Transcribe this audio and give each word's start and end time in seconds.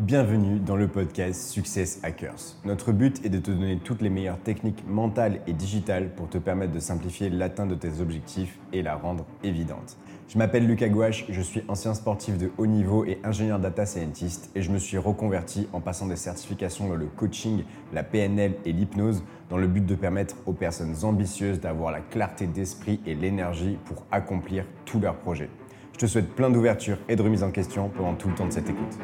Bienvenue 0.00 0.60
dans 0.60 0.76
le 0.76 0.88
podcast 0.88 1.50
Success 1.50 2.00
Hackers. 2.02 2.56
Notre 2.64 2.90
but 2.90 3.22
est 3.22 3.28
de 3.28 3.38
te 3.38 3.50
donner 3.50 3.76
toutes 3.84 4.00
les 4.00 4.08
meilleures 4.08 4.40
techniques 4.40 4.82
mentales 4.88 5.42
et 5.46 5.52
digitales 5.52 6.08
pour 6.14 6.30
te 6.30 6.38
permettre 6.38 6.72
de 6.72 6.80
simplifier 6.80 7.28
l'atteinte 7.28 7.68
de 7.68 7.74
tes 7.74 8.00
objectifs 8.00 8.58
et 8.72 8.80
la 8.80 8.94
rendre 8.96 9.26
évidente. 9.44 9.98
Je 10.26 10.38
m'appelle 10.38 10.66
Lucas 10.66 10.88
Gouache, 10.88 11.26
je 11.28 11.42
suis 11.42 11.62
ancien 11.68 11.92
sportif 11.92 12.38
de 12.38 12.50
haut 12.56 12.66
niveau 12.66 13.04
et 13.04 13.18
ingénieur 13.24 13.58
data 13.58 13.84
scientist 13.84 14.50
et 14.54 14.62
je 14.62 14.70
me 14.70 14.78
suis 14.78 14.96
reconverti 14.96 15.68
en 15.74 15.82
passant 15.82 16.06
des 16.06 16.16
certifications 16.16 16.88
dans 16.88 16.96
le 16.96 17.04
coaching, 17.04 17.64
la 17.92 18.02
PNL 18.02 18.54
et 18.64 18.72
l'hypnose 18.72 19.22
dans 19.50 19.58
le 19.58 19.66
but 19.66 19.84
de 19.84 19.94
permettre 19.94 20.36
aux 20.46 20.54
personnes 20.54 20.94
ambitieuses 21.02 21.60
d'avoir 21.60 21.92
la 21.92 22.00
clarté 22.00 22.46
d'esprit 22.46 23.00
et 23.04 23.14
l'énergie 23.14 23.76
pour 23.84 24.06
accomplir 24.10 24.64
tous 24.86 24.98
leurs 24.98 25.16
projets. 25.16 25.50
Je 25.92 25.98
te 25.98 26.06
souhaite 26.06 26.34
plein 26.34 26.48
d'ouverture 26.48 26.96
et 27.06 27.16
de 27.16 27.22
remise 27.22 27.42
en 27.42 27.50
question 27.50 27.90
pendant 27.90 28.14
tout 28.14 28.28
le 28.30 28.34
temps 28.34 28.46
de 28.46 28.52
cette 28.52 28.70
écoute. 28.70 28.96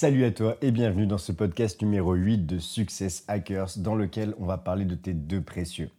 Salut 0.00 0.24
à 0.24 0.30
toi 0.30 0.56
et 0.62 0.70
bienvenue 0.70 1.06
dans 1.06 1.18
ce 1.18 1.30
podcast 1.30 1.82
numéro 1.82 2.14
8 2.14 2.46
de 2.46 2.58
Success 2.58 3.22
Hackers 3.28 3.72
dans 3.76 3.94
lequel 3.94 4.34
on 4.38 4.46
va 4.46 4.56
parler 4.56 4.86
de 4.86 4.94
tes 4.94 5.12
deux 5.12 5.42
précieux. 5.42 5.90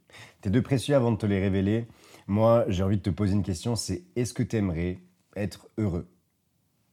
Tes 0.42 0.50
deux 0.50 0.64
précieux 0.64 0.96
avant 0.96 1.12
de 1.12 1.18
te 1.18 1.28
les 1.28 1.40
révéler, 1.40 1.86
moi 2.26 2.66
j'ai 2.68 2.82
envie 2.82 2.98
de 2.98 3.04
te 3.04 3.12
poser 3.12 3.34
une 3.34 3.44
question, 3.44 3.76
c'est 3.76 4.02
est-ce 4.16 4.34
que 4.34 4.42
tu 4.42 4.56
aimerais 4.56 4.98
être 5.36 5.68
heureux? 5.78 6.08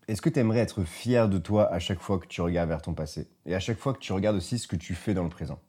Est-ce 0.06 0.20
que 0.20 0.28
tu 0.28 0.38
aimerais 0.38 0.58
être 0.58 0.84
fier 0.84 1.30
de 1.30 1.38
toi 1.38 1.72
à 1.72 1.78
chaque 1.78 2.00
fois 2.00 2.18
que 2.18 2.26
tu 2.26 2.42
regardes 2.42 2.68
vers 2.68 2.82
ton 2.82 2.92
passé? 2.92 3.26
Et 3.46 3.54
à 3.54 3.58
chaque 3.58 3.78
fois 3.78 3.94
que 3.94 4.00
tu 4.00 4.12
regardes 4.12 4.36
aussi 4.36 4.58
ce 4.58 4.68
que 4.68 4.76
tu 4.76 4.94
fais 4.94 5.14
dans 5.14 5.24
le 5.24 5.30
présent. 5.30 5.60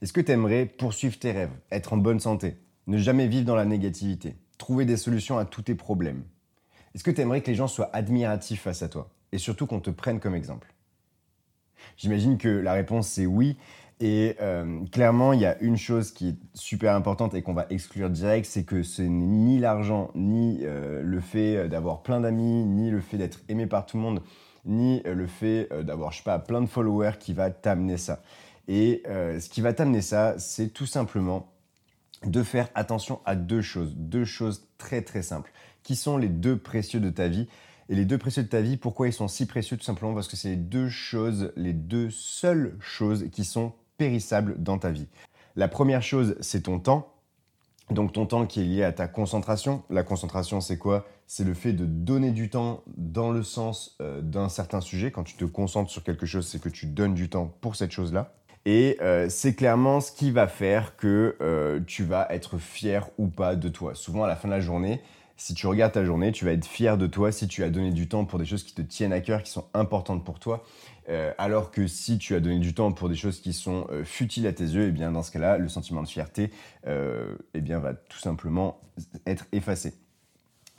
Est-ce 0.00 0.12
que 0.12 0.20
tu 0.20 0.30
aimerais 0.30 0.64
poursuivre 0.64 1.18
tes 1.18 1.32
rêves, 1.32 1.58
être 1.72 1.92
en 1.92 1.96
bonne 1.96 2.20
santé, 2.20 2.56
ne 2.86 2.98
jamais 2.98 3.26
vivre 3.26 3.46
dans 3.46 3.56
la 3.56 3.64
négativité, 3.64 4.36
trouver 4.58 4.84
des 4.84 4.96
solutions 4.96 5.38
à 5.38 5.44
tous 5.44 5.62
tes 5.62 5.74
problèmes? 5.74 6.22
Est-ce 6.94 7.02
que 7.02 7.10
tu 7.10 7.20
aimerais 7.20 7.40
que 7.42 7.50
les 7.50 7.56
gens 7.56 7.66
soient 7.66 7.90
admiratifs 7.92 8.62
face 8.62 8.84
à 8.84 8.88
toi? 8.88 9.10
Et 9.32 9.38
surtout 9.38 9.66
qu'on 9.66 9.80
te 9.80 9.90
prenne 9.90 10.20
comme 10.20 10.36
exemple 10.36 10.73
J'imagine 11.96 12.38
que 12.38 12.48
la 12.48 12.72
réponse 12.72 13.08
c'est 13.08 13.26
oui. 13.26 13.56
Et 14.00 14.36
euh, 14.40 14.84
clairement, 14.90 15.32
il 15.32 15.40
y 15.40 15.46
a 15.46 15.56
une 15.60 15.76
chose 15.76 16.12
qui 16.12 16.30
est 16.30 16.36
super 16.54 16.94
importante 16.94 17.34
et 17.34 17.42
qu'on 17.42 17.54
va 17.54 17.66
exclure 17.70 18.10
direct, 18.10 18.46
c'est 18.46 18.64
que 18.64 18.82
ce 18.82 19.02
n'est 19.02 19.08
ni 19.08 19.58
l'argent, 19.58 20.10
ni 20.14 20.60
euh, 20.62 21.00
le 21.02 21.20
fait 21.20 21.68
d'avoir 21.68 22.02
plein 22.02 22.20
d'amis, 22.20 22.64
ni 22.64 22.90
le 22.90 23.00
fait 23.00 23.16
d'être 23.16 23.40
aimé 23.48 23.66
par 23.66 23.86
tout 23.86 23.96
le 23.96 24.02
monde, 24.02 24.22
ni 24.64 25.00
euh, 25.06 25.14
le 25.14 25.26
fait 25.26 25.68
d'avoir, 25.84 26.10
je 26.10 26.18
sais 26.18 26.24
pas, 26.24 26.38
plein 26.38 26.60
de 26.60 26.66
followers 26.66 27.18
qui 27.20 27.34
va 27.34 27.50
t'amener 27.50 27.96
ça. 27.96 28.20
Et 28.66 29.02
ce 29.06 29.48
qui 29.50 29.60
va 29.60 29.74
t'amener 29.74 30.00
ça, 30.00 30.38
c'est 30.38 30.68
tout 30.68 30.86
simplement 30.86 31.52
de 32.24 32.42
faire 32.42 32.68
attention 32.74 33.20
à 33.26 33.36
deux 33.36 33.60
choses, 33.60 33.94
deux 33.94 34.24
choses 34.24 34.66
très 34.78 35.02
très 35.02 35.22
simples, 35.22 35.52
qui 35.82 35.96
sont 35.96 36.16
les 36.16 36.30
deux 36.30 36.56
précieux 36.56 36.98
de 36.98 37.10
ta 37.10 37.28
vie 37.28 37.46
et 37.88 37.94
les 37.94 38.04
deux 38.04 38.18
précieux 38.18 38.42
de 38.42 38.48
ta 38.48 38.60
vie, 38.60 38.76
pourquoi 38.76 39.08
ils 39.08 39.12
sont 39.12 39.28
si 39.28 39.46
précieux 39.46 39.76
Tout 39.76 39.84
simplement 39.84 40.14
parce 40.14 40.28
que 40.28 40.36
c'est 40.36 40.50
les 40.50 40.56
deux 40.56 40.88
choses, 40.88 41.52
les 41.56 41.72
deux 41.72 42.10
seules 42.10 42.76
choses 42.80 43.26
qui 43.30 43.44
sont 43.44 43.72
périssables 43.98 44.62
dans 44.62 44.78
ta 44.78 44.90
vie. 44.90 45.08
La 45.56 45.68
première 45.68 46.02
chose, 46.02 46.36
c'est 46.40 46.62
ton 46.62 46.78
temps. 46.78 47.10
Donc 47.90 48.12
ton 48.12 48.24
temps 48.24 48.46
qui 48.46 48.60
est 48.60 48.64
lié 48.64 48.82
à 48.82 48.92
ta 48.92 49.06
concentration. 49.06 49.82
La 49.90 50.02
concentration, 50.02 50.60
c'est 50.60 50.78
quoi? 50.78 51.06
C'est 51.26 51.44
le 51.44 51.54
fait 51.54 51.72
de 51.72 51.84
donner 51.84 52.30
du 52.30 52.48
temps 52.48 52.82
dans 52.96 53.30
le 53.30 53.42
sens 53.42 53.96
euh, 54.00 54.22
d'un 54.22 54.48
certain 54.48 54.80
sujet. 54.80 55.10
Quand 55.10 55.24
tu 55.24 55.36
te 55.36 55.44
concentres 55.44 55.90
sur 55.90 56.02
quelque 56.02 56.26
chose, 56.26 56.46
c'est 56.46 56.60
que 56.60 56.70
tu 56.70 56.86
donnes 56.86 57.14
du 57.14 57.28
temps 57.28 57.54
pour 57.60 57.76
cette 57.76 57.90
chose-là. 57.90 58.32
Et 58.66 58.96
euh, 59.02 59.28
c'est 59.28 59.54
clairement 59.54 60.00
ce 60.00 60.10
qui 60.10 60.30
va 60.30 60.46
faire 60.46 60.96
que 60.96 61.36
euh, 61.42 61.80
tu 61.86 62.04
vas 62.04 62.26
être 62.30 62.56
fier 62.56 63.10
ou 63.18 63.28
pas 63.28 63.56
de 63.56 63.68
toi. 63.68 63.94
Souvent 63.94 64.24
à 64.24 64.28
la 64.28 64.36
fin 64.36 64.48
de 64.48 64.54
la 64.54 64.60
journée, 64.60 65.02
si 65.36 65.54
tu 65.54 65.66
regardes 65.66 65.92
ta 65.92 66.04
journée, 66.04 66.32
tu 66.32 66.44
vas 66.44 66.52
être 66.52 66.66
fier 66.66 66.96
de 66.96 67.06
toi 67.06 67.32
si 67.32 67.48
tu 67.48 67.64
as 67.64 67.70
donné 67.70 67.90
du 67.90 68.08
temps 68.08 68.24
pour 68.24 68.38
des 68.38 68.44
choses 68.44 68.62
qui 68.62 68.74
te 68.74 68.82
tiennent 68.82 69.12
à 69.12 69.20
cœur, 69.20 69.42
qui 69.42 69.50
sont 69.50 69.66
importantes 69.74 70.24
pour 70.24 70.38
toi. 70.38 70.64
Euh, 71.08 71.32
alors 71.36 71.70
que 71.70 71.86
si 71.86 72.18
tu 72.18 72.34
as 72.34 72.40
donné 72.40 72.58
du 72.58 72.72
temps 72.72 72.92
pour 72.92 73.08
des 73.08 73.14
choses 73.14 73.40
qui 73.40 73.52
sont 73.52 73.86
euh, 73.90 74.04
futiles 74.04 74.46
à 74.46 74.52
tes 74.52 74.64
yeux, 74.64 74.88
eh 74.88 74.90
bien 74.90 75.12
dans 75.12 75.22
ce 75.22 75.30
cas-là, 75.32 75.58
le 75.58 75.68
sentiment 75.68 76.02
de 76.02 76.08
fierté 76.08 76.50
euh, 76.86 77.36
eh 77.52 77.60
bien, 77.60 77.78
va 77.78 77.94
tout 77.94 78.18
simplement 78.18 78.80
être 79.26 79.46
effacé. 79.52 79.94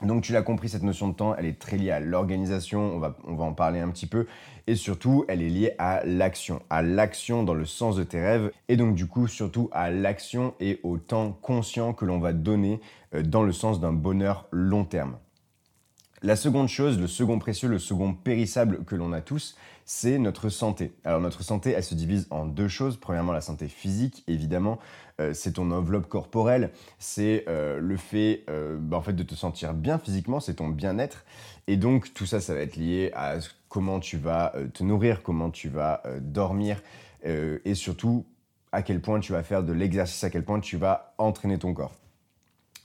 Donc 0.02 0.22
tu 0.22 0.32
l'as 0.32 0.42
compris, 0.42 0.68
cette 0.68 0.82
notion 0.82 1.08
de 1.08 1.14
temps, 1.14 1.34
elle 1.36 1.46
est 1.46 1.58
très 1.58 1.78
liée 1.78 1.90
à 1.90 2.00
l'organisation, 2.00 2.96
on 2.96 2.98
va, 2.98 3.16
en 3.24 3.54
parler 3.54 3.80
un 3.80 3.88
petit 3.88 4.06
peu, 4.06 4.26
et 4.66 4.74
surtout, 4.74 5.24
elle 5.26 5.40
est 5.40 5.48
liée 5.48 5.72
à 5.78 6.04
l'action, 6.04 6.60
à 6.68 6.82
l'action 6.82 7.42
dans 7.44 7.54
le 7.54 7.64
sens 7.64 7.96
de 7.96 8.04
tes 8.04 8.20
rêves, 8.20 8.50
et 8.68 8.76
donc 8.76 8.94
du 8.94 9.06
coup, 9.06 9.26
surtout 9.26 9.70
à 9.72 9.90
l'action 9.90 10.54
et 10.60 10.80
au 10.82 10.98
temps 10.98 11.32
conscient 11.40 11.94
que 11.94 12.04
l'on 12.04 12.18
va 12.18 12.34
donner 12.34 12.80
euh, 13.14 13.22
dans 13.22 13.42
le 13.42 13.52
sens 13.52 13.80
d'un 13.80 13.92
bonheur 13.92 14.48
long 14.50 14.84
terme. 14.84 15.16
La 16.22 16.36
seconde 16.36 16.68
chose, 16.68 16.98
le 16.98 17.06
second 17.06 17.38
précieux, 17.38 17.68
le 17.68 17.78
second 17.78 18.12
périssable 18.12 18.84
que 18.84 18.96
l'on 18.96 19.12
a 19.12 19.20
tous, 19.20 19.56
c'est 19.84 20.18
notre 20.18 20.48
santé. 20.48 20.92
Alors 21.04 21.20
notre 21.20 21.42
santé, 21.42 21.70
elle 21.70 21.84
se 21.84 21.94
divise 21.94 22.26
en 22.30 22.46
deux 22.46 22.68
choses. 22.68 22.96
Premièrement, 22.96 23.32
la 23.32 23.40
santé 23.40 23.68
physique, 23.68 24.24
évidemment, 24.26 24.78
c'est 25.32 25.54
ton 25.54 25.70
enveloppe 25.70 26.08
corporelle, 26.08 26.70
c'est 26.98 27.44
euh, 27.48 27.78
le 27.78 27.96
fait, 27.96 28.44
bah, 28.48 28.96
en 28.96 29.00
fait 29.00 29.14
de 29.14 29.22
te 29.22 29.34
sentir 29.34 29.74
bien 29.74 29.98
physiquement, 29.98 30.40
c'est 30.40 30.54
ton 30.54 30.68
bien-être. 30.68 31.24
Et 31.66 31.76
donc 31.76 32.12
tout 32.14 32.26
ça, 32.26 32.40
ça 32.40 32.54
va 32.54 32.60
être 32.60 32.76
lié 32.76 33.10
à 33.14 33.38
comment 33.68 34.00
tu 34.00 34.16
vas 34.16 34.52
te 34.74 34.84
nourrir, 34.84 35.22
comment 35.22 35.50
tu 35.50 35.68
vas 35.68 36.02
dormir, 36.20 36.82
et 37.24 37.74
surtout 37.74 38.24
à 38.72 38.82
quel 38.82 39.00
point 39.00 39.20
tu 39.20 39.32
vas 39.32 39.42
faire 39.42 39.62
de 39.62 39.72
l'exercice, 39.72 40.22
à 40.22 40.30
quel 40.30 40.44
point 40.44 40.60
tu 40.60 40.76
vas 40.76 41.14
entraîner 41.18 41.58
ton 41.58 41.74
corps. 41.74 41.92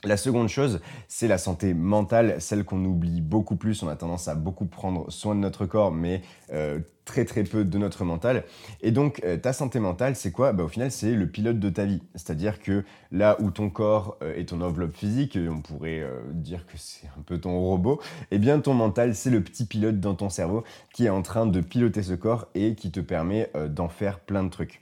La 0.04 0.16
seconde 0.16 0.48
chose, 0.48 0.80
c'est 1.06 1.28
la 1.28 1.38
santé 1.38 1.74
mentale, 1.74 2.40
celle 2.40 2.64
qu'on 2.64 2.84
oublie 2.84 3.20
beaucoup 3.20 3.54
plus. 3.54 3.84
On 3.84 3.88
a 3.88 3.94
tendance 3.94 4.26
à 4.26 4.34
beaucoup 4.34 4.66
prendre 4.66 5.08
soin 5.12 5.36
de 5.36 5.40
notre 5.40 5.64
corps, 5.64 5.92
mais 5.92 6.22
euh, 6.52 6.80
très 7.04 7.24
très 7.24 7.44
peu 7.44 7.64
de 7.64 7.78
notre 7.78 8.04
mental. 8.04 8.42
Et 8.80 8.90
donc, 8.90 9.20
euh, 9.22 9.36
ta 9.36 9.52
santé 9.52 9.78
mentale, 9.78 10.16
c'est 10.16 10.32
quoi? 10.32 10.52
Bah, 10.52 10.64
Au 10.64 10.68
final, 10.68 10.90
c'est 10.90 11.12
le 11.12 11.28
pilote 11.28 11.60
de 11.60 11.70
ta 11.70 11.84
vie. 11.84 12.02
C'est-à-dire 12.16 12.58
que 12.60 12.84
là 13.12 13.36
où 13.38 13.52
ton 13.52 13.70
corps 13.70 14.16
euh, 14.24 14.34
est 14.34 14.46
ton 14.46 14.60
enveloppe 14.60 14.96
physique, 14.96 15.38
on 15.48 15.60
pourrait 15.60 16.04
dire 16.32 16.66
que 16.66 16.76
c'est 16.78 17.06
un 17.16 17.22
peu 17.22 17.38
ton 17.38 17.60
robot, 17.60 18.00
eh 18.32 18.38
bien 18.38 18.58
ton 18.58 18.74
mental, 18.74 19.14
c'est 19.14 19.30
le 19.30 19.40
petit 19.40 19.66
pilote 19.66 20.00
dans 20.00 20.16
ton 20.16 20.30
cerveau 20.30 20.64
qui 20.92 21.06
est 21.06 21.10
en 21.10 21.22
train 21.22 21.46
de 21.46 21.60
piloter 21.60 22.02
ce 22.02 22.14
corps 22.14 22.48
et 22.56 22.74
qui 22.74 22.90
te 22.90 22.98
permet 22.98 23.52
d'en 23.68 23.88
faire 23.88 24.18
plein 24.18 24.42
de 24.42 24.50
trucs. 24.50 24.81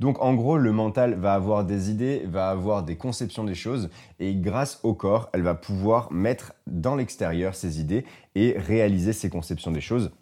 Donc 0.00 0.22
en 0.22 0.34
gros, 0.34 0.56
le 0.58 0.72
mental 0.72 1.14
va 1.14 1.34
avoir 1.34 1.64
des 1.64 1.90
idées, 1.90 2.22
va 2.26 2.50
avoir 2.50 2.84
des 2.84 2.96
conceptions 2.96 3.44
des 3.44 3.54
choses, 3.54 3.90
et 4.20 4.34
grâce 4.34 4.78
au 4.84 4.94
corps, 4.94 5.28
elle 5.32 5.42
va 5.42 5.54
pouvoir 5.54 6.12
mettre 6.12 6.52
dans 6.66 6.94
l'extérieur 6.94 7.54
ses 7.54 7.80
idées 7.80 8.04
et 8.34 8.54
réaliser 8.56 9.12
ses 9.12 9.28
conceptions 9.28 9.72
des 9.72 9.80
choses. 9.80 10.12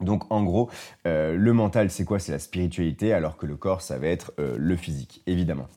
Donc 0.00 0.30
en 0.30 0.42
gros, 0.42 0.70
euh, 1.06 1.36
le 1.36 1.52
mental, 1.52 1.90
c'est 1.90 2.04
quoi? 2.04 2.18
C'est 2.18 2.32
la 2.32 2.38
spiritualité, 2.38 3.12
alors 3.12 3.36
que 3.36 3.46
le 3.46 3.56
corps, 3.56 3.82
ça 3.82 3.98
va 3.98 4.08
être 4.08 4.32
euh, 4.38 4.56
le 4.58 4.76
physique, 4.76 5.22
évidemment. 5.26 5.68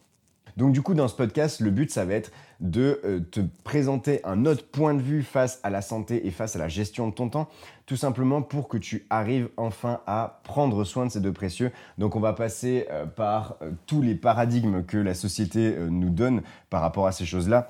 Donc 0.57 0.71
du 0.71 0.81
coup, 0.81 0.93
dans 0.93 1.07
ce 1.07 1.15
podcast, 1.15 1.59
le 1.59 1.69
but, 1.69 1.91
ça 1.91 2.05
va 2.05 2.13
être 2.13 2.31
de 2.61 3.01
euh, 3.03 3.19
te 3.19 3.41
présenter 3.63 4.21
un 4.23 4.45
autre 4.45 4.65
point 4.65 4.93
de 4.93 5.01
vue 5.01 5.21
face 5.21 5.59
à 5.63 5.69
la 5.69 5.81
santé 5.81 6.25
et 6.25 6.31
face 6.31 6.55
à 6.55 6.59
la 6.59 6.69
gestion 6.69 7.09
de 7.09 7.13
ton 7.13 7.29
temps, 7.29 7.49
tout 7.85 7.97
simplement 7.97 8.41
pour 8.41 8.67
que 8.67 8.77
tu 8.77 9.05
arrives 9.09 9.49
enfin 9.57 10.01
à 10.07 10.41
prendre 10.43 10.83
soin 10.83 11.05
de 11.05 11.11
ces 11.11 11.19
deux 11.19 11.33
précieux. 11.33 11.71
Donc 11.97 12.15
on 12.15 12.19
va 12.19 12.33
passer 12.33 12.87
euh, 12.89 13.05
par 13.05 13.57
euh, 13.61 13.71
tous 13.85 14.01
les 14.01 14.15
paradigmes 14.15 14.83
que 14.83 14.97
la 14.97 15.13
société 15.13 15.75
nous 15.89 16.09
donne 16.09 16.41
par 16.69 16.81
rapport 16.81 17.07
à 17.07 17.11
ces 17.11 17.25
choses-là 17.25 17.69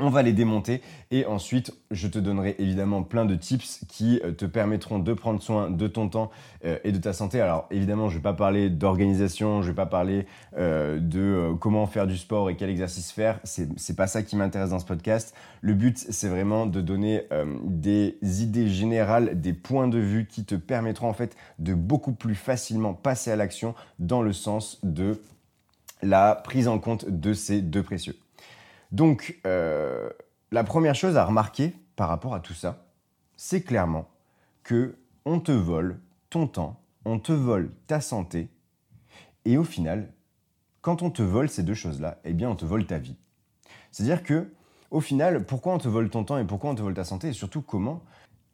on 0.00 0.10
va 0.10 0.22
les 0.22 0.32
démonter 0.32 0.82
et 1.12 1.24
ensuite 1.24 1.72
je 1.92 2.08
te 2.08 2.18
donnerai 2.18 2.56
évidemment 2.58 3.04
plein 3.04 3.24
de 3.24 3.36
tips 3.36 3.84
qui 3.88 4.20
euh, 4.24 4.32
te 4.32 4.44
permettront 4.44 4.98
de 4.98 5.12
prendre 5.12 5.40
soin 5.40 5.70
de 5.70 5.86
ton 5.86 6.08
temps 6.08 6.30
euh, 6.64 6.78
et 6.82 6.90
de 6.90 6.98
ta 6.98 7.12
santé. 7.12 7.40
Alors 7.40 7.68
évidemment 7.70 8.08
je 8.08 8.14
ne 8.14 8.18
vais 8.18 8.22
pas 8.22 8.32
parler 8.32 8.70
d'organisation, 8.70 9.62
je 9.62 9.68
ne 9.68 9.72
vais 9.72 9.76
pas 9.76 9.86
parler 9.86 10.26
euh, 10.58 10.98
de 10.98 11.54
comment 11.60 11.86
faire 11.86 12.08
du 12.08 12.16
sport 12.16 12.50
et 12.50 12.56
quel 12.56 12.70
exercice 12.70 13.12
faire. 13.12 13.38
C'est, 13.44 13.68
n'est 13.68 13.96
pas 13.96 14.08
ça 14.08 14.24
qui 14.24 14.34
m'intéresse 14.34 14.70
dans 14.70 14.80
ce 14.80 14.84
podcast. 14.84 15.34
Le 15.60 15.74
but 15.74 15.96
c'est 15.96 16.28
vraiment 16.28 16.66
de 16.66 16.80
donner 16.80 17.22
des 17.64 18.16
idées 18.42 18.68
générales, 18.68 19.40
des 19.40 19.52
points 19.52 19.88
de 19.88 19.98
vue 19.98 20.26
qui 20.26 20.44
te 20.44 20.56
permettront 20.56 21.08
en 21.08 21.14
fait 21.14 21.36
de 21.58 21.74
beaucoup 21.74 22.12
plus 22.12 22.34
facilement 22.34 22.94
passer 22.94 23.30
à 23.30 23.36
l'action 23.36 23.74
dans 24.00 24.22
le 24.22 24.32
sens 24.32 24.80
de 24.82 25.20
la 26.02 26.34
prise 26.34 26.68
en 26.68 26.78
compte 26.78 27.08
de 27.08 27.32
ces 27.32 27.62
deux 27.62 27.82
précieux. 27.82 28.16
Donc, 28.94 29.40
euh, 29.44 30.08
la 30.52 30.62
première 30.62 30.94
chose 30.94 31.16
à 31.16 31.24
remarquer 31.24 31.74
par 31.96 32.08
rapport 32.08 32.32
à 32.32 32.38
tout 32.38 32.54
ça, 32.54 32.86
c'est 33.36 33.60
clairement 33.60 34.08
que 34.62 34.94
on 35.24 35.40
te 35.40 35.50
vole 35.50 35.98
ton 36.30 36.46
temps, 36.46 36.80
on 37.04 37.18
te 37.18 37.32
vole 37.32 37.72
ta 37.88 38.00
santé, 38.00 38.50
et 39.44 39.58
au 39.58 39.64
final, 39.64 40.12
quand 40.80 41.02
on 41.02 41.10
te 41.10 41.22
vole 41.22 41.48
ces 41.48 41.64
deux 41.64 41.74
choses-là, 41.74 42.20
eh 42.24 42.32
bien, 42.34 42.48
on 42.48 42.54
te 42.54 42.64
vole 42.64 42.86
ta 42.86 42.98
vie. 42.98 43.16
C'est-à-dire 43.90 44.22
que, 44.22 44.52
au 44.92 45.00
final, 45.00 45.44
pourquoi 45.44 45.74
on 45.74 45.78
te 45.78 45.88
vole 45.88 46.08
ton 46.08 46.22
temps 46.22 46.38
et 46.38 46.44
pourquoi 46.44 46.70
on 46.70 46.76
te 46.76 46.82
vole 46.82 46.94
ta 46.94 47.02
santé, 47.02 47.30
et 47.30 47.32
surtout 47.32 47.62
comment? 47.62 48.00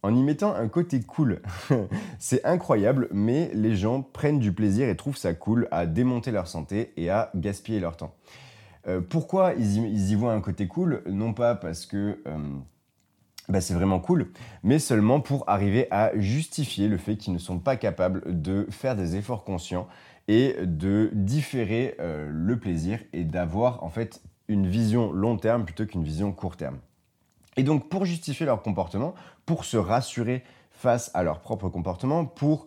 En 0.03 0.15
y 0.17 0.23
mettant 0.23 0.55
un 0.55 0.69
côté 0.69 1.03
cool. 1.03 1.43
c'est 2.19 2.43
incroyable, 2.47 3.09
mais 3.13 3.51
les 3.53 3.77
gens 3.77 4.01
prennent 4.01 4.39
du 4.39 4.55
plaisir 4.55 4.89
et 4.89 4.97
trouvent 4.97 5.19
ça 5.19 5.35
cool 5.35 5.69
à 5.71 5.85
démonter 5.85 6.31
leur 6.31 6.49
santé 6.49 6.95
et 6.97 7.11
à 7.11 7.31
gaspiller 7.35 7.79
leur 7.79 7.99
temps. 7.99 8.15
Euh, 8.87 9.01
pourquoi 9.01 9.55
ils 9.55 10.11
y, 10.11 10.15
voient 10.15 10.33
un 10.33 10.41
côté 10.41 10.67
cool? 10.67 11.03
Non 11.07 11.35
pas 11.35 11.55
parce 11.55 11.87
que 11.87 12.19
euh, 12.27 12.39
bah, 13.49 13.61
c'est 13.61 13.75
vraiment 13.75 14.01
cool, 14.01 14.33
mais 14.63 14.79
seulement 14.79 15.21
pour 15.21 15.49
arriver 15.49 15.87
à 15.91 16.13
justifier 16.19 16.89
le 16.89 16.97
fait 16.97 17.17
qu'ils 17.17 17.33
ne 17.33 17.39
sont 17.39 17.59
pas 17.59 17.77
capables 17.77 18.23
de 18.27 18.67
faire 18.71 18.97
des 18.97 19.17
efforts 19.17 19.45
conscients 19.45 19.87
et 20.29 20.57
de 20.63 21.11
différer 21.13 21.97
euh, 22.01 22.29
le 22.31 22.59
plaisir 22.59 23.01
et 23.13 23.25
d'avoir 23.25 23.83
en 23.83 23.91
fait 23.91 24.23
une 24.49 24.67
vision 24.67 25.13
long 25.13 25.37
terme 25.37 25.65
plutôt 25.65 25.85
qu'une 25.87 26.05
vision 26.05 26.33
court 26.33 26.57
terme. 26.57 26.79
Et 27.57 27.63
donc 27.63 27.89
pour 27.89 28.05
justifier 28.05 28.47
leur 28.47 28.63
comportement, 28.63 29.15
pour 29.45 29.65
se 29.65 29.77
rassurer 29.77 30.43
face 30.71 31.11
à 31.13 31.23
leur 31.23 31.41
propre 31.41 31.69
comportement, 31.69 32.25
pour 32.25 32.67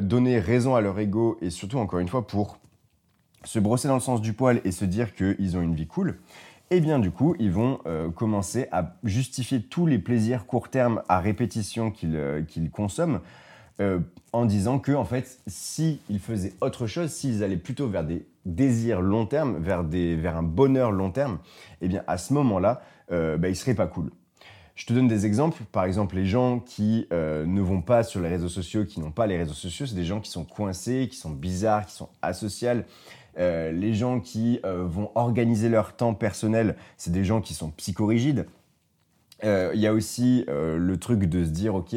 donner 0.00 0.40
raison 0.40 0.74
à 0.74 0.80
leur 0.80 0.98
ego 0.98 1.38
et 1.40 1.50
surtout 1.50 1.78
encore 1.78 2.00
une 2.00 2.08
fois 2.08 2.26
pour 2.26 2.58
se 3.44 3.58
brosser 3.58 3.88
dans 3.88 3.94
le 3.94 4.00
sens 4.00 4.20
du 4.20 4.32
poil 4.32 4.60
et 4.64 4.72
se 4.72 4.84
dire 4.84 5.14
qu'ils 5.14 5.56
ont 5.56 5.62
une 5.62 5.74
vie 5.74 5.86
cool, 5.86 6.18
et 6.70 6.76
eh 6.76 6.80
bien 6.80 6.98
du 6.98 7.10
coup 7.10 7.34
ils 7.38 7.50
vont 7.50 7.80
euh, 7.86 8.10
commencer 8.10 8.68
à 8.72 8.96
justifier 9.04 9.62
tous 9.62 9.86
les 9.86 9.98
plaisirs 9.98 10.46
court 10.46 10.68
terme 10.68 11.02
à 11.08 11.18
répétition 11.18 11.90
qu'ils 11.90 12.16
euh, 12.16 12.42
consomment 12.72 13.20
en 14.32 14.44
disant 14.44 14.80
que 14.80 14.90
en 14.90 15.04
fait 15.04 15.38
s'ils 15.46 16.00
faisaient 16.18 16.52
autre 16.60 16.88
chose, 16.88 17.12
s'ils 17.12 17.44
allaient 17.44 17.56
plutôt 17.56 17.88
vers 17.88 18.02
des 18.02 18.26
désirs 18.44 19.00
long 19.00 19.24
terme, 19.24 19.58
vers, 19.58 19.84
des, 19.84 20.16
vers 20.16 20.36
un 20.36 20.42
bonheur 20.42 20.90
long 20.90 21.12
terme, 21.12 21.38
et 21.80 21.84
eh 21.84 21.88
bien 21.88 22.02
à 22.08 22.18
ce 22.18 22.34
moment-là, 22.34 22.82
bah, 23.08 23.48
ils 23.48 23.54
seraient 23.54 23.76
pas 23.76 23.86
cool. 23.86 24.10
Je 24.78 24.86
te 24.86 24.92
donne 24.92 25.08
des 25.08 25.26
exemples. 25.26 25.64
Par 25.72 25.84
exemple, 25.84 26.14
les 26.14 26.24
gens 26.24 26.60
qui 26.60 27.08
euh, 27.12 27.44
ne 27.44 27.60
vont 27.60 27.82
pas 27.82 28.04
sur 28.04 28.20
les 28.20 28.28
réseaux 28.28 28.48
sociaux, 28.48 28.84
qui 28.84 29.00
n'ont 29.00 29.10
pas 29.10 29.26
les 29.26 29.36
réseaux 29.36 29.52
sociaux, 29.52 29.86
c'est 29.86 29.96
des 29.96 30.04
gens 30.04 30.20
qui 30.20 30.30
sont 30.30 30.44
coincés, 30.44 31.08
qui 31.10 31.16
sont 31.16 31.30
bizarres, 31.30 31.84
qui 31.84 31.94
sont 31.94 32.08
asociaux. 32.22 32.84
Euh, 33.38 33.72
les 33.72 33.92
gens 33.92 34.20
qui 34.20 34.60
euh, 34.64 34.84
vont 34.86 35.10
organiser 35.16 35.68
leur 35.68 35.96
temps 35.96 36.14
personnel, 36.14 36.76
c'est 36.96 37.10
des 37.10 37.24
gens 37.24 37.40
qui 37.40 37.54
sont 37.54 37.70
psychorigides. 37.70 38.46
Il 39.42 39.80
y 39.80 39.86
a 39.86 39.92
aussi 39.92 40.44
le 40.48 40.96
truc 40.96 41.20
de 41.20 41.44
se 41.44 41.50
dire, 41.50 41.76
ok, 41.76 41.94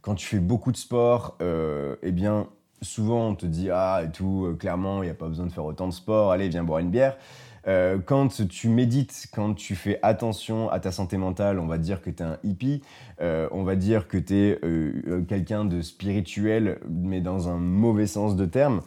quand 0.00 0.14
tu 0.14 0.26
fais 0.26 0.38
beaucoup 0.38 0.72
de 0.72 0.76
sport, 0.78 1.36
eh 1.40 2.12
bien, 2.12 2.46
souvent 2.80 3.28
on 3.28 3.34
te 3.34 3.44
dit, 3.44 3.68
ah, 3.70 4.02
et 4.06 4.10
tout, 4.10 4.56
clairement, 4.58 5.02
il 5.02 5.06
n'y 5.06 5.10
a 5.10 5.14
pas 5.14 5.28
besoin 5.28 5.44
de 5.44 5.52
faire 5.52 5.66
autant 5.66 5.86
de 5.86 5.92
sport, 5.92 6.32
allez, 6.32 6.48
viens 6.48 6.64
boire 6.64 6.78
une 6.78 6.90
bière. 6.90 7.18
Euh, 7.66 7.98
quand 8.04 8.46
tu 8.48 8.68
médites, 8.68 9.28
quand 9.32 9.54
tu 9.54 9.74
fais 9.74 9.98
attention 10.02 10.70
à 10.70 10.80
ta 10.80 10.92
santé 10.92 11.16
mentale, 11.16 11.58
on 11.58 11.66
va 11.66 11.78
dire 11.78 12.00
que 12.00 12.10
tu 12.10 12.22
es 12.22 12.26
un 12.26 12.38
hippie, 12.44 12.82
euh, 13.20 13.48
on 13.50 13.62
va 13.62 13.76
dire 13.76 14.08
que 14.08 14.18
tu 14.18 14.34
es 14.34 14.58
euh, 14.62 15.22
quelqu'un 15.28 15.64
de 15.64 15.82
spirituel, 15.82 16.78
mais 16.88 17.20
dans 17.20 17.48
un 17.48 17.58
mauvais 17.58 18.06
sens 18.06 18.36
de 18.36 18.46
terme. 18.46 18.82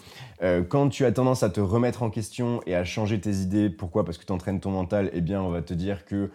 quand 0.69 0.89
tu 0.89 1.05
as 1.05 1.11
tendance 1.11 1.43
à 1.43 1.49
te 1.49 1.59
remettre 1.59 2.01
en 2.01 2.09
question 2.09 2.61
et 2.65 2.73
à 2.73 2.83
changer 2.83 3.19
tes 3.19 3.35
idées, 3.41 3.69
pourquoi? 3.69 4.05
Parce 4.05 4.17
que 4.17 4.25
tu 4.25 4.31
entraînes 4.31 4.59
ton 4.59 4.71
mental, 4.71 5.11
eh 5.13 5.21
bien 5.21 5.41
on 5.41 5.49
va 5.49 5.61
te 5.61 5.73
dire 5.73 6.03
que 6.05 6.31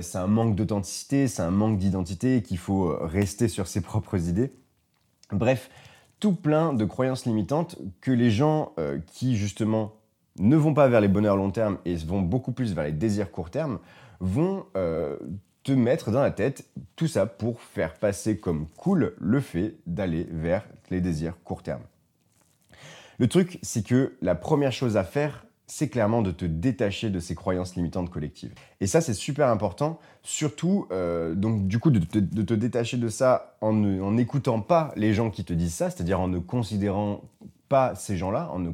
c'est 0.00 0.18
un 0.18 0.28
manque 0.28 0.54
d'authenticité, 0.54 1.26
c'est 1.26 1.42
un 1.42 1.50
manque 1.50 1.78
d'identité, 1.78 2.42
qu'il 2.42 2.58
faut 2.58 2.96
rester 3.00 3.48
sur 3.48 3.66
ses 3.66 3.80
propres 3.80 4.28
idées. 4.28 4.52
Bref, 5.32 5.68
tout 6.20 6.34
plein 6.34 6.72
de 6.72 6.84
croyances 6.84 7.26
limitantes 7.26 7.76
que 8.00 8.12
les 8.12 8.30
gens 8.30 8.72
qui 9.12 9.36
justement 9.36 9.99
ne 10.40 10.56
vont 10.56 10.74
pas 10.74 10.88
vers 10.88 11.00
les 11.00 11.08
bonheurs 11.08 11.36
long 11.36 11.50
terme 11.50 11.78
et 11.84 11.94
vont 11.96 12.22
beaucoup 12.22 12.52
plus 12.52 12.74
vers 12.74 12.84
les 12.84 12.92
désirs 12.92 13.30
court 13.30 13.50
terme, 13.50 13.78
vont 14.18 14.64
euh, 14.76 15.16
te 15.62 15.72
mettre 15.72 16.10
dans 16.10 16.22
la 16.22 16.30
tête 16.30 16.66
tout 16.96 17.06
ça 17.06 17.26
pour 17.26 17.60
faire 17.60 17.94
passer 17.94 18.38
comme 18.38 18.66
cool 18.76 19.14
le 19.20 19.40
fait 19.40 19.76
d'aller 19.86 20.26
vers 20.30 20.66
les 20.90 21.00
désirs 21.00 21.36
court 21.44 21.62
terme. 21.62 21.82
Le 23.18 23.28
truc, 23.28 23.58
c'est 23.62 23.84
que 23.84 24.16
la 24.22 24.34
première 24.34 24.72
chose 24.72 24.96
à 24.96 25.04
faire, 25.04 25.44
c'est 25.66 25.88
clairement 25.88 26.22
de 26.22 26.30
te 26.30 26.46
détacher 26.46 27.10
de 27.10 27.20
ces 27.20 27.34
croyances 27.34 27.76
limitantes 27.76 28.10
collectives. 28.10 28.52
Et 28.80 28.86
ça, 28.86 29.00
c'est 29.00 29.14
super 29.14 29.48
important, 29.48 30.00
surtout, 30.22 30.88
euh, 30.90 31.34
du 31.36 31.78
coup, 31.78 31.90
de 31.90 32.00
te, 32.00 32.54
détacher 32.54 32.96
de 32.96 33.08
ça 33.08 33.56
en 33.60 33.72
n'écoutant 33.72 34.60
pas 34.60 34.92
les 34.96 35.12
gens 35.14 35.30
qui 35.30 35.44
te 35.44 35.52
disent 35.52 35.74
ça, 35.74 35.90
c'est-à-dire 35.90 36.18
en 36.18 36.28
ne 36.28 36.38
considérant 36.38 37.20
pas 37.68 37.94
ces 37.94 38.16
gens-là, 38.16 38.50
en 38.52 38.58
ne 38.58 38.72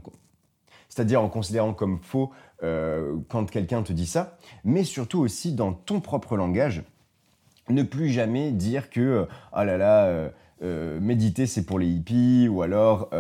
c'est-à-dire 0.89 1.23
en 1.23 1.29
considérant 1.29 1.73
comme 1.73 1.99
faux 2.03 2.31
euh, 2.63 3.17
quand 3.29 3.51
quelqu'un 3.51 3.83
te 3.83 3.93
dit 3.93 4.07
ça, 4.07 4.39
mais 4.65 4.85
surtout 4.85 5.21
aussi 5.21 5.53
dans 5.53 5.73
ton 5.73 6.01
propre 6.01 6.37
langage. 6.37 6.83
Ne 7.69 7.83
plus 7.83 8.11
jamais 8.11 8.53
dire 8.53 8.91
que 8.91 9.27
oh 9.53 9.65
là 9.65 9.77
là, 9.77 10.31
euh, 10.63 11.01
méditer 11.01 11.47
c'est 11.47 11.65
pour 11.65 11.79
les 11.79 11.89
hippies 11.89 12.49
ou 12.49 12.63
alors 12.63 13.11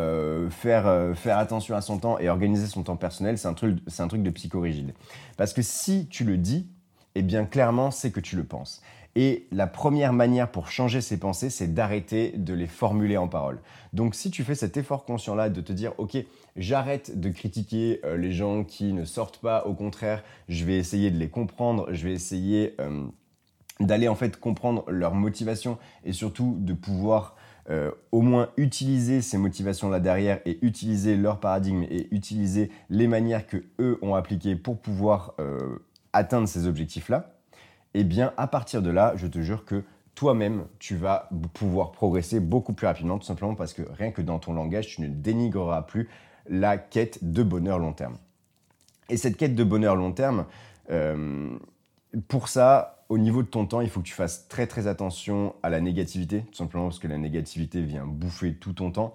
faire, 0.50 1.16
faire 1.16 1.38
attention 1.38 1.74
à 1.74 1.80
son 1.80 1.98
temps 1.98 2.18
et 2.18 2.28
organiser 2.28 2.66
son 2.66 2.84
temps 2.84 2.96
personnel, 2.96 3.38
c'est 3.38 3.48
un 3.48 3.54
truc, 3.54 3.78
c'est 3.88 4.02
un 4.02 4.08
truc 4.08 4.22
de 4.22 4.30
psychorigide. 4.30 4.94
Parce 5.36 5.52
que 5.52 5.62
si 5.62 6.06
tu 6.06 6.24
le 6.24 6.36
dis, 6.36 6.68
eh 7.16 7.22
bien 7.22 7.44
clairement 7.44 7.90
c'est 7.90 8.12
que 8.12 8.20
tu 8.20 8.36
le 8.36 8.44
penses. 8.44 8.82
Et 9.16 9.46
la 9.50 9.66
première 9.66 10.12
manière 10.12 10.50
pour 10.50 10.68
changer 10.68 11.00
ses 11.00 11.16
pensées, 11.16 11.48
c'est 11.48 11.72
d'arrêter 11.72 12.32
de 12.36 12.52
les 12.52 12.66
formuler 12.66 13.16
en 13.16 13.28
parole. 13.28 13.60
Donc 13.94 14.14
si 14.14 14.30
tu 14.30 14.44
fais 14.44 14.54
cet 14.54 14.76
effort 14.76 15.06
conscient-là 15.06 15.48
de 15.48 15.62
te 15.62 15.72
dire, 15.72 15.94
ok, 15.96 16.18
j'arrête 16.56 17.18
de 17.18 17.28
critiquer 17.30 18.00
euh, 18.04 18.16
les 18.16 18.32
gens 18.32 18.64
qui 18.64 18.92
ne 18.92 19.04
sortent 19.04 19.38
pas, 19.38 19.64
au 19.66 19.74
contraire, 19.74 20.22
je 20.48 20.64
vais 20.64 20.76
essayer 20.76 21.10
de 21.10 21.18
les 21.18 21.28
comprendre, 21.28 21.88
je 21.92 22.06
vais 22.06 22.12
essayer 22.12 22.74
euh, 22.80 23.04
d'aller 23.80 24.08
en 24.08 24.14
fait 24.14 24.38
comprendre 24.38 24.84
leur 24.88 25.14
motivation 25.14 25.78
et 26.04 26.12
surtout 26.12 26.56
de 26.58 26.72
pouvoir 26.72 27.36
euh, 27.68 27.90
au 28.12 28.22
moins 28.22 28.50
utiliser 28.56 29.22
ces 29.22 29.38
motivations-là 29.38 30.00
derrière 30.00 30.40
et 30.46 30.58
utiliser 30.62 31.16
leur 31.16 31.40
paradigme 31.40 31.82
et 31.84 32.08
utiliser 32.14 32.70
les 32.90 33.06
manières 33.06 33.46
que 33.46 33.64
eux 33.78 33.98
ont 34.02 34.14
appliquées 34.14 34.56
pour 34.56 34.78
pouvoir 34.78 35.34
atteindre 36.12 36.48
ces 36.48 36.66
objectifs-là. 36.66 37.34
Eh 37.94 38.04
bien 38.04 38.32
à 38.36 38.46
partir 38.46 38.82
de 38.82 38.90
là, 38.90 39.14
je 39.16 39.26
te 39.26 39.40
jure 39.40 39.64
que 39.64 39.82
toi-même, 40.14 40.64
tu 40.78 40.96
vas 40.96 41.28
pouvoir 41.52 41.92
progresser 41.92 42.40
beaucoup 42.40 42.72
plus 42.72 42.86
rapidement, 42.86 43.18
tout 43.18 43.26
simplement 43.26 43.54
parce 43.54 43.74
que 43.74 43.82
rien 43.82 44.10
que 44.10 44.22
dans 44.22 44.38
ton 44.38 44.54
langage, 44.54 44.86
tu 44.86 45.02
ne 45.02 45.08
dénigreras 45.08 45.82
plus 45.82 46.08
la 46.48 46.78
quête 46.78 47.32
de 47.32 47.42
bonheur 47.42 47.78
long 47.78 47.92
terme. 47.92 48.16
Et 49.08 49.16
cette 49.16 49.36
quête 49.36 49.54
de 49.54 49.64
bonheur 49.64 49.96
long 49.96 50.12
terme, 50.12 50.46
euh, 50.90 51.56
pour 52.28 52.48
ça, 52.48 53.04
au 53.08 53.18
niveau 53.18 53.42
de 53.42 53.48
ton 53.48 53.66
temps, 53.66 53.80
il 53.80 53.88
faut 53.88 54.00
que 54.00 54.06
tu 54.06 54.14
fasses 54.14 54.48
très 54.48 54.66
très 54.66 54.86
attention 54.86 55.54
à 55.62 55.70
la 55.70 55.80
négativité, 55.80 56.42
tout 56.50 56.56
simplement 56.56 56.84
parce 56.84 56.98
que 56.98 57.08
la 57.08 57.18
négativité 57.18 57.80
vient 57.82 58.04
bouffer 58.04 58.54
tout 58.54 58.72
ton 58.72 58.90
temps. 58.90 59.14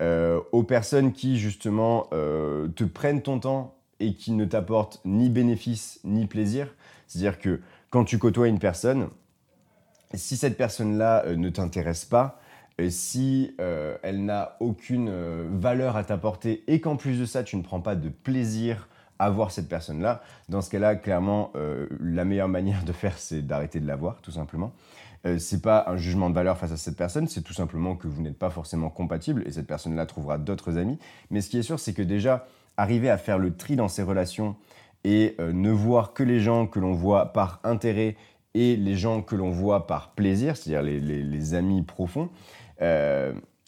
Euh, 0.00 0.40
aux 0.52 0.62
personnes 0.62 1.12
qui 1.12 1.38
justement 1.38 2.08
euh, 2.12 2.68
te 2.68 2.84
prennent 2.84 3.22
ton 3.22 3.38
temps 3.38 3.76
et 4.00 4.14
qui 4.14 4.32
ne 4.32 4.44
t'apportent 4.44 5.00
ni 5.04 5.28
bénéfice 5.28 6.00
ni 6.04 6.26
plaisir, 6.26 6.74
c'est-à-dire 7.06 7.38
que 7.38 7.60
quand 7.90 8.04
tu 8.04 8.18
côtoies 8.18 8.48
une 8.48 8.58
personne, 8.58 9.08
si 10.14 10.36
cette 10.36 10.56
personne-là 10.56 11.24
ne 11.36 11.48
t'intéresse 11.50 12.04
pas, 12.04 12.40
euh, 12.80 12.90
si 12.90 13.54
euh, 13.60 13.96
elle 14.02 14.24
n'a 14.24 14.56
aucune 14.60 15.10
valeur 15.58 15.96
à 15.96 16.04
t'apporter 16.04 16.64
et 16.66 16.80
qu'en 16.80 16.96
plus 16.96 17.18
de 17.18 17.24
ça, 17.24 17.42
tu 17.42 17.56
ne 17.56 17.62
prends 17.62 17.80
pas 17.80 17.94
de 17.94 18.08
plaisir 18.08 18.88
à 19.18 19.30
voir 19.30 19.52
cette 19.52 19.68
personne-là, 19.68 20.22
dans 20.48 20.62
ce 20.62 20.70
cas-là, 20.70 20.96
clairement, 20.96 21.52
la 22.00 22.24
meilleure 22.24 22.48
manière 22.48 22.82
de 22.82 22.90
faire, 22.90 23.18
c'est 23.18 23.40
d'arrêter 23.40 23.78
de 23.78 23.86
la 23.86 23.94
voir, 23.94 24.20
tout 24.20 24.32
simplement. 24.32 24.72
c'est 25.38 25.62
pas 25.62 25.84
un 25.86 25.96
jugement 25.96 26.28
de 26.28 26.34
valeur 26.34 26.58
face 26.58 26.72
à 26.72 26.76
cette 26.76 26.96
personne, 26.96 27.28
c'est 27.28 27.42
tout 27.42 27.52
simplement 27.52 27.94
que 27.94 28.08
vous 28.08 28.20
n'êtes 28.20 28.36
pas 28.36 28.50
forcément 28.50 28.90
compatible 28.90 29.44
et 29.46 29.52
cette 29.52 29.68
personne-là 29.68 30.06
trouvera 30.06 30.38
d'autres 30.38 30.76
amis. 30.76 30.98
Mais 31.30 31.40
ce 31.40 31.50
qui 31.50 31.58
est 31.58 31.62
sûr, 31.62 31.78
c'est 31.78 31.92
que 31.92 32.02
déjà, 32.02 32.48
arriver 32.76 33.10
à 33.10 33.18
faire 33.18 33.38
le 33.38 33.54
tri 33.54 33.76
dans 33.76 33.88
ses 33.88 34.02
relations 34.02 34.56
et 35.04 35.34
euh, 35.40 35.52
ne 35.52 35.70
voir 35.70 36.12
que 36.12 36.22
les 36.22 36.40
gens 36.40 36.66
que 36.66 36.78
l'on 36.78 36.92
voit 36.92 37.32
par 37.32 37.60
intérêt 37.64 38.16
et 38.54 38.76
les 38.76 38.96
gens 38.96 39.22
que 39.22 39.34
l'on 39.34 39.50
voit 39.50 39.86
par 39.86 40.10
plaisir, 40.10 40.56
c'est-à-dire 40.56 40.82
les, 40.82 41.54
amis 41.54 41.82
profonds, 41.82 42.28
euh, 42.28 42.28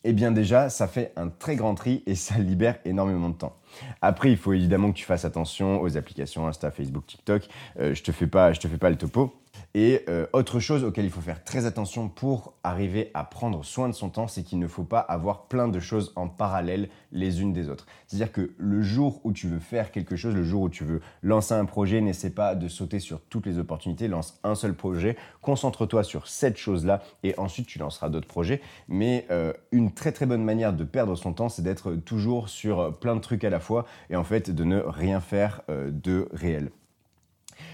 eh 0.05 0.13
bien 0.13 0.33
déjà, 0.33 0.69
ça 0.69 0.87
fait 0.87 1.13
un 1.17 1.29
très 1.29 1.57
grand 1.57 1.75
tri 1.75 2.03
et 2.07 2.15
ça 2.15 2.39
libère 2.39 2.77
énormément 2.85 3.31
de 3.31 3.35
temps. 3.35 3.57
Après, 4.03 4.31
il 4.31 4.37
faut 4.37 4.53
évidemment 4.53 4.93
que 4.93 4.99
tu 4.99 5.05
fasses 5.05 5.25
attention 5.25 5.81
aux 5.81 5.97
applications 5.97 6.47
Insta, 6.47 6.71
Facebook, 6.71 7.07
TikTok. 7.07 7.49
Euh, 7.81 7.95
je 7.95 8.03
te 8.03 8.13
te 8.61 8.69
fais 8.69 8.79
pas 8.79 8.91
le 8.91 8.97
topo. 8.97 9.35
Et 9.77 10.05
euh, 10.09 10.27
autre 10.33 10.61
chose 10.61 10.85
auquel 10.85 11.05
il 11.05 11.11
faut 11.11 11.21
faire 11.21 11.43
très 11.43 11.67
attention 11.67 12.09
pour 12.09 12.55
arriver 12.63 13.11
à 13.13 13.25
prendre 13.25 13.65
soin 13.65 13.89
de 13.89 13.95
son 13.95 14.09
temps, 14.09 14.29
c'est 14.29 14.45
qu'il 14.45 14.61
ne 14.61 14.69
faut 14.69 14.85
pas 14.85 15.01
avoir 15.01 15.47
plein 15.47 15.67
de 15.67 15.81
choses 15.81 16.13
en 16.15 16.29
parallèle 16.29 16.89
les 17.11 17.43
unes 17.43 17.53
des 17.53 17.69
autres. 17.69 17.87
C'est-à-dire 18.07 18.31
que 18.31 18.55
le 18.57 18.83
jour 18.83 19.21
où 19.25 19.33
tu 19.33 19.49
veux 19.49 19.59
faire 19.59 19.91
quelque 19.91 20.15
chose, 20.15 20.33
le 20.33 20.45
jour 20.45 20.63
où 20.63 20.69
tu 20.69 20.85
veux 20.85 21.01
lancer 21.23 21.55
un 21.55 21.65
projet, 21.65 22.01
n'essaie 22.01 22.31
pas 22.31 22.55
de 22.55 22.69
sauter 22.69 23.01
sur 23.01 23.21
toutes 23.21 23.47
les 23.47 23.59
opportunités, 23.59 24.07
lance 24.07 24.39
un 24.45 24.55
seul 24.55 24.75
projet, 24.75 25.17
concentre-toi 25.43 26.05
sur 26.05 26.29
cette 26.29 26.57
chose-là 26.57 27.03
et 27.25 27.37
ensuite 27.37 27.67
tu 27.67 27.81
lanceras 27.81 28.11
d'autres 28.11 28.29
projets. 28.29 28.61
Mais 28.87 29.27
euh, 29.33 29.53
une 29.73 29.93
très 29.93 30.13
très 30.13 30.27
bonne 30.27 30.45
manière 30.45 30.73
de 30.73 30.85
perdre 30.85 31.17
son 31.17 31.33
temps, 31.33 31.49
c'est 31.49 31.63
d'être 31.63 31.97
toujours 31.97 32.49
sur 32.49 32.97
plein 33.01 33.17
de 33.17 33.21
trucs 33.21 33.43
à 33.43 33.51
la 33.51 33.59
fois 33.59 33.87
et 34.09 34.15
en 34.15 34.25
fait 34.25 34.53
de 34.53 34.63
ne 34.63 34.79
rien 34.79 35.21
faire 35.21 35.63
euh, 35.69 35.91
de 35.91 36.29
réel. 36.33 36.71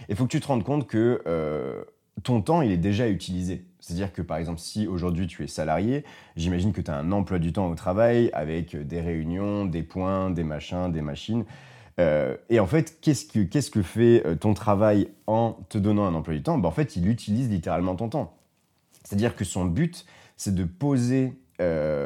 Il 0.09 0.17
faut 0.17 0.25
que 0.25 0.31
tu 0.31 0.41
te 0.41 0.47
rendes 0.47 0.65
compte 0.65 0.87
que 0.87 1.23
euh, 1.27 1.83
ton 2.23 2.41
temps, 2.43 2.63
il 2.63 2.71
est 2.71 2.77
déjà 2.77 3.09
utilisé. 3.09 3.65
C'est-à-dire 3.81 4.13
que 4.13 4.23
par 4.23 4.37
exemple, 4.37 4.61
si 4.61 4.87
aujourd'hui 4.87 5.27
tu 5.27 5.43
es 5.43 5.47
salarié, 5.47 6.05
j'imagine 6.37 6.73
que 6.73 6.81
tu 6.81 6.91
as 6.91 6.97
un 6.97 7.13
emploi 7.13 7.39
du 7.39 7.53
temps 7.53 7.69
au 7.69 7.75
travail 7.75 8.31
avec 8.33 8.77
des 8.77 9.01
réunions, 9.01 9.65
des 9.65 9.83
points, 9.83 10.31
des 10.31 10.45
machins, 10.45 10.93
des 10.93 11.03
machines. 11.03 11.45
Euh, 11.99 12.37
et 12.49 12.61
en 12.61 12.67
fait, 12.67 13.01
qu'est-ce 13.01 13.71
que, 13.71 13.83
fait 13.83 14.27
euh, 14.27 14.35
ton 14.35 14.55
travail 14.55 15.09
en 15.27 15.59
te 15.69 15.79
donnant 15.79 16.07
un 16.07 16.15
emploi 16.15 16.35
du 16.35 16.43
temps? 16.43 16.59
Ben, 16.59 16.69
En 16.69 16.73
fait, 16.73 16.97
il 16.97 17.09
utilise 17.09 17.51
littéralement 17.51 17.97
ton 17.97 18.09
temps. 18.09 18.37
C'est-à-dire 19.05 19.35
que 19.35 19.45
son 19.45 19.65
but, 19.65 20.07
c'est 20.37 20.55
de 20.55 20.65
poser 20.65 21.35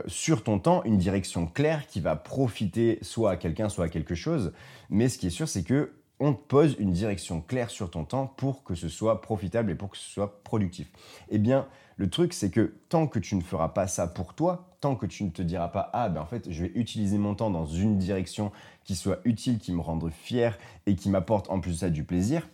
sur 0.09 0.43
ton 0.43 0.59
temps 0.59 0.83
une 0.83 0.99
direction 0.99 1.47
claire 1.47 1.87
qui 1.87 2.01
va 2.01 2.17
profiter 2.17 2.99
soit 3.03 3.31
à 3.31 3.37
quelqu'un, 3.37 3.69
soit 3.69 3.85
à 3.85 3.89
quelque 3.89 4.17
chose. 4.17 4.53
Mais 4.91 5.09
ce 5.09 5.17
qui 5.17 5.29
est 5.29 5.31
sûr, 5.31 5.49
c'est 5.49 5.63
que 5.63 5.93
on 6.21 6.33
te 6.33 6.43
pose 6.43 6.77
une 6.79 6.93
direction 6.93 7.41
claire 7.41 7.71
sur 7.71 7.91
ton 7.91 8.05
temps 8.05 8.27
pour 8.27 8.65
que 8.65 8.75
ce 8.75 8.89
soit 8.89 9.21
profitable 9.21 9.71
et 9.71 9.75
pour 9.75 9.91
que 9.91 9.97
ce 9.97 10.09
soit 10.09 10.43
productif. 10.45 10.91
Eh 11.29 11.39
bien, 11.39 11.67
le 11.97 12.09
truc, 12.09 12.33
c'est 12.33 12.51
que 12.51 12.75
tant 12.89 13.07
que 13.07 13.19
tu 13.19 13.37
ne 13.37 13.43
feras 13.43 13.69
pas 13.69 13.87
ça 13.87 14.07
pour 14.07 14.35
toi, 14.35 14.77
tant 14.81 14.97
que 14.97 15.07
tu 15.07 15.25
ne 15.25 15.31
te 15.31 15.43
diras 15.43 15.69
pas 15.69 15.89
ah 15.95 16.11
ben 16.11 16.21
en 16.21 16.27
fait 16.27 16.51
je 16.51 16.65
vais 16.65 16.73
utiliser 16.75 17.17
mon 17.17 17.35
temps 17.35 17.51
dans 17.51 17.65
une 17.65 17.97
direction 17.97 18.53
qui 18.85 18.97
soit 18.97 19.21
utile, 19.25 19.59
qui 19.59 19.73
me 19.73 19.81
rende 19.81 20.11
fier 20.11 20.59
et 20.87 20.95
qui 20.95 21.09
m'apporte 21.09 21.49
en 21.49 21.59
plus 21.61 21.75
ça 21.75 21.89
du 21.89 22.05
plaisir, 22.05 22.47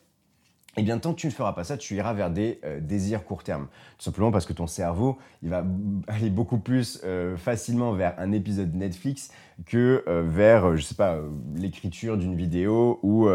eh 0.77 0.83
bien, 0.83 0.99
tant 0.99 1.13
que 1.13 1.21
tu 1.21 1.27
ne 1.27 1.33
feras 1.33 1.53
pas 1.53 1.65
ça, 1.65 1.77
tu 1.77 1.97
iras 1.97 2.13
vers 2.13 2.31
des 2.31 2.61
euh, 2.65 2.81
désirs 2.81 3.25
court 3.25 3.43
terme. 3.43 3.67
Tout 3.99 4.05
simplement 4.05 4.31
parce 4.31 4.47
que 4.47 4.53
ton 4.53 4.67
cerveau, 4.67 5.19
il 5.43 5.51
va 5.51 5.65
aller 6.07 6.31
beaucoup 6.31 6.59
plus 6.59 7.01
euh, 7.05 7.37
facilement 7.37 7.93
vers 7.93 8.15
un 8.19 8.33
épisode 8.33 8.75
Netflix 8.75 9.31
que 9.67 10.05
euh, 10.07 10.23
vers, 10.27 10.77
je 10.77 10.83
sais 10.83 10.95
pas, 10.95 11.19
l'écriture 11.57 12.17
d'une 12.17 12.37
vidéo 12.37 13.01
ou, 13.03 13.29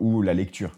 ou 0.00 0.22
la 0.22 0.34
lecture. 0.34 0.70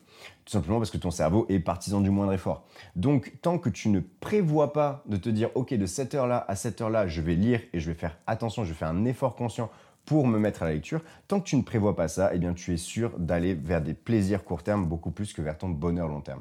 Tout 0.44 0.52
simplement 0.52 0.78
parce 0.78 0.90
que 0.90 0.98
ton 0.98 1.10
cerveau 1.10 1.46
est 1.48 1.58
partisan 1.58 2.00
du 2.00 2.10
moindre 2.10 2.32
effort. 2.32 2.64
Donc, 2.96 3.32
tant 3.40 3.58
que 3.58 3.70
tu 3.70 3.88
ne 3.88 4.00
prévois 4.00 4.72
pas 4.72 5.02
de 5.06 5.16
te 5.16 5.30
dire, 5.30 5.48
OK, 5.54 5.72
de 5.72 5.86
cette 5.86 6.14
heure-là 6.14 6.44
à 6.48 6.54
cette 6.54 6.80
heure-là, 6.80 7.06
je 7.06 7.22
vais 7.22 7.34
lire 7.34 7.60
et 7.72 7.80
je 7.80 7.90
vais 7.90 7.96
faire 7.96 8.18
attention, 8.26 8.62
je 8.62 8.68
vais 8.68 8.74
faire 8.74 8.88
un 8.88 9.04
effort 9.06 9.36
conscient 9.36 9.70
pour 10.04 10.26
me 10.26 10.38
mettre 10.38 10.62
à 10.62 10.66
la 10.66 10.72
lecture, 10.72 11.02
tant 11.28 11.40
que 11.40 11.46
tu 11.46 11.56
ne 11.56 11.62
prévois 11.62 11.96
pas 11.96 12.08
ça, 12.08 12.30
eh 12.34 12.38
bien, 12.38 12.54
tu 12.54 12.72
es 12.72 12.76
sûr 12.76 13.18
d'aller 13.18 13.54
vers 13.54 13.82
des 13.82 13.94
plaisirs 13.94 14.44
court 14.44 14.62
terme 14.62 14.86
beaucoup 14.86 15.10
plus 15.10 15.32
que 15.32 15.42
vers 15.42 15.58
ton 15.58 15.68
bonheur 15.68 16.08
long 16.08 16.20
terme. 16.20 16.40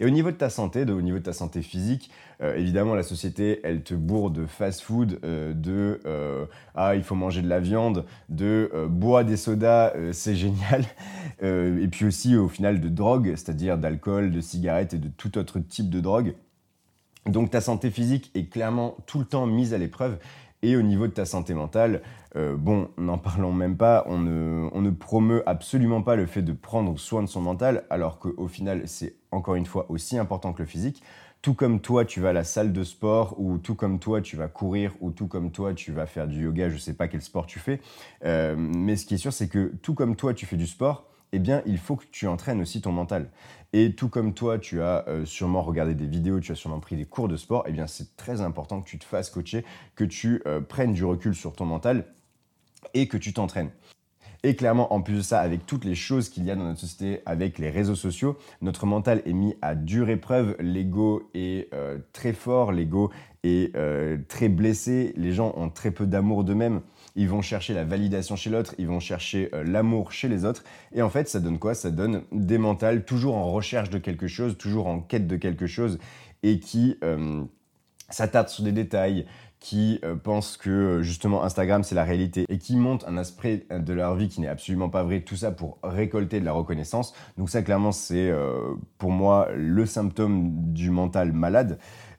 Et 0.00 0.04
au 0.04 0.10
niveau 0.10 0.30
de 0.30 0.36
ta 0.36 0.50
santé, 0.50 0.82
au 0.84 1.02
niveau 1.02 1.18
de 1.18 1.24
ta 1.24 1.32
santé 1.32 1.62
physique, 1.62 2.10
euh, 2.40 2.56
évidemment 2.56 2.94
la 2.94 3.02
société, 3.02 3.60
elle 3.64 3.82
te 3.82 3.94
bourre 3.94 4.30
de 4.30 4.46
fast-food, 4.46 5.20
euh, 5.24 5.52
de 5.52 6.00
euh, 6.06 6.46
ah 6.74 6.94
il 6.94 7.02
faut 7.02 7.14
manger 7.14 7.42
de 7.42 7.48
la 7.48 7.60
viande, 7.60 8.04
de 8.28 8.70
bois 8.88 9.24
des 9.24 9.36
sodas, 9.36 9.92
c'est 10.12 10.36
génial, 10.36 10.84
et 11.42 11.88
puis 11.88 12.06
aussi 12.06 12.36
au 12.36 12.48
final 12.48 12.80
de 12.80 12.88
drogue, 12.88 13.32
c'est-à-dire 13.36 13.78
d'alcool, 13.78 14.30
de 14.30 14.40
cigarettes 14.40 14.94
et 14.94 14.98
de 14.98 15.08
tout 15.08 15.38
autre 15.38 15.58
type 15.58 15.90
de 15.90 16.00
drogue. 16.00 16.34
Donc 17.26 17.50
ta 17.50 17.62
santé 17.62 17.90
physique 17.90 18.30
est 18.34 18.50
clairement 18.50 18.96
tout 19.06 19.18
le 19.18 19.24
temps 19.24 19.46
mise 19.46 19.72
à 19.72 19.78
l'épreuve 19.78 20.18
et 20.64 20.76
au 20.76 20.82
niveau 20.82 21.06
de 21.06 21.12
ta 21.12 21.26
santé 21.26 21.52
mentale, 21.52 22.00
euh, 22.36 22.56
bon, 22.56 22.88
n'en 22.96 23.18
parlons 23.18 23.52
même 23.52 23.76
pas, 23.76 24.02
on 24.06 24.18
ne, 24.18 24.90
promeut 24.90 25.42
absolument 25.44 26.00
pas 26.00 26.16
le 26.16 26.24
fait 26.24 26.40
de 26.40 26.54
prendre 26.54 26.98
soin 26.98 27.22
de 27.22 27.28
son 27.28 27.42
mental, 27.42 27.84
alors 27.90 28.18
qu'au 28.18 28.48
final, 28.48 28.82
c'est 28.86 29.14
encore 29.30 29.56
une 29.56 29.66
fois 29.66 29.84
aussi 29.90 30.16
important 30.16 30.54
que 30.54 30.62
le 30.62 30.66
physique. 30.66 31.02
Tout 31.42 31.52
comme 31.52 31.80
toi, 31.80 32.06
tu 32.06 32.20
vas 32.20 32.30
à 32.30 32.32
la 32.32 32.44
salle 32.44 32.72
de 32.72 32.82
sport, 32.82 33.38
ou 33.38 33.58
tout 33.58 33.74
comme 33.74 33.98
toi, 33.98 34.22
tu 34.22 34.36
vas 34.36 34.48
courir, 34.48 34.94
ou 35.02 35.10
tout 35.10 35.26
comme 35.26 35.50
toi, 35.50 35.74
tu 35.74 35.92
vas 35.92 36.06
faire 36.06 36.26
du 36.26 36.44
yoga, 36.44 36.70
je 36.70 36.76
ne 36.76 36.80
sais 36.80 36.94
pas 36.94 37.08
quel 37.08 37.20
sport 37.20 37.44
tu 37.44 37.58
fais. 37.58 37.82
Euh, 38.24 38.56
mais 38.56 38.96
ce 38.96 39.04
qui 39.04 39.14
est 39.14 39.18
sûr, 39.18 39.34
c'est 39.34 39.48
que 39.48 39.70
tout 39.82 39.92
comme 39.92 40.16
toi, 40.16 40.32
tu 40.32 40.46
fais 40.46 40.56
du 40.56 40.66
sport, 40.66 41.10
eh 41.32 41.38
bien, 41.38 41.62
il 41.66 41.76
faut 41.76 41.96
que 41.96 42.06
tu 42.10 42.26
entraînes 42.26 42.62
aussi 42.62 42.80
ton 42.80 42.92
mental. 42.92 43.28
Et 43.76 43.92
tout 43.92 44.08
comme 44.08 44.34
toi, 44.34 44.60
tu 44.60 44.82
as 44.82 45.04
euh, 45.08 45.24
sûrement 45.24 45.60
regardé 45.60 45.96
des 45.96 46.06
vidéos, 46.06 46.38
tu 46.38 46.52
as 46.52 46.54
sûrement 46.54 46.78
pris 46.78 46.94
des 46.94 47.06
cours 47.06 47.26
de 47.26 47.36
sport, 47.36 47.64
eh 47.66 47.72
bien, 47.72 47.88
c'est 47.88 48.16
très 48.16 48.40
important 48.40 48.80
que 48.80 48.88
tu 48.88 49.00
te 49.00 49.04
fasses 49.04 49.30
coacher, 49.30 49.64
que 49.96 50.04
tu 50.04 50.40
euh, 50.46 50.60
prennes 50.60 50.92
du 50.92 51.04
recul 51.04 51.34
sur 51.34 51.54
ton 51.54 51.64
mental 51.64 52.04
et 52.94 53.08
que 53.08 53.16
tu 53.16 53.32
t'entraînes. 53.32 53.70
Et 54.44 54.54
clairement, 54.54 54.94
en 54.94 55.02
plus 55.02 55.16
de 55.16 55.20
ça, 55.22 55.40
avec 55.40 55.66
toutes 55.66 55.84
les 55.84 55.96
choses 55.96 56.28
qu'il 56.28 56.44
y 56.44 56.52
a 56.52 56.54
dans 56.54 56.62
notre 56.62 56.78
société, 56.78 57.20
avec 57.26 57.58
les 57.58 57.68
réseaux 57.68 57.96
sociaux, 57.96 58.38
notre 58.62 58.86
mental 58.86 59.22
est 59.26 59.32
mis 59.32 59.56
à 59.60 59.74
dure 59.74 60.08
épreuve. 60.08 60.54
L'ego 60.60 61.28
est 61.34 61.66
euh, 61.74 61.98
très 62.12 62.32
fort, 62.32 62.70
l'ego 62.70 63.10
est 63.42 63.74
très 64.28 64.48
blessé, 64.48 65.12
les 65.16 65.32
gens 65.32 65.52
ont 65.56 65.68
très 65.68 65.90
peu 65.90 66.06
d'amour 66.06 66.44
d'eux-mêmes 66.44 66.80
ils 67.16 67.28
vont 67.28 67.42
chercher 67.42 67.74
la 67.74 67.84
validation 67.84 68.36
chez 68.36 68.50
l'autre, 68.50 68.74
ils 68.78 68.86
vont 68.86 69.00
chercher 69.00 69.50
euh, 69.54 69.62
l'amour 69.64 70.12
chez 70.12 70.28
les 70.28 70.44
autres. 70.44 70.64
Et 70.92 71.02
en 71.02 71.10
fait, 71.10 71.28
ça 71.28 71.40
donne 71.40 71.58
quoi? 71.58 71.74
Ça 71.74 71.90
donne 71.90 72.22
des 72.32 72.58
mentales 72.58 73.04
toujours 73.04 73.36
en 73.36 73.52
recherche 73.52 73.90
de 73.90 73.98
quelque 73.98 74.26
chose, 74.26 74.58
toujours 74.58 74.86
en 74.86 75.00
quête 75.00 75.26
de 75.26 75.36
quelque 75.36 75.66
chose, 75.66 75.98
et 76.42 76.58
qui 76.58 76.98
euh, 77.04 77.44
s'attardent 78.10 78.48
sur 78.48 78.64
des 78.64 78.72
détails, 78.72 79.26
qui 79.60 80.00
euh, 80.04 80.14
pensent 80.14 80.58
que 80.58 81.00
justement 81.02 81.42
Instagram 81.42 81.84
c'est 81.84 81.94
la 81.94 82.04
réalité 82.04 82.44
et 82.50 82.58
qui 82.58 82.76
montent 82.76 83.04
un 83.08 83.16
aspect 83.16 83.66
de 83.70 83.94
leur 83.94 84.14
vie 84.14 84.28
qui 84.28 84.42
n'est 84.42 84.48
absolument 84.48 84.90
pas 84.90 85.04
vrai, 85.04 85.20
tout 85.20 85.36
ça 85.36 85.52
pour 85.52 85.78
récolter 85.82 86.38
de 86.40 86.44
la 86.44 86.52
reconnaissance. 86.52 87.14
Donc 87.38 87.48
ça 87.48 87.62
clairement 87.62 87.92
c'est 87.92 88.30
pour 88.98 89.10
moi 89.10 89.48
le 89.56 89.86
symptôme 89.86 90.50
du 90.74 90.90
mental 90.90 91.32
malade. 91.32 91.78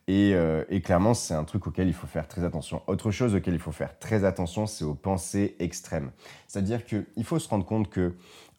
Euh, 0.10 0.64
et, 0.70 0.82
clairement, 0.82 1.14
c'est 1.14 1.34
un 1.34 1.44
truc 1.44 1.66
auquel 1.68 1.88
il 1.88 1.94
faut 1.94 2.08
faire 2.08 2.28
très 2.28 2.44
attention. 2.44 2.82
Autre 2.88 3.12
chose 3.12 3.34
auquel 3.36 3.56
il 3.56 3.60
faut 3.60 3.72
faire 3.72 3.98
très 3.98 4.24
attention, 4.24 4.68
c'est 4.68 4.86
aux 4.86 4.94
pensées 4.94 5.56
extrêmes. 5.60 6.12
C'est-à-dire 6.48 6.86
qu'il 6.86 7.24
faut 7.24 7.40
se 7.40 7.50
rendre 7.50 7.66
compte 7.66 7.90
que 7.90 8.14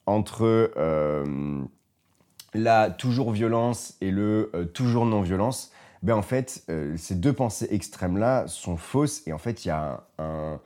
entre 0.05 0.71
euh, 0.77 1.63
la 2.53 2.89
toujours 2.89 3.31
violence 3.31 3.95
et 4.01 4.11
le 4.11 4.51
euh, 4.53 4.65
toujours 4.65 5.05
non-violence, 5.05 5.71
ben 6.03 6.15
en 6.15 6.21
fait, 6.21 6.63
ces 6.95 7.15
deux 7.15 7.33
pensées 7.33 7.67
extrêmes-là 7.71 8.45
sont 8.45 8.77
fausses 8.77 9.25
et 9.25 9.33
en 9.33 9.39
fait, 9.39 9.65
il 9.65 9.69
y 9.69 9.71
a 9.71 10.03
un 10.19 10.19
un 10.19 10.59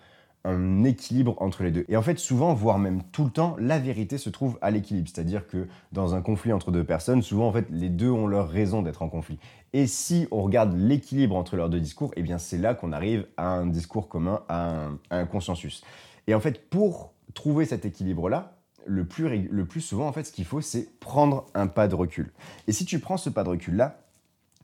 équilibre 0.85 1.35
entre 1.39 1.63
les 1.63 1.71
deux. 1.71 1.85
Et 1.87 1.95
en 1.95 2.01
fait, 2.01 2.17
souvent, 2.17 2.53
voire 2.53 2.79
même 2.79 3.03
tout 3.11 3.25
le 3.25 3.29
temps, 3.29 3.55
la 3.59 3.79
vérité 3.79 4.17
se 4.17 4.29
trouve 4.29 4.57
à 4.61 4.71
l'équilibre. 4.71 5.09
C'est-à-dire 5.13 5.47
que 5.47 5.67
dans 5.91 6.15
un 6.15 6.21
conflit 6.21 6.51
entre 6.51 6.71
deux 6.71 6.83
personnes, 6.83 7.21
souvent, 7.21 7.47
en 7.47 7.51
fait, 7.51 7.67
les 7.69 7.89
deux 7.89 8.09
ont 8.09 8.27
leur 8.27 8.49
raison 8.49 8.81
d'être 8.81 9.03
en 9.03 9.09
conflit. 9.09 9.37
Et 9.73 9.87
si 9.87 10.27
on 10.31 10.41
regarde 10.41 10.75
l'équilibre 10.75 11.35
entre 11.35 11.55
leurs 11.55 11.69
deux 11.69 11.79
discours, 11.79 12.11
eh 12.15 12.23
bien, 12.23 12.37
c'est 12.37 12.57
là 12.57 12.73
qu'on 12.73 12.91
arrive 12.91 13.27
à 13.37 13.49
un 13.49 13.67
discours 13.67 14.09
commun, 14.09 14.41
à 14.49 14.89
un, 15.11 15.25
consensus. 15.25 15.83
Et 16.27 16.33
en 16.33 16.39
fait, 16.39 16.69
pour 16.69 17.13
trouver 17.33 17.65
cet 17.65 17.85
équilibre-là, 17.85 18.57
le 18.85 19.05
plus, 19.05 19.47
le 19.47 19.65
plus 19.65 19.81
souvent, 19.81 20.07
en 20.07 20.11
fait, 20.11 20.23
ce 20.23 20.31
qu'il 20.31 20.45
faut, 20.45 20.59
c'est 20.59 20.99
prendre 20.99 21.45
un 21.53 21.67
pas 21.67 21.87
de 21.87 21.95
recul. 21.95 22.33
Et 22.67 22.71
si 22.71 22.83
tu 22.83 22.99
prends 22.99 23.17
ce 23.17 23.29
pas 23.29 23.43
de 23.43 23.49
recul-là, 23.49 24.01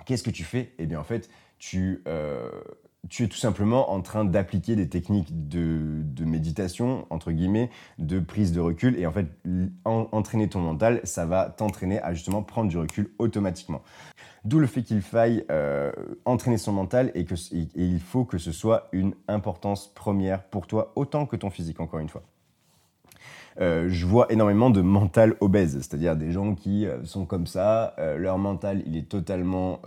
qu'est-ce 0.06 0.24
que 0.24 0.32
tu 0.32 0.44
fais? 0.44 0.74
Eh 0.80 0.88
bien, 0.88 1.00
en 1.00 1.04
fait, 1.04 1.30
tu, 1.60 2.02
euh, 2.08 2.50
tu 3.10 3.24
es 3.24 3.28
tout 3.28 3.38
simplement 3.38 3.92
en 3.92 4.02
train 4.02 4.26
d'appliquer 4.26 4.76
des 4.76 4.90
techniques 4.90 5.50
de, 5.50 6.04
méditation, 6.26 7.06
entre 7.10 7.32
guillemets, 7.32 7.70
de 8.00 8.20
prise 8.20 8.52
de 8.52 8.60
recul. 8.60 8.98
Et 9.00 9.06
en 9.06 9.12
fait, 9.12 9.28
entraîner 9.86 10.50
ton 10.50 10.60
mental, 10.60 11.02
ça 11.04 11.26
va 11.26 11.50
t'entraîner 11.50 12.02
à 12.02 12.14
justement 12.14 12.44
prendre 12.44 12.70
du 12.70 12.78
recul 12.78 13.12
automatiquement. 13.20 13.82
D'où 14.46 14.60
le 14.60 14.68
fait 14.68 14.84
qu'il 14.84 15.02
faille 15.02 15.46
euh, 15.52 15.92
entraîner 16.26 16.58
son 16.58 16.72
mental 16.72 17.12
et, 17.16 17.26
que, 17.26 17.36
faut 18.00 18.26
que 18.26 18.38
ce 18.38 18.52
soit 18.52 18.88
une 18.92 19.14
importance 19.28 19.88
première 19.94 20.44
pour 20.44 20.68
toi, 20.68 20.94
autant 20.96 21.26
que 21.26 21.36
ton 21.36 21.50
physique, 21.50 21.80
encore 21.80 22.00
une 22.00 22.10
fois. 22.10 22.24
Euh, 23.60 23.88
je 23.90 24.06
vois 24.06 24.32
énormément 24.32 24.70
de 24.70 24.82
mental 24.82 25.36
obèse, 25.40 25.78
c'est-à-dire 25.78 26.16
des 26.16 26.32
gens 26.32 26.54
qui 26.54 26.86
euh, 26.86 27.04
sont 27.04 27.26
comme 27.26 27.48
ça, 27.48 27.96
leur 28.18 28.38
mental, 28.38 28.84
il 28.86 28.96
est 28.96 29.10
totalement 29.10 29.82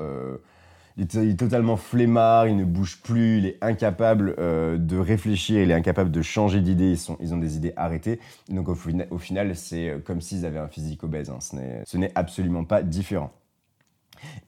il 0.96 1.04
est, 1.04 1.38
totalement 1.38 1.76
flemmard, 1.76 2.48
il 2.48 2.56
ne 2.56 2.64
bouge 2.64 3.00
plus, 3.02 3.38
il 3.38 3.46
est 3.46 3.58
incapable 3.60 4.34
euh, 4.38 4.76
de 4.76 4.98
réfléchir, 4.98 5.62
il 5.62 5.70
est 5.70 5.74
incapable 5.74 6.10
de 6.10 6.22
changer 6.22 6.60
d'idée, 6.60 6.96
ils, 7.20 7.34
ont 7.34 7.38
des 7.38 7.56
idées 7.56 7.72
arrêtées. 7.76 8.20
Donc 8.48 8.68
au, 8.68 8.74
final, 8.74 9.56
c'est 9.56 9.88
euh, 9.88 9.98
comme 9.98 10.20
s'ils 10.20 10.44
avaient 10.44 10.58
un 10.58 10.68
physique 10.68 11.02
obèse. 11.04 11.30
Hein. 11.30 11.38
Ce 11.40 11.96
n'est 11.96 12.12
absolument 12.14 12.64
pas 12.64 12.82
différent. 12.82 13.30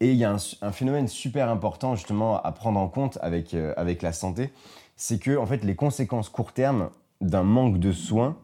Et 0.00 0.10
il 0.10 0.16
y 0.16 0.24
a 0.24 0.36
un, 0.60 0.72
phénomène 0.72 1.08
super 1.08 1.48
important 1.48 1.94
justement 1.94 2.42
à 2.42 2.52
prendre 2.52 2.78
en 2.78 2.88
compte 2.88 3.18
avec, 3.22 3.54
euh, 3.54 3.72
avec 3.76 4.02
la 4.02 4.12
santé, 4.12 4.50
c'est 4.96 5.18
que 5.18 5.36
en 5.38 5.46
fait 5.46 5.64
les 5.64 5.74
conséquences 5.74 6.28
court 6.28 6.52
terme 6.52 6.90
d'un 7.22 7.44
manque 7.44 7.78
de 7.78 7.92
soins 7.92 8.36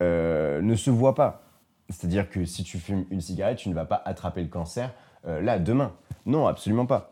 ne 0.00 0.74
se 0.74 0.90
voient 0.90 1.14
pas. 1.14 1.44
C'est-à-dire 1.88 2.28
que 2.28 2.44
si 2.44 2.64
tu 2.64 2.78
fumes 2.78 3.04
une 3.10 3.20
cigarette, 3.20 3.58
tu 3.58 3.68
ne 3.68 3.74
vas 3.74 3.84
pas 3.84 4.02
attraper 4.04 4.42
le 4.42 4.48
cancer 4.48 4.92
là 5.24 5.60
demain. 5.60 5.92
Non, 6.26 6.48
absolument 6.48 6.86
pas. 6.86 7.11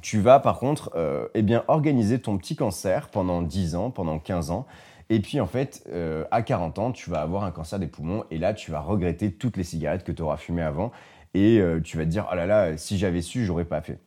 Tu 0.00 0.20
vas 0.20 0.40
par 0.40 0.58
contre 0.58 0.90
euh, 0.94 1.28
eh 1.34 1.42
bien, 1.42 1.64
organiser 1.68 2.18
ton 2.18 2.38
petit 2.38 2.56
cancer 2.56 3.08
pendant 3.08 3.42
10 3.42 3.74
ans, 3.74 3.90
pendant 3.90 4.18
15 4.18 4.50
ans. 4.50 4.66
Et 5.10 5.20
puis 5.20 5.40
en 5.40 5.46
fait, 5.46 5.84
euh, 5.92 6.24
à 6.30 6.40
40 6.42 6.78
ans, 6.78 6.92
tu 6.92 7.10
vas 7.10 7.20
avoir 7.20 7.44
un 7.44 7.50
cancer 7.50 7.78
des 7.78 7.86
poumons. 7.86 8.24
Et 8.30 8.38
là, 8.38 8.54
tu 8.54 8.70
vas 8.70 8.80
regretter 8.80 9.32
toutes 9.32 9.58
les 9.58 9.64
cigarettes 9.64 10.04
que 10.04 10.12
tu 10.12 10.22
auras 10.22 10.38
fumées 10.38 10.62
avant. 10.62 10.92
Et 11.34 11.58
euh, 11.58 11.80
tu 11.80 11.98
vas 11.98 12.04
te 12.04 12.08
dire, 12.08 12.26
oh 12.32 12.34
là 12.34 12.46
là, 12.46 12.76
si 12.78 12.96
j'avais 12.96 13.20
su, 13.20 13.44
j'aurais 13.44 13.66
pas 13.66 13.82
fait. 13.82 13.98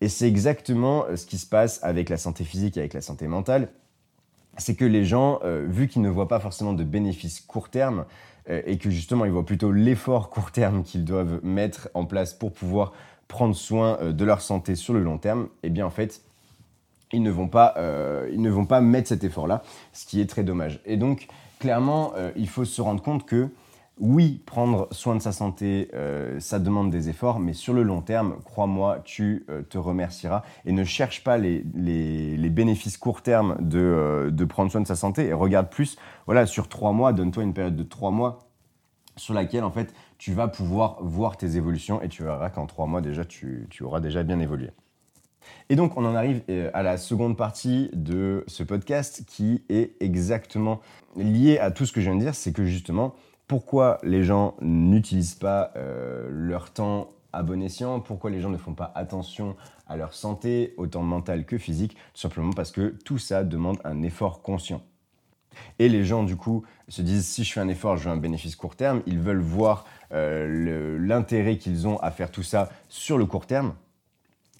Et 0.00 0.08
c'est 0.08 0.26
exactement 0.26 1.04
ce 1.14 1.26
qui 1.26 1.38
se 1.38 1.46
passe 1.46 1.78
avec 1.84 2.08
la 2.08 2.16
santé 2.16 2.42
physique 2.42 2.76
et 2.76 2.80
avec 2.80 2.92
la 2.92 3.00
santé 3.00 3.28
mentale. 3.28 3.68
C'est 4.58 4.74
que 4.74 4.84
les 4.84 5.04
gens, 5.04 5.38
vu 5.44 5.86
qu'ils 5.86 6.02
ne 6.02 6.08
voient 6.08 6.26
pas 6.26 6.40
forcément 6.40 6.72
de 6.72 6.82
bénéfices 6.82 7.40
court 7.40 7.68
terme, 7.68 8.04
et 8.48 8.78
que 8.78 8.90
justement 8.90 9.24
ils 9.24 9.30
voient 9.30 9.46
plutôt 9.46 9.70
l'effort 9.70 10.28
court 10.28 10.50
terme 10.50 10.82
qu'ils 10.82 11.04
doivent 11.04 11.38
mettre 11.44 11.88
en 11.94 12.04
place 12.04 12.34
pour 12.34 12.52
pouvoir 12.52 12.92
prendre 13.32 13.56
soin 13.56 14.12
de 14.12 14.24
leur 14.24 14.42
santé 14.42 14.74
sur 14.76 14.94
le 14.94 15.00
long 15.00 15.18
terme, 15.18 15.48
eh 15.62 15.70
bien 15.70 15.86
en 15.86 15.90
fait, 15.90 16.22
ils 17.12 17.22
ne 17.22 17.30
vont 17.30 17.48
pas, 17.48 17.74
ils 18.30 18.40
ne 18.40 18.50
vont 18.50 18.66
pas 18.66 18.80
mettre 18.80 19.08
cet 19.08 19.24
effort-là, 19.24 19.62
ce 19.92 20.06
qui 20.06 20.20
est 20.20 20.26
très 20.26 20.44
dommage. 20.44 20.80
Et 20.84 20.96
donc, 20.96 21.28
clairement, 21.58 22.12
il 22.36 22.48
faut 22.48 22.64
se 22.64 22.80
rendre 22.80 23.02
compte 23.02 23.26
que 23.26 23.50
oui, 23.98 24.42
prendre 24.46 24.88
soin 24.90 25.14
de 25.14 25.22
sa 25.22 25.32
santé, 25.32 25.88
euh, 25.94 26.40
ça 26.40 26.58
demande 26.58 26.90
des 26.90 27.08
efforts, 27.08 27.38
mais 27.38 27.52
sur 27.52 27.74
le 27.74 27.82
long 27.82 28.00
terme, 28.00 28.36
crois-moi, 28.44 29.00
tu 29.04 29.44
euh, 29.48 29.62
te 29.62 29.78
remercieras. 29.78 30.42
Et 30.64 30.72
ne 30.72 30.82
cherche 30.82 31.22
pas 31.22 31.36
les, 31.36 31.62
bénéfices 32.50 32.96
court 32.96 33.22
terme 33.22 33.56
euh, 33.74 34.30
de, 34.30 34.44
prendre 34.44 34.70
soin 34.72 34.80
de 34.80 34.86
sa 34.86 34.96
santé 34.96 35.26
et 35.26 35.32
regarde 35.32 35.68
plus, 35.68 35.96
voilà, 36.26 36.46
sur 36.46 36.68
trois 36.68 36.92
mois, 36.92 37.12
donne-toi 37.12 37.42
une 37.42 37.54
période 37.54 37.76
de 37.76 37.82
trois 37.82 38.10
mois 38.10 38.51
sur 39.16 39.34
laquelle, 39.34 39.64
en 39.64 39.70
fait, 39.70 39.94
tu 40.18 40.32
vas 40.32 40.48
pouvoir 40.48 41.02
voir 41.02 41.36
tes 41.36 41.56
évolutions 41.56 42.00
et 42.02 42.08
tu 42.08 42.22
verras 42.22 42.50
qu'en 42.50 42.66
trois 42.66 42.86
mois, 42.86 43.00
déjà, 43.00 43.24
tu, 43.24 43.66
tu 43.70 43.82
auras 43.82 44.00
déjà 44.00 44.22
bien 44.22 44.40
évolué. 44.40 44.70
Et 45.68 45.76
donc, 45.76 45.96
on 45.96 46.04
en 46.04 46.14
arrive 46.14 46.42
à 46.72 46.82
la 46.82 46.96
seconde 46.96 47.36
partie 47.36 47.90
de 47.92 48.44
ce 48.46 48.62
podcast 48.62 49.24
qui 49.26 49.64
est 49.68 50.00
exactement 50.00 50.80
liée 51.16 51.58
à 51.58 51.70
tout 51.70 51.86
ce 51.86 51.92
que 51.92 52.00
je 52.00 52.10
viens 52.10 52.18
de 52.18 52.24
dire, 52.24 52.34
c'est 52.34 52.52
que 52.52 52.64
justement, 52.64 53.14
pourquoi 53.48 53.98
les 54.02 54.24
gens 54.24 54.54
n'utilisent 54.60 55.34
pas 55.34 55.72
euh, 55.76 56.28
leur 56.30 56.72
temps 56.72 57.10
à 57.32 57.42
bon 57.42 57.62
escient, 57.62 58.00
pourquoi 58.00 58.30
les 58.30 58.40
gens 58.40 58.50
ne 58.50 58.56
font 58.56 58.74
pas 58.74 58.92
attention 58.94 59.56
à 59.86 59.96
leur 59.96 60.14
santé, 60.14 60.74
autant 60.76 61.02
mentale 61.02 61.44
que 61.44 61.58
physique, 61.58 61.94
tout 62.14 62.20
simplement 62.20 62.52
parce 62.52 62.70
que 62.70 62.88
tout 63.04 63.18
ça 63.18 63.44
demande 63.44 63.78
un 63.84 64.02
effort 64.02 64.42
conscient. 64.42 64.82
Et 65.78 65.88
les 65.88 66.04
gens, 66.04 66.22
du 66.22 66.36
coup, 66.36 66.64
se 66.88 67.02
disent 67.02 67.26
si 67.26 67.44
je 67.44 67.52
fais 67.52 67.60
un 67.60 67.68
effort, 67.68 67.96
je 67.96 68.04
veux 68.04 68.14
un 68.14 68.16
bénéfice 68.16 68.56
court 68.56 68.76
terme. 68.76 69.02
Ils 69.06 69.18
veulent 69.18 69.40
voir 69.40 69.84
euh, 70.12 70.98
l'intérêt 70.98 71.56
qu'ils 71.56 71.86
ont 71.86 71.98
à 71.98 72.10
faire 72.10 72.30
tout 72.30 72.42
ça 72.42 72.70
sur 72.88 73.18
le 73.18 73.26
court 73.26 73.46
terme. 73.46 73.74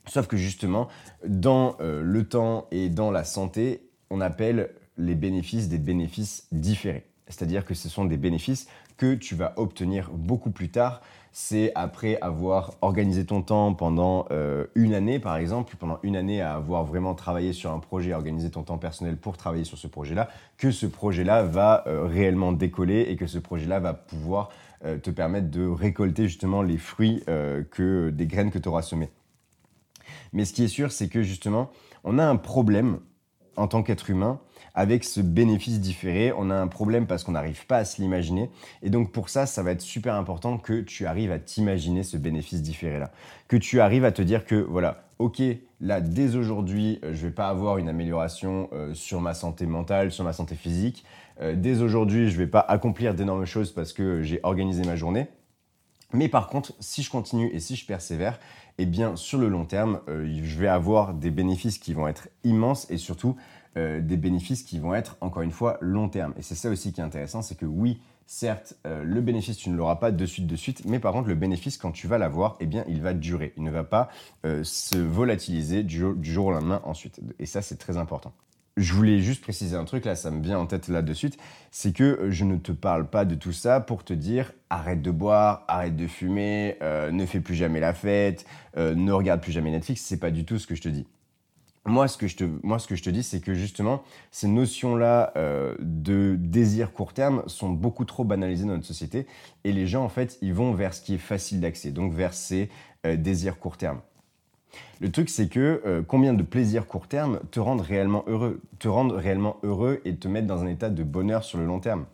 Sauf 0.06 0.26
que 0.26 0.37
justement, 0.37 0.88
dans 1.26 1.76
euh, 1.80 2.02
le 2.02 2.25
temps 2.28 2.66
et 2.70 2.88
dans 2.88 3.11
la 3.11 3.25
santé, 3.25 3.88
on 4.11 4.20
appelle 4.20 4.70
les 4.99 5.14
bénéfices 5.14 5.68
des 5.68 5.78
bénéfices 5.78 6.46
différés. 6.52 7.06
C'est-à-dire 7.28 7.64
que 7.64 7.75
ce 7.75 7.88
sont 7.88 8.04
des 8.04 8.16
bénéfices 8.16 8.66
que 8.96 9.14
tu 9.14 9.34
vas 9.34 9.54
obtenir 9.56 10.11
beaucoup 10.11 10.50
plus 10.50 10.70
tard. 10.70 11.02
C'est 11.35 11.73
après 11.75 12.19
avoir 12.21 12.75
organisé 12.83 13.25
ton 13.25 13.41
temps 13.41 13.73
pendant 13.73 14.27
euh, 14.31 14.67
une 14.75 14.93
année, 14.93 15.19
par 15.19 15.37
exemple, 15.37 15.75
pendant 15.79 15.99
une 16.03 16.15
année 16.15 16.43
à 16.43 16.55
avoir 16.55 16.85
vraiment 16.85 17.15
travaillé 17.15 17.55
sur 17.55 17.73
un 17.73 17.79
projet, 17.79 18.12
organisé 18.12 18.51
ton 18.51 18.62
temps 18.62 18.77
personnel 18.77 19.17
pour 19.17 19.39
travailler 19.39 19.65
sur 19.65 19.79
ce 19.79 19.87
projet-là, 19.87 20.29
que 20.59 20.71
ce 20.71 20.85
projet-là 20.85 21.43
va 21.43 21.85
euh, 21.87 22.05
réellement 22.05 22.53
décoller 22.53 23.07
et 23.09 23.17
que 23.17 23.27
ce 23.27 23.39
projet-là 23.39 23.81
va 23.81 23.95
pouvoir 23.95 24.51
euh, 24.85 24.99
te 24.99 25.09
permettre 25.09 25.51
de 25.51 25.67
récolter 25.67 26.25
justement 26.25 26.61
les 26.61 26.77
fruits 26.77 27.25
que, 27.27 28.11
des 28.11 28.27
graines 28.27 28.51
que 28.51 28.59
tu 28.59 28.69
auras 28.69 28.83
semées. 28.83 29.11
Mais 30.35 30.45
ce 30.45 30.53
qui 30.53 30.65
est 30.65 30.69
sûr, 30.69 30.93
c'est 30.93 31.09
que 31.09 31.23
justement, 31.23 31.71
on 32.05 32.19
a 32.19 32.27
un 32.27 32.37
problème 32.37 32.99
en 33.57 33.69
tant 33.69 33.83
qu'être 33.83 34.11
humain 34.11 34.39
avec 34.75 35.05
ce 35.05 35.21
bénéfice 35.21 35.81
différé. 35.81 36.33
On 36.37 36.50
a 36.50 36.55
un 36.55 36.69
problème 36.69 37.07
parce 37.07 37.25
qu'on 37.25 37.33
n'arrive 37.33 37.67
pas 37.67 37.79
à 37.79 37.85
se 37.85 38.00
l'imaginer. 38.00 38.50
Et 38.83 38.91
donc 38.91 39.12
pour 39.12 39.29
ça, 39.29 39.47
ça 39.47 39.62
va 39.62 39.73
être 39.73 39.81
super 39.81 40.14
important 40.14 40.59
que 40.59 40.81
tu 40.81 41.07
arrives 41.07 41.33
à 41.33 41.38
t'imaginer 41.38 42.02
ce 42.02 42.17
bénéfice 42.17 42.62
différé-là. 42.62 43.11
Que 43.49 43.57
tu 43.57 43.81
arrives 43.81 44.05
à 44.05 44.12
te 44.12 44.23
dire 44.23 44.45
que, 44.45 44.55
voilà, 44.55 45.05
ok, 45.19 45.43
là, 45.81 46.00
dès 46.00 46.37
aujourd'hui, 46.37 46.99
euh, 47.05 47.12
je 47.12 47.23
ne 47.23 47.29
vais 47.29 47.35
pas 47.35 47.49
avoir 47.49 47.79
une 47.79 47.88
amélioration 47.88 48.69
euh, 48.73 48.95
sur 48.95 49.21
ma 49.21 49.35
santé 49.35 49.67
mentale, 49.67 50.12
sur 50.12 50.25
ma 50.25 50.33
santé 50.33 50.55
physique. 50.55 51.05
Euh, 51.41 51.55
dès 51.57 51.81
aujourd'hui, 51.81 52.29
je 52.29 52.35
ne 52.35 52.38
vais 52.38 52.47
pas 52.47 52.61
accomplir 52.61 53.14
d'énormes 53.14 53.45
choses 53.45 53.73
parce 53.73 53.93
que 53.93 54.23
j'ai 54.23 54.41
organisé 54.43 54.85
ma 54.85 54.97
journée. 54.97 55.26
Mais 56.12 56.29
par 56.29 56.49
contre, 56.49 56.75
si 56.79 57.02
je 57.02 57.11
continue 57.11 57.49
et 57.52 57.61
si 57.61 57.75
je 57.75 57.87
persévère, 57.87 58.38
eh 58.79 58.87
bien, 58.87 59.17
sur 59.17 59.38
le 59.38 59.49
long 59.49 59.64
terme, 59.64 60.00
je 60.09 60.59
vais 60.59 60.69
avoir 60.69 61.14
des 61.14 61.31
bénéfices 61.31 61.79
qui 61.79 61.95
vont 61.95 62.09
être 62.09 62.29
immenses 62.45 62.91
et 62.91 62.97
surtout, 62.97 63.37
euh, 63.79 64.02
des 64.02 64.19
bénéfices 64.19 64.64
qui 64.64 64.79
vont 64.79 64.95
être, 64.95 65.17
encore 65.23 65.43
une 65.43 65.50
fois, 65.50 65.79
long 65.81 66.11
terme. 66.11 66.35
Et 66.37 66.43
c'est 66.43 66.55
ça 66.55 66.69
aussi 66.69 66.93
qui 66.93 67.00
est 67.00 67.05
intéressant, 67.05 67.41
c'est 67.41 67.55
que 67.55 67.64
oui, 67.64 68.00
certes, 68.26 68.75
euh, 68.87 69.02
le 69.02 69.23
bénéfice, 69.23 69.57
tu 69.57 69.70
ne 69.70 69.77
l'auras 69.77 69.96
pas 69.96 70.11
de 70.11 70.27
suite, 70.27 70.46
de 70.46 70.57
suite, 70.57 70.85
mais 70.85 70.99
par 70.99 71.12
contre, 71.14 71.29
le 71.29 71.35
bénéfice, 71.35 71.79
quand 71.79 71.90
tu 71.90 72.07
vas 72.07 72.18
l'avoir, 72.18 72.57
eh 72.61 72.66
bien, 72.66 72.85
il 72.87 73.01
va 73.01 73.14
durer. 73.14 73.55
Il 73.57 73.62
ne 73.62 73.70
va 73.70 73.83
pas 73.83 74.11
euh, 74.44 74.62
se 74.62 74.99
volatiliser 74.99 75.85
du 75.85 76.05
jour, 76.23 76.46
au 76.46 76.51
lendemain 76.51 76.83
ensuite. 76.85 77.20
Et 77.38 77.46
ça, 77.46 77.62
c'est 77.62 77.77
très 77.77 77.96
important. 77.96 78.33
Je 78.76 78.94
voulais 78.94 79.20
juste 79.20 79.42
préciser 79.42 79.76
un 79.76 79.85
truc, 79.85 80.06
là, 80.06 80.16
ça 80.16 80.30
me 80.30 80.42
vient 80.42 80.58
en 80.58 80.66
tête 80.66 80.88
là 80.88 81.02
de 81.02 81.12
suite, 81.12 81.38
c'est 81.70 81.92
que 81.92 82.30
je 82.30 82.44
ne 82.44 82.56
te 82.56 82.72
parle 82.72 83.08
pas 83.08 83.24
de 83.24 83.35
tout 83.35 83.52
ça 83.52 83.80
pour 83.80 84.02
te 84.02 84.14
dire 84.14 84.52
arrête 84.70 85.02
de 85.02 85.11
boire, 85.11 85.64
arrête 85.68 85.94
de 85.94 86.06
fumer, 86.06 86.78
ne 86.80 87.26
fais 87.26 87.40
plus 87.40 87.54
jamais 87.54 87.80
la 87.80 87.92
fête, 87.92 88.46
ne 88.76 89.12
regarde 89.12 89.42
plus 89.42 89.52
jamais 89.52 89.70
Netflix, 89.70 90.00
c'est 90.00 90.16
pas 90.16 90.30
du 90.30 90.46
tout 90.46 90.58
ce 90.58 90.66
que 90.66 90.74
je 90.74 90.80
te 90.80 90.88
dis 90.88 91.06
moi, 91.85 92.06
ce 92.06 92.16
que 92.16 92.28
je 92.28 92.37
te, 92.37 92.44
moi, 92.62 92.78
ce 92.78 92.87
que 92.87 92.94
je 92.94 93.02
te 93.02 93.11
dis, 93.11 93.22
c'est 93.22 93.40
que 93.40 93.54
justement, 93.54 94.04
ces 94.30 94.46
notions-là 94.46 95.32
euh, 95.37 95.74
de 95.80 96.37
désir 96.38 96.92
court 96.92 97.12
terme 97.12 97.42
sont 97.48 97.70
beaucoup 97.70 98.04
trop 98.04 98.24
banalisées 98.24 98.64
dans 98.64 98.74
notre 98.74 98.87
société. 98.87 99.26
Et 99.64 99.72
les 99.72 99.87
gens, 99.87 100.04
en 100.04 100.08
fait, 100.08 100.38
ils 100.42 100.54
vont 100.54 100.72
vers 100.74 100.94
ce 100.94 101.02
qui 101.02 101.14
est 101.14 101.18
facile 101.18 101.61
d'accès, 101.61 101.90
donc 101.90 102.12
vers 102.12 102.35
ces 102.35 102.70
euh, 103.04 103.16
désirs 103.16 103.58
court 103.58 103.76
terme. 103.76 104.00
Le 105.00 105.11
truc, 105.11 105.28
c'est 105.28 105.48
que 105.48 105.82
euh, 105.85 106.02
combien 106.06 106.35
de 106.35 106.42
plaisirs 106.42 106.87
court 106.87 107.08
terme 107.08 107.40
te 107.50 107.61
rendent 107.61 107.80
réellement 107.80 108.24
heureux, 108.26 108.61
te 108.78 108.88
rendent 108.88 109.12
réellement 109.12 109.56
heureux 109.62 110.00
et 110.04 110.16
te 110.16 110.28
mettent 110.28 110.46
dans 110.46 110.62
un 110.62 110.68
état 110.68 110.90
de 110.90 111.02
bonheur 111.02 111.44
sur 111.44 111.58
le 111.58 111.66
long 111.66 111.80
terme? 111.80 112.06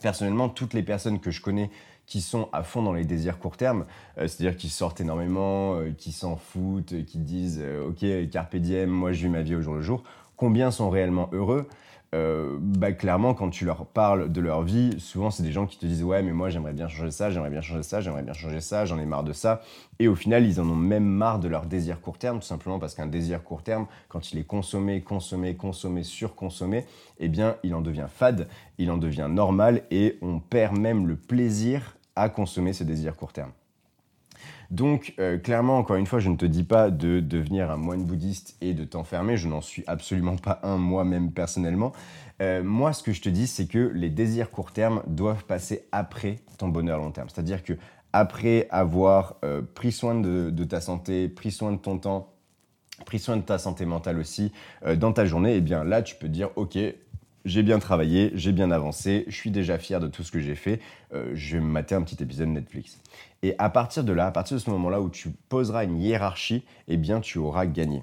Personnellement, 0.00 0.48
toutes 0.48 0.74
les 0.74 0.82
personnes 0.82 1.20
que 1.20 1.30
je 1.30 1.40
connais 1.40 1.70
qui 2.06 2.20
sont 2.20 2.48
à 2.52 2.62
fond 2.62 2.82
dans 2.82 2.92
les 2.92 3.04
désirs 3.04 3.38
court 3.38 3.56
terme, 3.56 3.84
euh, 4.18 4.28
c'est-à-dire 4.28 4.56
qui 4.56 4.68
sortent 4.68 5.00
énormément, 5.00 5.74
euh, 5.74 5.90
qui 5.96 6.12
s'en 6.12 6.36
foutent, 6.36 7.04
qui 7.04 7.18
disent 7.18 7.62
Ok, 7.86 8.04
carpe 8.30 8.56
diem, 8.56 8.88
moi 8.88 9.12
je 9.12 9.22
vis 9.26 9.28
ma 9.28 9.42
vie 9.42 9.54
au 9.54 9.62
jour 9.62 9.74
le 9.74 9.82
jour. 9.82 10.02
Combien 10.36 10.70
sont 10.70 10.90
réellement 10.90 11.28
heureux? 11.32 11.68
Euh, 12.14 12.56
bah, 12.60 12.92
clairement, 12.92 13.34
quand 13.34 13.50
tu 13.50 13.64
leur 13.64 13.84
parles 13.86 14.30
de 14.30 14.40
leur 14.40 14.62
vie, 14.62 14.98
souvent 15.00 15.30
c'est 15.30 15.42
des 15.42 15.52
gens 15.52 15.66
qui 15.66 15.78
te 15.78 15.86
disent 15.86 16.04
Ouais, 16.04 16.22
mais 16.22 16.32
moi 16.32 16.50
j'aimerais 16.50 16.72
bien 16.72 16.88
changer 16.88 17.10
ça, 17.10 17.30
j'aimerais 17.30 17.50
bien 17.50 17.60
changer 17.60 17.82
ça, 17.82 18.00
j'aimerais 18.00 18.22
bien 18.22 18.32
changer 18.32 18.60
ça, 18.60 18.84
j'en 18.84 18.98
ai 18.98 19.06
marre 19.06 19.24
de 19.24 19.32
ça. 19.32 19.62
Et 19.98 20.08
au 20.08 20.14
final, 20.14 20.46
ils 20.46 20.60
en 20.60 20.68
ont 20.68 20.76
même 20.76 21.04
marre 21.04 21.40
de 21.40 21.48
leur 21.48 21.66
désir 21.66 22.00
court 22.00 22.18
terme, 22.18 22.38
tout 22.38 22.46
simplement 22.46 22.78
parce 22.78 22.94
qu'un 22.94 23.06
désir 23.06 23.42
court 23.42 23.62
terme, 23.62 23.86
quand 24.08 24.32
il 24.32 24.38
est 24.38 24.44
consommé, 24.44 25.00
consommé, 25.02 25.56
consommé, 25.56 26.02
surconsommé, 26.02 26.84
eh 27.18 27.28
bien, 27.28 27.56
il 27.62 27.74
en 27.74 27.80
devient 27.80 28.06
fade, 28.08 28.48
il 28.78 28.90
en 28.90 28.98
devient 28.98 29.28
normal 29.28 29.82
et 29.90 30.18
on 30.22 30.38
perd 30.38 30.78
même 30.78 31.06
le 31.06 31.16
plaisir 31.16 31.96
à 32.14 32.28
consommer 32.28 32.72
ce 32.72 32.84
désir 32.84 33.16
court 33.16 33.32
terme. 33.32 33.52
Donc, 34.70 35.14
euh, 35.18 35.38
clairement, 35.38 35.78
encore 35.78 35.96
une 35.96 36.06
fois, 36.06 36.18
je 36.18 36.28
ne 36.28 36.36
te 36.36 36.46
dis 36.46 36.64
pas 36.64 36.90
de 36.90 37.20
devenir 37.20 37.70
un 37.70 37.76
moine 37.76 38.04
bouddhiste 38.04 38.56
et 38.60 38.74
de 38.74 38.84
t'enfermer. 38.84 39.36
Je 39.36 39.48
n'en 39.48 39.60
suis 39.60 39.84
absolument 39.86 40.36
pas 40.36 40.60
un 40.62 40.76
moi-même 40.76 41.32
personnellement. 41.32 41.92
Euh, 42.42 42.62
moi, 42.62 42.92
ce 42.92 43.02
que 43.02 43.12
je 43.12 43.22
te 43.22 43.28
dis, 43.28 43.46
c'est 43.46 43.66
que 43.66 43.90
les 43.94 44.10
désirs 44.10 44.50
court 44.50 44.72
terme 44.72 45.02
doivent 45.06 45.44
passer 45.44 45.86
après 45.92 46.40
ton 46.58 46.68
bonheur 46.68 46.98
long 46.98 47.10
terme. 47.10 47.28
C'est-à-dire 47.28 47.62
que 47.62 47.74
après 48.12 48.66
avoir 48.70 49.36
euh, 49.44 49.62
pris 49.74 49.92
soin 49.92 50.14
de, 50.14 50.64
ta 50.64 50.80
santé, 50.80 51.28
pris 51.28 51.50
soin 51.50 51.72
de 51.72 51.78
ton 51.78 51.98
temps, 51.98 52.32
pris 53.04 53.18
soin 53.18 53.36
de 53.36 53.42
ta 53.42 53.58
santé 53.58 53.84
mentale 53.84 54.18
aussi 54.18 54.52
dans 54.96 55.12
ta 55.12 55.26
journée, 55.26 55.56
eh 55.56 55.60
bien 55.60 55.84
là, 55.84 56.02
tu 56.02 56.16
peux 56.16 56.28
dire, 56.28 56.48
ok, 56.56 56.78
j'ai 57.46 57.62
bien 57.62 57.78
travaillé, 57.78 58.32
j'ai 58.34 58.52
bien 58.52 58.70
avancé, 58.70 59.24
je 59.28 59.36
suis 59.36 59.50
déjà 59.50 59.78
fier 59.78 60.00
de 60.00 60.08
tout 60.08 60.22
ce 60.22 60.32
que 60.32 60.40
j'ai 60.40 60.56
fait, 60.56 60.80
euh, 61.14 61.30
je 61.34 61.56
vais 61.56 61.62
me 61.62 61.70
mater 61.70 61.94
un 61.94 62.02
petit 62.02 62.22
épisode 62.22 62.48
Netflix. 62.48 63.00
Et 63.42 63.54
à 63.58 63.70
partir 63.70 64.04
de 64.04 64.12
là, 64.12 64.26
à 64.26 64.30
partir 64.32 64.56
de 64.56 64.60
ce 64.60 64.68
moment-là 64.70 65.00
où 65.00 65.08
tu 65.08 65.30
poseras 65.48 65.84
une 65.84 65.98
hiérarchie, 65.98 66.64
eh 66.88 66.96
bien 66.96 67.20
tu 67.20 67.38
auras 67.38 67.66
gagné. 67.66 68.02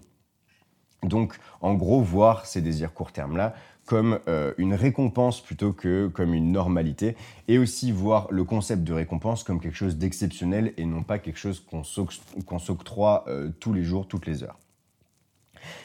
Donc 1.04 1.38
en 1.60 1.74
gros, 1.74 2.02
voir 2.02 2.46
ces 2.46 2.62
désirs 2.62 2.94
court 2.94 3.12
terme-là 3.12 3.54
comme 3.86 4.20
euh, 4.30 4.54
une 4.58 4.74
récompense 4.74 5.42
plutôt 5.42 5.74
que 5.74 6.08
comme 6.08 6.34
une 6.34 6.54
normalité, 6.54 7.18
et 7.50 7.58
aussi 7.58 7.92
voir 7.92 8.28
le 8.32 8.46
concept 8.46 8.84
de 8.86 8.94
récompense 8.94 9.44
comme 9.44 9.60
quelque 9.60 9.76
chose 9.76 9.98
d'exceptionnel 9.98 10.74
et 10.78 10.86
non 10.86 11.04
pas 11.04 11.20
quelque 11.20 11.38
chose 11.38 11.60
qu'on 11.60 12.60
s'octroie 12.60 13.26
euh, 13.28 13.50
tous 13.60 13.74
les 13.74 13.84
jours, 13.84 14.08
toutes 14.08 14.26
les 14.26 14.44
heures. 14.44 14.58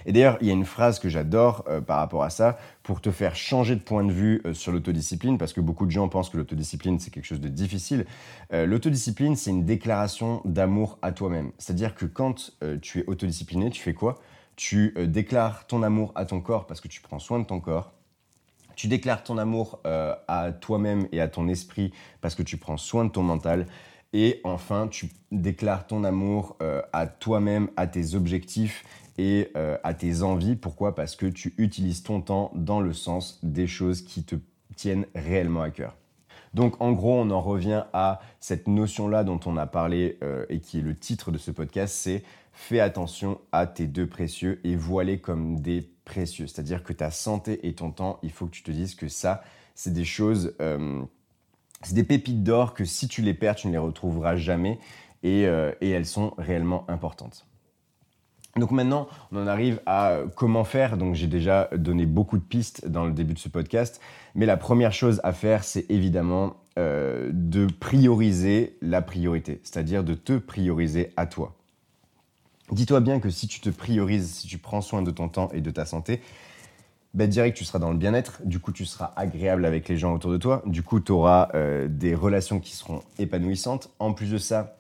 Et 0.06 0.12
d'ailleurs, 0.12 0.38
il 0.40 0.46
y 0.46 0.50
a 0.50 0.54
une 0.54 0.64
phrase 0.64 0.98
que 0.98 1.08
j'adore 1.08 1.64
euh, 1.68 1.80
par 1.80 1.98
rapport 1.98 2.22
à 2.22 2.30
ça 2.30 2.58
pour 2.82 3.00
te 3.00 3.10
faire 3.10 3.36
changer 3.36 3.76
de 3.76 3.80
point 3.80 4.04
de 4.04 4.12
vue 4.12 4.40
euh, 4.44 4.54
sur 4.54 4.72
l'autodiscipline, 4.72 5.38
parce 5.38 5.52
que 5.52 5.60
beaucoup 5.60 5.86
de 5.86 5.90
gens 5.90 6.08
pensent 6.08 6.30
que 6.30 6.36
l'autodiscipline, 6.36 6.98
c'est 6.98 7.10
quelque 7.10 7.26
chose 7.26 7.40
de 7.40 7.48
difficile. 7.48 8.06
Euh, 8.52 8.66
l'autodiscipline, 8.66 9.36
c'est 9.36 9.50
une 9.50 9.64
déclaration 9.64 10.40
d'amour 10.44 10.98
à 11.02 11.12
toi-même. 11.12 11.52
C'est-à-dire 11.58 11.94
que 11.94 12.06
quand 12.06 12.52
tu 12.82 13.00
es 13.00 13.04
autodiscipliné, 13.06 13.70
tu 13.70 13.82
fais 13.82 13.94
quoi? 13.94 14.20
Tu 14.56 14.94
déclares 15.06 15.66
ton 15.66 15.82
amour 15.82 16.12
à 16.14 16.24
ton 16.24 16.40
corps 16.40 16.66
parce 16.66 16.80
que 16.80 16.88
tu 16.88 17.00
prends 17.00 17.18
soin 17.18 17.38
de 17.38 17.44
ton 17.44 17.60
corps. 17.60 17.92
Tu 18.74 18.88
déclares 18.88 19.22
ton 19.22 19.38
amour 19.38 19.80
à 19.84 20.52
toi-même 20.52 21.06
et 21.12 21.20
à 21.20 21.28
ton 21.28 21.48
esprit 21.48 21.92
parce 22.20 22.34
que 22.34 22.42
tu 22.42 22.56
prends 22.56 22.76
soin 22.76 23.04
de 23.04 23.10
ton 23.10 23.22
mental. 23.22 23.66
Et 24.12 24.40
enfin, 24.44 24.88
tu 24.88 25.10
déclares 25.30 25.86
ton 25.86 26.02
amour 26.02 26.56
à 26.92 27.06
toi-même, 27.06 27.68
à 27.76 27.86
tes 27.86 28.14
objectifs 28.14 28.84
et 29.18 29.50
euh, 29.56 29.76
à 29.82 29.92
tes 29.92 30.22
envies. 30.22 30.56
Pourquoi? 30.56 30.94
Parce 30.94 31.16
que 31.16 31.26
tu 31.26 31.54
utilises 31.58 32.02
ton 32.02 32.20
temps 32.20 32.52
dans 32.54 32.80
le 32.80 32.92
sens 32.92 33.40
des 33.42 33.66
choses 33.66 34.02
qui 34.02 34.22
te 34.22 34.36
tiennent 34.76 35.06
réellement 35.14 35.62
à 35.62 35.70
cœur. 35.70 35.96
Donc 36.54 36.80
en 36.80 36.92
gros, 36.92 37.20
on 37.20 37.30
en 37.30 37.40
revient 37.42 37.84
à 37.92 38.20
cette 38.40 38.68
notion-là 38.68 39.24
dont 39.24 39.40
on 39.44 39.56
a 39.56 39.66
parlé 39.66 40.16
euh, 40.22 40.46
et 40.48 40.60
qui 40.60 40.78
est 40.78 40.82
le 40.82 40.96
titre 40.96 41.30
de 41.30 41.38
ce 41.38 41.50
podcast, 41.50 41.94
c'est 41.94 42.22
fais 42.52 42.80
attention 42.80 43.38
à 43.52 43.66
tes 43.66 43.86
deux 43.86 44.06
précieux 44.06 44.60
et 44.64 44.74
vois-les 44.74 45.20
comme 45.20 45.60
des 45.60 45.82
précieux. 46.04 46.46
C'est-à-dire 46.46 46.82
que 46.82 46.92
ta 46.92 47.10
santé 47.10 47.68
et 47.68 47.74
ton 47.74 47.90
temps, 47.90 48.18
il 48.22 48.30
faut 48.30 48.46
que 48.46 48.52
tu 48.52 48.62
te 48.62 48.70
dises 48.70 48.94
que 48.94 49.08
ça, 49.08 49.42
c'est 49.74 49.92
des 49.92 50.04
choses, 50.04 50.54
euh, 50.60 51.02
c'est 51.82 51.94
des 51.94 52.04
pépites 52.04 52.42
d'or 52.42 52.74
que 52.74 52.84
si 52.84 53.08
tu 53.08 53.22
les 53.22 53.34
perds, 53.34 53.56
tu 53.56 53.66
ne 53.66 53.72
les 53.72 53.78
retrouveras 53.78 54.36
jamais 54.36 54.78
et, 55.22 55.42
et 55.80 55.90
elles 55.90 56.06
sont 56.06 56.32
réellement 56.38 56.88
importantes. 56.88 57.48
Donc 58.56 58.70
maintenant, 58.70 59.08
on 59.32 59.42
en 59.42 59.46
arrive 59.46 59.80
à 59.86 60.18
comment 60.34 60.64
faire. 60.64 60.96
Donc 60.96 61.14
j'ai 61.14 61.26
déjà 61.26 61.68
donné 61.76 62.06
beaucoup 62.06 62.38
de 62.38 62.42
pistes 62.42 62.88
dans 62.88 63.04
le 63.04 63.12
début 63.12 63.34
de 63.34 63.38
ce 63.38 63.48
podcast, 63.48 64.00
mais 64.34 64.46
la 64.46 64.56
première 64.56 64.92
chose 64.92 65.20
à 65.22 65.32
faire, 65.32 65.64
c'est 65.64 65.90
évidemment 65.90 66.56
euh, 66.78 67.30
de 67.32 67.66
prioriser 67.66 68.76
la 68.82 69.02
priorité, 69.02 69.60
c'est-à-dire 69.64 70.04
de 70.04 70.14
te 70.14 70.38
prioriser 70.38 71.12
à 71.16 71.26
toi. 71.26 71.54
Dis-toi 72.70 73.00
bien 73.00 73.18
que 73.18 73.30
si 73.30 73.48
tu 73.48 73.60
te 73.60 73.70
priorises, 73.70 74.30
si 74.30 74.46
tu 74.46 74.58
prends 74.58 74.80
soin 74.80 75.02
de 75.02 75.10
ton 75.10 75.28
temps 75.28 75.48
et 75.52 75.60
de 75.60 75.70
ta 75.70 75.86
santé, 75.86 76.20
ben 77.14 77.28
direct 77.28 77.56
tu 77.56 77.64
seras 77.64 77.78
dans 77.78 77.90
le 77.90 77.96
bien-être, 77.96 78.42
du 78.44 78.60
coup 78.60 78.70
tu 78.70 78.84
seras 78.84 79.12
agréable 79.16 79.64
avec 79.64 79.88
les 79.88 79.96
gens 79.96 80.14
autour 80.14 80.30
de 80.30 80.36
toi, 80.36 80.62
du 80.66 80.82
coup 80.82 81.00
tu 81.00 81.10
auras 81.10 81.48
euh, 81.54 81.88
des 81.88 82.14
relations 82.14 82.60
qui 82.60 82.76
seront 82.76 83.02
épanouissantes. 83.18 83.90
En 83.98 84.12
plus 84.12 84.30
de 84.30 84.38
ça, 84.38 84.77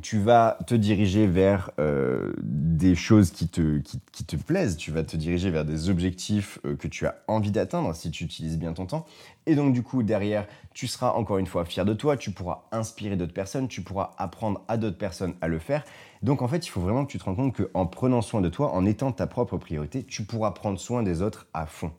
tu 0.00 0.18
vas 0.18 0.58
te 0.66 0.74
diriger 0.74 1.26
vers 1.26 1.70
euh, 1.78 2.32
des 2.42 2.94
choses 2.94 3.30
qui 3.30 3.48
te, 3.48 4.36
plaisent, 4.46 4.76
tu 4.76 4.90
vas 4.90 5.02
te 5.02 5.16
diriger 5.16 5.50
vers 5.50 5.64
des 5.64 5.90
objectifs 5.90 6.58
euh, 6.64 6.76
que 6.76 6.88
tu 6.88 7.06
as 7.06 7.16
envie 7.28 7.50
d'atteindre 7.50 7.94
si 7.94 8.10
tu 8.10 8.24
utilises 8.24 8.58
bien 8.58 8.72
ton 8.72 8.86
temps. 8.86 9.06
Et 9.46 9.54
donc 9.54 9.72
du 9.72 9.82
coup, 9.82 10.02
derrière, 10.02 10.46
tu 10.74 10.86
seras 10.86 11.12
encore 11.12 11.38
une 11.38 11.46
fois 11.46 11.64
fier 11.64 11.84
de 11.84 11.94
toi, 11.94 12.16
tu 12.16 12.30
pourras 12.30 12.64
inspirer 12.72 13.16
d'autres 13.16 13.32
personnes, 13.32 13.68
tu 13.68 13.82
pourras 13.82 14.10
apprendre 14.18 14.62
à 14.68 14.76
d'autres 14.76 14.98
personnes 14.98 15.34
à 15.40 15.48
le 15.48 15.58
faire. 15.58 15.84
Donc 16.22 16.42
en 16.42 16.48
fait, 16.48 16.66
il 16.66 16.70
faut 16.70 16.80
vraiment 16.80 17.04
que 17.04 17.12
tu 17.12 17.18
te 17.18 17.24
rends 17.24 17.34
compte 17.34 17.56
qu'en 17.56 17.86
prenant 17.86 18.22
soin 18.22 18.40
de 18.40 18.48
toi, 18.48 18.72
en 18.72 18.84
étant 18.84 19.12
ta 19.12 19.26
propre 19.26 19.56
priorité, 19.56 20.04
tu 20.04 20.24
pourras 20.24 20.50
prendre 20.50 20.78
soin 20.78 21.02
des 21.02 21.22
autres 21.22 21.46
à 21.54 21.66
fond. 21.66 21.92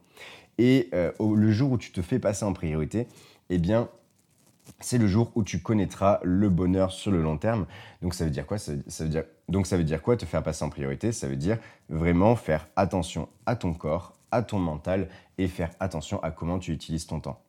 Et 0.58 0.90
euh, 0.94 1.12
le 1.20 1.52
jour 1.52 1.72
où 1.72 1.78
tu 1.78 1.92
te 1.92 2.02
fais 2.02 2.20
passer 2.20 2.44
en 2.44 2.54
priorité, 2.54 3.08
eh 3.50 3.58
bien, 3.58 3.90
c'est 4.80 4.98
le 4.98 5.08
jour 5.08 5.32
où 5.36 5.44
tu 5.44 5.62
connaîtras 5.62 6.20
le 6.24 6.50
bonheur 6.50 6.92
sur 6.92 7.12
le 7.12 7.22
long 7.22 7.38
terme. 7.38 7.66
Donc 8.02 8.14
ça 8.14 8.26
veut 8.26 8.32
dire 8.32 8.46
quoi? 8.46 8.58
Ça, 8.58 8.74
veut 8.74 9.10
dire, 9.10 9.24
Donc 9.48 9.68
ça 9.68 9.78
veut 9.78 9.84
dire 9.84 10.02
quoi? 10.02 10.18
Te 10.18 10.26
faire 10.26 10.44
passer 10.44 10.64
en 10.64 10.70
priorité 10.70 11.12
Ça 11.12 11.28
veut 11.28 11.36
dire 11.36 11.58
vraiment 11.90 12.36
faire 12.36 12.68
attention 12.76 13.30
à 13.46 13.56
ton 13.56 13.74
corps, 13.74 14.14
à 14.32 14.42
ton 14.44 14.60
mental 14.60 15.10
et 15.38 15.48
faire 15.48 15.72
attention 15.80 16.22
à 16.24 16.32
comment 16.32 16.60
tu 16.60 16.72
utilises 16.72 17.08
ton 17.08 17.20
temps. 17.20 17.42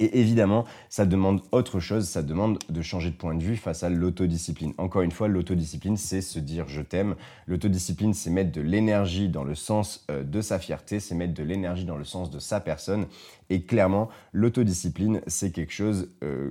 Et 0.00 0.18
évidemment, 0.18 0.64
ça 0.88 1.06
demande 1.06 1.40
autre 1.52 1.78
chose, 1.78 2.08
ça 2.08 2.22
demande 2.22 2.58
de 2.68 2.82
changer 2.82 3.10
de 3.10 3.16
point 3.16 3.34
de 3.34 3.42
vue 3.42 3.56
face 3.56 3.84
à 3.84 3.88
l'autodiscipline. 3.88 4.74
Encore 4.76 5.02
une 5.02 5.12
fois, 5.12 5.28
l'autodiscipline, 5.28 5.96
c'est 5.96 6.20
se 6.20 6.40
dire 6.40 6.66
je 6.66 6.80
t'aime. 6.80 7.14
L'autodiscipline, 7.46 8.12
c'est 8.12 8.30
mettre 8.30 8.50
de 8.50 8.60
l'énergie 8.60 9.28
dans 9.28 9.44
le 9.44 9.54
sens 9.54 10.04
euh, 10.10 10.24
de 10.24 10.40
sa 10.40 10.58
fierté, 10.58 10.98
c'est 10.98 11.14
mettre 11.14 11.34
de 11.34 11.44
l'énergie 11.44 11.84
dans 11.84 11.96
le 11.96 12.04
sens 12.04 12.30
de 12.30 12.40
sa 12.40 12.60
personne. 12.60 13.06
Et 13.50 13.62
clairement, 13.62 14.08
l'autodiscipline, 14.32 15.20
c'est 15.28 15.52
quelque 15.52 15.72
chose 15.72 16.08
euh, 16.24 16.50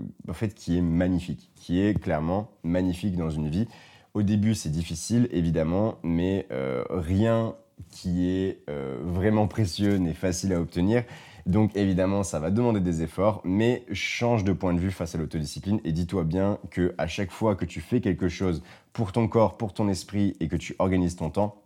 qui 0.55 0.77
est 0.77 0.81
magnifique, 0.81 1.51
qui 1.55 1.81
est 1.81 1.99
clairement 1.99 2.49
magnifique 2.63 3.17
dans 3.17 3.29
une 3.29 3.49
vie. 3.49 3.67
Au 4.13 4.21
début, 4.21 4.55
c'est 4.55 4.69
difficile, 4.69 5.27
évidemment, 5.31 5.95
mais 6.03 6.47
euh, 6.51 6.83
rien 6.89 7.55
qui 7.89 8.29
est 8.29 8.63
vraiment 9.03 9.47
précieux 9.47 9.97
n'est 9.97 10.13
facile 10.13 10.53
à 10.53 10.61
obtenir. 10.61 11.03
Donc 11.45 11.75
évidemment, 11.75 12.23
ça 12.23 12.39
va 12.39 12.51
demander 12.51 12.79
des 12.79 13.01
efforts, 13.01 13.41
mais 13.43 13.83
change 13.91 14.43
de 14.43 14.53
point 14.53 14.73
de 14.73 14.79
vue 14.79 14.91
face 14.91 15.13
à 15.13 15.17
l'autodiscipline 15.17 15.81
et 15.83 15.91
dis-toi 15.91 16.23
bien 16.23 16.57
que 16.71 16.95
à 16.97 17.07
chaque 17.07 17.31
fois 17.31 17.55
que 17.55 17.65
tu 17.65 17.81
fais 17.81 17.99
quelque 17.99 18.29
chose 18.29 18.63
pour 18.93 19.11
ton 19.11 19.27
corps, 19.27 19.57
pour 19.57 19.73
ton 19.73 19.89
esprit 19.89 20.37
et 20.39 20.47
que 20.47 20.55
tu 20.55 20.75
organises 20.79 21.17
ton 21.17 21.29
temps, 21.29 21.61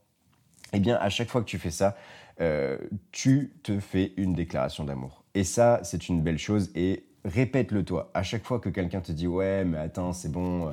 eh 0.73 0.79
bien 0.79 0.95
à 0.95 1.09
chaque 1.09 1.29
fois 1.29 1.41
que 1.41 1.47
tu 1.47 1.59
fais 1.59 1.69
ça, 1.69 1.95
euh, 2.41 2.77
tu 3.11 3.53
te 3.61 3.79
fais 3.79 4.13
une 4.17 4.33
déclaration 4.33 4.83
d'amour. 4.83 5.23
Et 5.35 5.43
ça, 5.43 5.79
c'est 5.83 6.09
une 6.09 6.21
belle 6.21 6.39
chose 6.39 6.71
et 6.75 7.05
répète-le 7.23 7.85
toi. 7.85 8.09
À 8.15 8.23
chaque 8.23 8.43
fois 8.43 8.59
que 8.59 8.69
quelqu'un 8.69 9.01
te 9.01 9.11
dit 9.11 9.27
ouais, 9.27 9.63
mais 9.63 9.77
attends, 9.77 10.11
c'est 10.11 10.31
bon, 10.31 10.69
euh, 10.69 10.71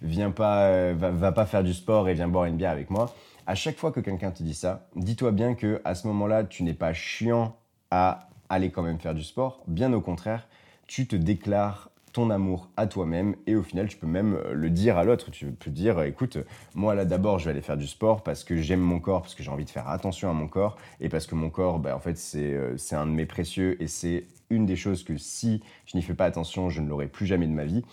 viens 0.00 0.30
pas, 0.30 0.68
euh, 0.68 0.94
va, 0.96 1.10
va, 1.10 1.32
pas 1.32 1.44
faire 1.44 1.62
du 1.62 1.74
sport 1.74 2.08
et 2.08 2.14
viens 2.14 2.28
boire 2.28 2.46
une 2.46 2.56
bière 2.56 2.70
avec 2.70 2.88
moi. 2.88 3.14
À 3.46 3.54
chaque 3.54 3.76
fois 3.76 3.92
que 3.92 4.00
quelqu'un 4.00 4.30
te 4.30 4.42
dit 4.42 4.54
ça, 4.54 4.88
dis-toi 4.96 5.30
bien 5.30 5.54
que 5.54 5.82
à 5.84 5.94
ce 5.94 6.06
moment-là, 6.06 6.44
tu 6.44 6.62
n'es 6.62 6.74
pas 6.74 6.94
chiant 6.94 7.56
à 7.90 8.28
aller 8.48 8.70
quand 8.70 8.82
même 8.82 8.98
faire 8.98 9.14
du 9.14 9.24
sport. 9.24 9.62
Bien 9.66 9.92
au 9.92 10.00
contraire, 10.00 10.48
tu 10.86 11.06
te 11.06 11.16
déclares 11.16 11.90
ton 12.16 12.30
amour 12.30 12.70
à 12.78 12.86
toi-même 12.86 13.36
et 13.46 13.56
au 13.56 13.62
final 13.62 13.88
tu 13.88 13.98
peux 13.98 14.06
même 14.06 14.36
euh, 14.36 14.54
le 14.54 14.70
dire 14.70 14.96
à 14.96 15.04
l'autre. 15.04 15.30
Tu 15.30 15.52
peux 15.52 15.70
dire 15.70 16.00
écoute, 16.00 16.38
moi 16.74 16.94
là 16.94 17.04
d'abord 17.04 17.38
je 17.38 17.44
vais 17.44 17.50
aller 17.50 17.60
faire 17.60 17.76
du 17.76 17.86
sport 17.86 18.22
parce 18.22 18.42
que 18.42 18.56
j'aime 18.56 18.80
mon 18.80 19.00
corps, 19.00 19.20
parce 19.20 19.34
que 19.34 19.42
j'ai 19.42 19.50
envie 19.50 19.66
de 19.66 19.70
faire 19.70 19.86
attention 19.90 20.30
à 20.30 20.32
mon 20.32 20.48
corps 20.48 20.78
et 20.98 21.10
parce 21.10 21.26
que 21.26 21.34
mon 21.34 21.50
corps, 21.50 21.78
bah, 21.78 21.94
en 21.94 22.00
fait 22.00 22.18
euh, 22.36 22.74
c'est 22.78 22.96
un 22.96 23.04
de 23.04 23.10
mes 23.10 23.26
précieux 23.26 23.80
et 23.82 23.86
c'est 23.86 24.28
une 24.48 24.64
des 24.64 24.76
choses 24.76 25.04
que 25.04 25.18
si 25.18 25.62
je 25.84 25.94
n'y 25.94 26.02
fais 26.02 26.14
pas 26.14 26.24
attention, 26.24 26.70
je 26.70 26.80
ne 26.80 26.88
l'aurai 26.88 27.06
plus 27.06 27.26
jamais 27.26 27.46
de 27.46 27.52
ma 27.52 27.66
vie. 27.66 27.84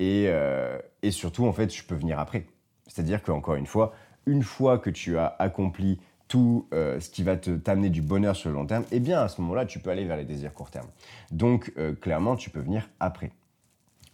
Et, 0.00 0.24
euh, 0.26 0.76
et 1.02 1.12
surtout 1.12 1.46
en 1.46 1.52
fait 1.52 1.72
je 1.72 1.84
peux 1.84 1.94
venir 1.94 2.18
après. 2.18 2.46
C'est-à-dire 2.88 3.22
qu'encore 3.22 3.54
une 3.54 3.66
fois, 3.66 3.94
une 4.26 4.42
fois 4.42 4.78
que 4.78 4.90
tu 4.90 5.18
as 5.18 5.36
accompli 5.38 6.00
tout 6.28 6.68
euh, 6.72 7.00
ce 7.00 7.10
qui 7.10 7.22
va 7.22 7.36
te 7.36 7.50
t'amener 7.50 7.90
du 7.90 8.02
bonheur 8.02 8.36
sur 8.36 8.50
le 8.50 8.54
long 8.54 8.66
terme, 8.66 8.84
eh 8.92 9.00
bien 9.00 9.20
à 9.20 9.28
ce 9.28 9.40
moment-là, 9.40 9.64
tu 9.64 9.78
peux 9.78 9.90
aller 9.90 10.04
vers 10.04 10.16
les 10.16 10.24
désirs 10.24 10.52
court 10.52 10.70
terme. 10.70 10.88
Donc 11.30 11.72
euh, 11.78 11.94
clairement, 11.94 12.36
tu 12.36 12.50
peux 12.50 12.60
venir 12.60 12.88
après. 13.00 13.32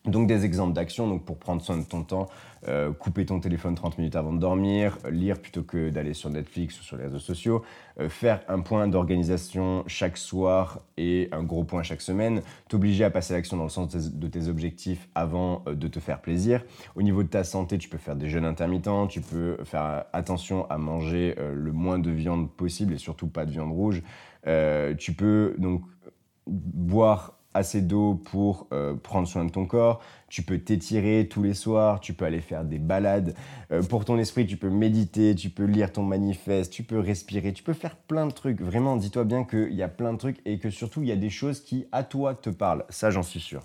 Donc 0.07 0.27
des 0.27 0.45
exemples 0.45 0.75
d'action, 0.75 1.09
donc 1.09 1.25
pour 1.25 1.39
prendre 1.39 1.63
soin 1.63 1.79
de 1.79 1.85
ton 1.85 2.03
temps, 2.03 2.29
euh, 2.69 2.93
couper 2.93 3.25
ton 3.25 3.41
téléphone 3.41 3.75
30 3.75 3.97
minutes 3.97 4.17
avant 4.17 4.35
de 4.35 4.39
dormir, 4.39 4.99
lire 5.11 5.41
plutôt 5.41 5.63
que 5.63 5.89
d'aller 5.89 6.13
sur 6.13 6.29
Netflix 6.29 6.79
ou 6.79 6.83
sur 6.83 6.99
les 6.99 7.05
réseaux 7.05 7.19
sociaux, 7.19 7.63
euh, 8.01 8.11
faire 8.11 8.41
un 8.49 8.61
point 8.61 8.87
d'organisation 8.87 9.83
chaque 9.87 10.19
soir 10.19 10.81
et 10.99 11.31
un 11.33 11.43
gros 11.43 11.65
point 11.65 11.83
chaque 11.83 12.03
semaine, 12.03 12.43
t'obliger 12.69 13.05
à 13.05 13.11
passer 13.11 13.33
l'action 13.33 13.57
dans 13.57 13.65
le 13.65 13.71
sens 13.71 13.95
de 13.95 14.29
tes 14.29 14.49
objectifs 14.49 15.09
avant 15.15 15.63
euh, 15.67 15.75
de 15.75 15.89
te 15.89 16.01
faire 16.01 16.21
plaisir. 16.21 16.63
Au 16.97 17.03
niveau 17.03 17.23
de 17.23 17.29
ta 17.29 17.43
santé, 17.43 17.79
tu 17.79 17.89
peux 17.89 17.97
faire 17.97 18.17
des 18.17 18.29
jeûnes 18.29 18.45
intermittents, 18.45 19.07
tu 19.07 19.23
peux 19.23 19.57
faire 19.65 20.05
attention 20.13 20.71
à 20.71 20.77
manger 20.77 21.35
le 21.39 21.73
moins 21.73 21.99
de 21.99 22.11
viande 22.11 22.51
possible 22.51 22.93
et 22.93 22.99
surtout 22.99 23.27
pas 23.27 23.47
de 23.47 23.51
viande 23.51 23.73
rouge. 23.73 24.03
tu 24.99 25.15
peux 25.15 25.55
donc 25.59 25.83
boire 26.47 27.39
assez 27.55 27.81
d'eau 27.81 28.15
pour 28.15 28.67
euh, 28.73 28.95
prendre 28.95 29.27
soin 29.27 29.45
de 29.45 29.51
ton 29.51 29.65
corps, 29.65 30.03
tu 30.29 30.43
peux 30.43 30.59
t'étirer 30.59 31.29
tous 31.31 31.43
les 31.43 31.55
soirs, 31.55 32.01
tu 32.01 32.13
peux 32.13 32.25
aller 32.25 32.41
faire 32.41 32.65
des 32.65 32.79
balades. 32.79 33.35
Euh, 33.71 33.83
pour 33.83 34.05
ton 34.05 34.19
esprit, 34.19 34.47
tu 34.47 34.57
peux 34.57 34.71
méditer, 34.71 35.35
tu 35.35 35.51
peux 35.51 35.65
lire 35.65 35.93
ton 35.93 36.03
manifeste, 36.03 36.73
tu 36.73 36.83
peux 36.83 36.99
respirer, 36.99 37.53
tu 37.53 37.63
peux 37.63 37.73
faire 37.73 37.97
plein 37.97 38.27
de 38.27 38.33
trucs. 38.33 38.61
Vraiment, 38.61 38.97
dis-toi 38.97 39.25
bien 39.25 39.45
qu'il 39.45 39.75
y 39.75 39.83
a 39.83 39.89
plein 39.89 40.13
de 40.13 40.19
trucs 40.19 40.41
et 40.45 40.59
que 40.59 40.71
surtout, 40.71 41.03
il 41.03 41.09
y 41.09 41.13
a 41.13 41.17
des 41.17 41.31
choses 41.31 41.61
qui, 41.61 41.87
à 41.93 42.03
toi, 42.03 42.35
te 42.35 42.51
parlent. 42.51 42.85
Ça, 42.89 43.11
j'en 43.11 43.23
suis 43.23 43.41
sûr. 43.41 43.63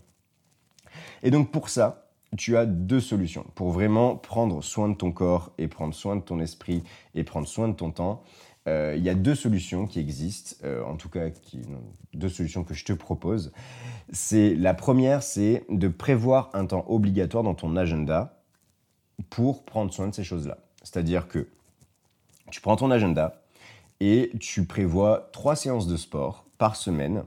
Et 1.24 1.32
donc 1.32 1.52
pour 1.52 1.70
ça, 1.70 2.10
tu 2.38 2.58
as 2.58 2.66
deux 2.66 3.00
solutions. 3.00 3.46
Pour 3.56 3.72
vraiment 3.72 4.16
prendre 4.16 4.64
soin 4.64 4.90
de 4.90 4.94
ton 4.94 5.12
corps 5.12 5.52
et 5.58 5.68
prendre 5.68 5.94
soin 5.94 6.16
de 6.16 6.22
ton 6.22 6.40
esprit 6.40 6.84
et 7.16 7.24
prendre 7.24 7.48
soin 7.48 7.68
de 7.68 7.74
ton 7.74 7.92
temps, 7.92 8.22
euh, 8.70 8.94
il 8.96 9.04
y 9.04 9.10
a 9.10 9.16
deux 9.16 9.36
solutions 9.36 9.88
qui 9.88 10.00
existent, 10.00 10.56
euh, 10.64 10.84
en 10.84 10.96
tout 10.96 11.10
cas 11.10 11.30
deux 12.14 12.30
solutions 12.30 12.64
que 12.64 12.76
je 12.76 12.86
te 12.86 12.94
propose. 12.94 13.52
C'est 14.12 14.54
la 14.54 14.74
première, 14.74 15.24
c'est 15.24 15.66
de 15.70 15.88
prévoir 15.88 16.50
un 16.54 16.66
temps 16.66 16.86
obligatoire 16.88 17.44
dans 17.44 17.56
ton 17.56 17.76
agenda 17.76 18.42
pour 19.30 19.66
prendre 19.66 19.92
soin 19.92 20.08
de 20.08 20.14
ces 20.14 20.24
choses-là. 20.24 20.60
C'est-à-dire 20.84 21.28
que 21.28 21.48
tu 22.52 22.62
prends 22.62 22.76
ton 22.76 22.92
agenda 22.92 23.42
et 24.00 24.32
tu 24.40 24.66
prévois 24.66 25.30
trois 25.34 25.56
séances 25.56 25.88
de 25.88 25.98
sport 25.98 26.46
par 26.58 26.76
semaine 26.76 27.24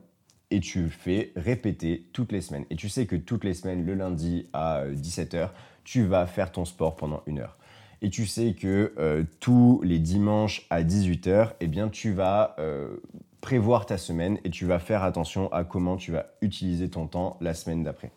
et 0.50 0.60
tu 0.60 0.90
fais 0.90 1.32
répéter 1.34 2.06
toutes 2.12 2.30
les 2.30 2.40
semaines. 2.40 2.66
Et 2.70 2.76
tu 2.76 2.88
sais 2.88 3.06
que 3.06 3.16
toutes 3.16 3.42
les 3.42 3.54
semaines, 3.54 3.84
le 3.84 3.94
lundi 3.94 4.46
à 4.52 4.84
17h, 4.86 5.36
euh, 5.36 5.46
tu 5.84 6.04
vas 6.04 6.26
faire 6.26 6.52
ton 6.52 6.64
sport 6.64 6.94
pendant 6.94 7.22
une 7.26 7.40
heure 7.40 7.58
et 8.02 8.10
tu 8.10 8.26
sais 8.26 8.54
que 8.54 8.92
euh, 8.98 9.22
tous 9.38 9.80
les 9.84 10.00
dimanches 10.00 10.66
à 10.70 10.82
18h, 10.82 11.52
eh 11.60 11.68
bien, 11.68 11.88
tu 11.88 12.12
vas 12.12 12.56
euh, 12.58 12.96
prévoir 13.40 13.86
ta 13.86 13.96
semaine 13.96 14.38
et 14.44 14.50
tu 14.50 14.66
vas 14.66 14.80
faire 14.80 15.04
attention 15.04 15.50
à 15.52 15.62
comment 15.62 15.96
tu 15.96 16.10
vas 16.10 16.26
utiliser 16.42 16.90
ton 16.90 17.06
temps 17.06 17.36
la 17.40 17.54
semaine 17.54 17.84
d'après. 17.84 18.10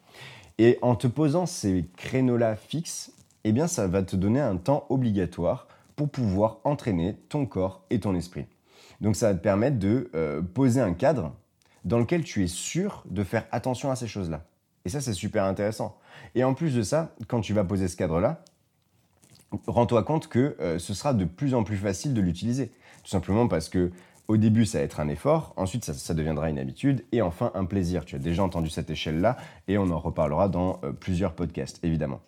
Et 0.57 0.79
en 0.81 0.95
te 0.95 1.05
posant 1.05 1.45
ces 1.45 1.85
créneaux-là 1.97 2.55
fixes, 2.55 3.13
eh 3.43 3.51
bien, 3.51 3.67
ça 3.67 3.87
va 3.87 4.01
te 4.01 4.15
donner 4.15 4.41
un 4.41 4.57
temps 4.57 4.87
obligatoire 4.89 5.67
pour 5.95 6.09
pouvoir 6.09 6.57
entraîner 6.63 7.15
ton 7.29 7.45
corps 7.45 7.85
et 7.91 7.99
ton 7.99 8.15
esprit. 8.15 8.47
Donc 9.01 9.15
ça 9.15 9.27
va 9.27 9.35
te 9.37 9.43
permettre 9.43 9.77
de 9.77 10.09
euh, 10.15 10.41
poser 10.41 10.81
un 10.81 10.93
cadre 10.93 11.35
dans 11.83 11.99
lequel 11.99 12.23
tu 12.23 12.43
es 12.43 12.47
sûr 12.47 13.03
de 13.07 13.23
faire 13.23 13.45
attention 13.51 13.91
à 13.91 13.95
ces 13.95 14.07
choses-là. 14.07 14.43
Et 14.83 14.89
ça, 14.89 14.99
c'est 14.99 15.13
super 15.13 15.43
intéressant. 15.43 15.97
Et 16.33 16.43
en 16.43 16.55
plus 16.55 16.73
de 16.75 16.81
ça, 16.81 17.13
quand 17.27 17.41
tu 17.41 17.53
vas 17.53 17.63
poser 17.63 17.87
ce 17.87 17.95
cadre-là, 17.95 18.43
rends-toi 19.67 20.03
compte 20.03 20.27
que 20.27 20.55
euh, 20.59 20.79
ce 20.79 20.93
sera 20.93 21.13
de 21.13 21.25
plus 21.25 21.53
en 21.53 21.63
plus 21.63 21.77
facile 21.77 22.13
de 22.13 22.21
l'utiliser. 22.21 22.71
Tout 23.03 23.09
simplement 23.09 23.47
parce 23.47 23.69
que 23.69 23.91
Au 24.27 24.37
début, 24.37 24.65
ça 24.65 24.79
va 24.79 24.83
être 24.83 24.99
un 24.99 25.07
effort, 25.07 25.53
ensuite 25.55 25.85
ça, 25.85 26.13
deviendra 26.15 26.49
une 26.49 26.57
habitude, 26.57 27.05
et 27.11 27.21
enfin 27.21 27.51
un 27.53 27.65
plaisir. 27.65 28.05
Tu 28.05 28.15
as 28.15 28.19
déjà 28.19 28.43
entendu 28.43 28.69
cette 28.69 28.89
échelle-là, 28.89 29.37
et 29.67 29.77
on 29.77 29.91
en 29.91 29.99
reparlera 29.99 30.49
dans 30.49 30.79
euh, 30.83 30.91
plusieurs 30.91 31.33
podcasts, 31.33 31.79
évidemment. 31.83 32.21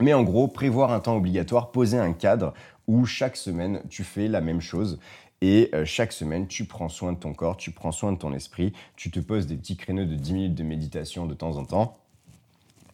Mais 0.00 0.14
en 0.14 0.22
gros, 0.22 0.48
prévoir 0.48 0.92
un 0.92 1.00
temps 1.00 1.16
obligatoire, 1.16 1.72
poser 1.72 1.98
un 1.98 2.14
cadre 2.14 2.54
où 2.86 3.04
chaque 3.04 3.36
semaine, 3.36 3.82
tu 3.90 4.02
fais 4.02 4.28
la 4.28 4.40
même 4.40 4.62
chose. 4.62 4.98
Et 5.42 5.68
euh, 5.74 5.84
chaque 5.84 6.12
semaine, 6.12 6.46
tu 6.46 6.64
prends 6.64 6.88
soin 6.88 7.12
de 7.12 7.18
ton 7.18 7.34
corps, 7.34 7.58
tu 7.58 7.70
prends 7.70 7.92
soin 7.92 8.12
de 8.12 8.18
ton 8.18 8.32
esprit, 8.32 8.72
tu 8.96 9.10
te 9.10 9.20
poses 9.20 9.46
des 9.46 9.56
petits 9.56 9.76
créneaux 9.76 10.06
de 10.06 10.14
10 10.14 10.32
minutes 10.32 10.54
de 10.54 10.64
méditation 10.64 11.26
de 11.26 11.34
temps 11.34 11.58
en 11.58 11.66
temps. 11.66 11.98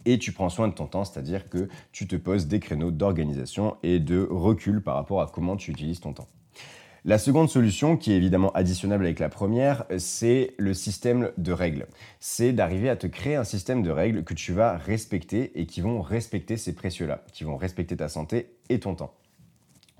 Et 0.07 0.19
tu 0.19 0.33
prends 0.33 0.49
soin 0.49 0.69
de 0.69 0.75
ton 0.75 0.87
temps, 0.87 1.05
c'est-à-dire 1.05 1.49
que 1.49 1.69
tu 1.93 2.07
te 2.07 2.17
poses 2.17 2.47
des 2.47 2.61
créneaux 2.61 2.91
d'organisation 2.91 3.77
et 3.83 3.99
de 3.99 4.27
recul 4.31 4.83
par 4.83 4.95
rapport 4.95 5.21
à 5.21 5.27
comment 5.27 5.57
tu 5.57 5.71
utilises 5.71 6.01
ton 6.01 6.13
temps. 6.13 6.29
La 7.07 7.17
seconde 7.17 7.49
solution, 7.49 7.97
qui 7.97 8.13
est 8.13 8.17
évidemment 8.17 8.53
additionnable 8.53 9.07
avec 9.07 9.21
la 9.21 9.31
première, 9.31 9.87
c'est 9.97 10.53
le 10.59 10.75
système 10.75 11.31
de 11.39 11.53
règles. 11.53 11.87
C'est 12.19 12.53
d'arriver 12.53 12.91
à 12.91 12.97
te 12.97 13.07
créer 13.07 13.37
un 13.37 13.45
système 13.45 13.83
de 13.83 13.91
règles 13.91 14.23
que 14.23 14.35
tu 14.35 14.53
vas 14.53 14.77
respecter 14.77 15.59
et 15.59 15.65
qui 15.65 15.81
vont 15.81 16.03
respecter 16.03 16.59
ces 16.59 16.75
précieux-là, 16.75 17.25
qui 17.33 17.45
vont 17.45 17.57
respecter 17.57 17.97
ta 17.97 18.11
santé 18.11 18.51
et 18.69 18.81
ton 18.81 18.95
temps. 18.95 19.15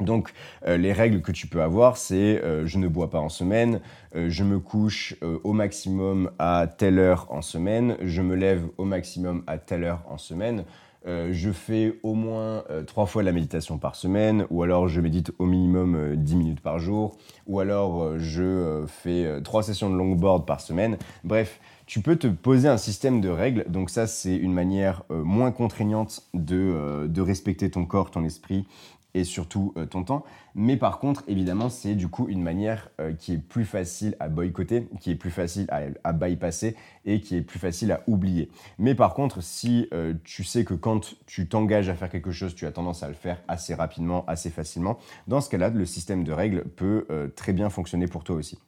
Donc 0.01 0.33
euh, 0.67 0.77
les 0.77 0.93
règles 0.93 1.23
que 1.23 1.33
tu 1.33 1.47
peux 1.47 1.63
avoir, 1.63 1.97
c'est 1.97 2.43
euh, 2.43 2.67
je 2.67 2.79
ne 2.79 2.89
bois 2.89 3.11
pas 3.11 3.21
en 3.21 3.29
semaine, 3.29 3.81
euh, 4.15 4.29
je 4.29 4.45
me 4.45 4.59
couche 4.59 5.17
au 5.45 5.53
maximum 5.53 6.31
à 6.39 6.67
telle 6.67 6.99
heure 6.99 7.27
en 7.31 7.43
semaine, 7.43 7.97
je 8.03 8.23
me 8.23 8.35
lève 8.35 8.67
au 8.79 8.85
maximum 8.85 9.43
à 9.47 9.59
telle 9.59 9.85
heure 9.85 10.03
en 10.09 10.19
semaine, 10.19 10.65
je 11.07 11.51
fais 11.51 11.99
au 12.03 12.15
moins 12.15 12.63
trois 12.87 13.07
fois 13.07 13.23
la 13.23 13.33
méditation 13.33 13.79
par 13.79 13.95
semaine, 13.95 14.47
ou 14.51 14.63
alors 14.63 14.89
je 14.89 15.01
médite 15.01 15.33
au 15.39 15.47
minimum 15.47 16.17
10 16.17 16.35
euh, 16.35 16.37
minutes 16.37 16.61
par 16.61 16.79
jour, 16.79 17.17
ou 17.47 17.61
alors 17.61 18.19
je 18.19 18.85
fais 18.87 19.41
trois 19.43 19.63
sessions 19.63 19.91
de 19.91 19.97
longboard 19.97 20.47
par 20.47 20.61
semaine. 20.61 20.99
Bref, 21.25 21.61
tu 21.87 22.01
peux 22.01 22.17
te 22.17 22.27
poser 22.27 22.69
un 22.69 22.77
système 22.77 23.21
de 23.21 23.29
règles. 23.29 23.65
Donc 23.69 23.91
ça, 23.91 24.07
c'est 24.07 24.37
une 24.37 24.53
manière 24.53 25.03
moins 25.11 25.51
contraignante 25.53 26.23
de 26.35 27.21
respecter 27.21 27.71
ton 27.71 27.87
corps, 27.87 28.11
ton 28.11 28.25
esprit 28.25 28.67
et 29.15 29.25
surtout 29.25 29.73
euh, 29.77 29.87
ton 29.87 30.05
temps. 30.05 30.25
Mais 30.55 30.77
par 30.77 30.99
contre, 30.99 31.25
évidemment, 31.29 31.69
c'est 31.69 31.95
du 31.95 32.09
coup 32.09 32.29
une 32.29 32.43
manière 32.43 32.91
euh, 33.01 33.13
qui 33.13 33.35
est 33.35 33.39
plus 33.39 33.65
facile 33.65 34.17
à 34.21 34.29
boycotter, 34.29 34.89
qui 35.01 35.11
est 35.11 35.17
plus 35.17 35.31
facile 35.31 35.67
à, 36.05 36.13
bypasser 36.13 36.77
et 37.05 37.21
qui 37.21 37.37
est 37.37 37.43
plus 37.43 37.59
facile 37.59 37.93
à 37.93 38.03
oublier. 38.07 38.51
Mais 38.79 38.95
par 38.95 39.15
contre, 39.15 39.43
si 39.43 39.89
euh, 39.93 40.15
tu 40.25 40.45
sais 40.45 40.65
que 40.65 40.75
quand 40.75 41.15
tu 41.27 41.49
t'engages 41.49 41.89
à 41.89 41.95
faire 41.95 42.11
quelque 42.11 42.33
chose, 42.33 42.55
tu 42.55 42.67
as 42.67 42.73
tendance 42.73 43.03
à 43.03 43.09
le 43.09 43.15
faire 43.15 43.43
assez 43.49 43.75
rapidement, 43.75 44.25
assez 44.27 44.51
facilement, 44.51 44.99
dans 45.29 45.41
ce 45.41 45.49
cas-là, 45.51 45.71
le 45.71 45.87
système 45.87 46.25
de 46.25 46.33
règles 46.33 46.65
peut 46.65 47.07
très 47.37 47.53
bien 47.53 47.71
fonctionner 47.71 48.07
pour 48.07 48.25
toi 48.25 48.37
aussi. 48.37 48.59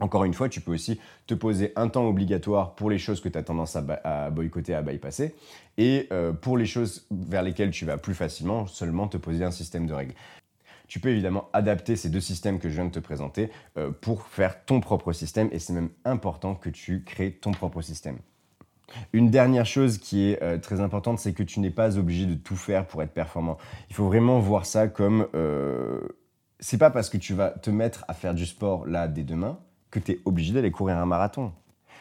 Encore 0.00 0.24
une 0.24 0.34
fois, 0.34 0.48
tu 0.48 0.60
peux 0.60 0.72
aussi 0.72 1.00
te 1.26 1.34
poser 1.34 1.72
un 1.74 1.88
temps 1.88 2.06
obligatoire 2.06 2.74
pour 2.74 2.88
les 2.88 2.98
choses 2.98 3.20
que 3.20 3.28
tu 3.28 3.36
as 3.36 3.42
tendance 3.42 3.76
à, 3.76 4.30
boycotter, 4.30 4.74
à 4.74 4.82
bypasser, 4.82 5.34
et 5.76 6.06
euh, 6.12 6.32
pour 6.32 6.56
les 6.56 6.66
choses 6.66 7.06
vers 7.10 7.42
lesquelles 7.42 7.70
tu 7.70 7.84
vas 7.84 7.98
plus 7.98 8.14
facilement, 8.14 8.66
seulement 8.66 9.08
te 9.08 9.16
poser 9.16 9.44
un 9.44 9.50
système 9.50 9.86
de 9.86 9.94
règles. 9.94 10.14
Tu 10.86 11.00
peux 11.00 11.10
évidemment 11.10 11.48
adapter 11.52 11.96
ces 11.96 12.08
deux 12.08 12.20
systèmes 12.20 12.60
que 12.60 12.68
je 12.68 12.74
viens 12.74 12.86
de 12.86 12.90
te 12.90 13.00
présenter 13.00 13.50
euh, 13.76 13.90
pour 13.90 14.22
faire 14.22 14.64
ton 14.64 14.80
propre 14.80 15.12
système, 15.12 15.48
et 15.50 15.58
c'est 15.58 15.72
même 15.72 15.90
important 16.04 16.54
que 16.54 16.70
tu 16.70 17.02
crées 17.02 17.32
ton 17.32 17.50
propre 17.50 17.82
système. 17.82 18.18
Une 19.12 19.30
dernière 19.30 19.66
chose 19.66 19.98
qui 19.98 20.30
est 20.30 20.42
euh, 20.42 20.58
très 20.58 20.80
importante, 20.80 21.18
c'est 21.18 21.32
que 21.32 21.42
tu 21.42 21.58
n'es 21.58 21.70
pas 21.70 21.98
obligé 21.98 22.24
de 22.24 22.34
tout 22.34 22.56
faire 22.56 22.86
pour 22.86 23.02
être 23.02 23.12
performant. 23.12 23.58
Il 23.90 23.96
faut 23.96 24.06
vraiment 24.06 24.38
voir 24.38 24.64
ça 24.64 24.86
comme... 24.86 25.26
c'est 26.60 26.78
pas 26.78 26.90
parce 26.90 27.10
que 27.10 27.18
tu 27.18 27.34
vas 27.34 27.50
te 27.50 27.70
mettre 27.70 28.04
à 28.06 28.14
faire 28.14 28.32
du 28.32 28.46
sport 28.46 28.86
là 28.86 29.08
dès 29.08 29.24
demain 29.24 29.58
que 29.90 29.98
tu 29.98 30.12
es 30.12 30.20
obligé 30.24 30.52
d'aller 30.52 30.70
courir 30.70 30.98
un 30.98 31.06
marathon. 31.06 31.52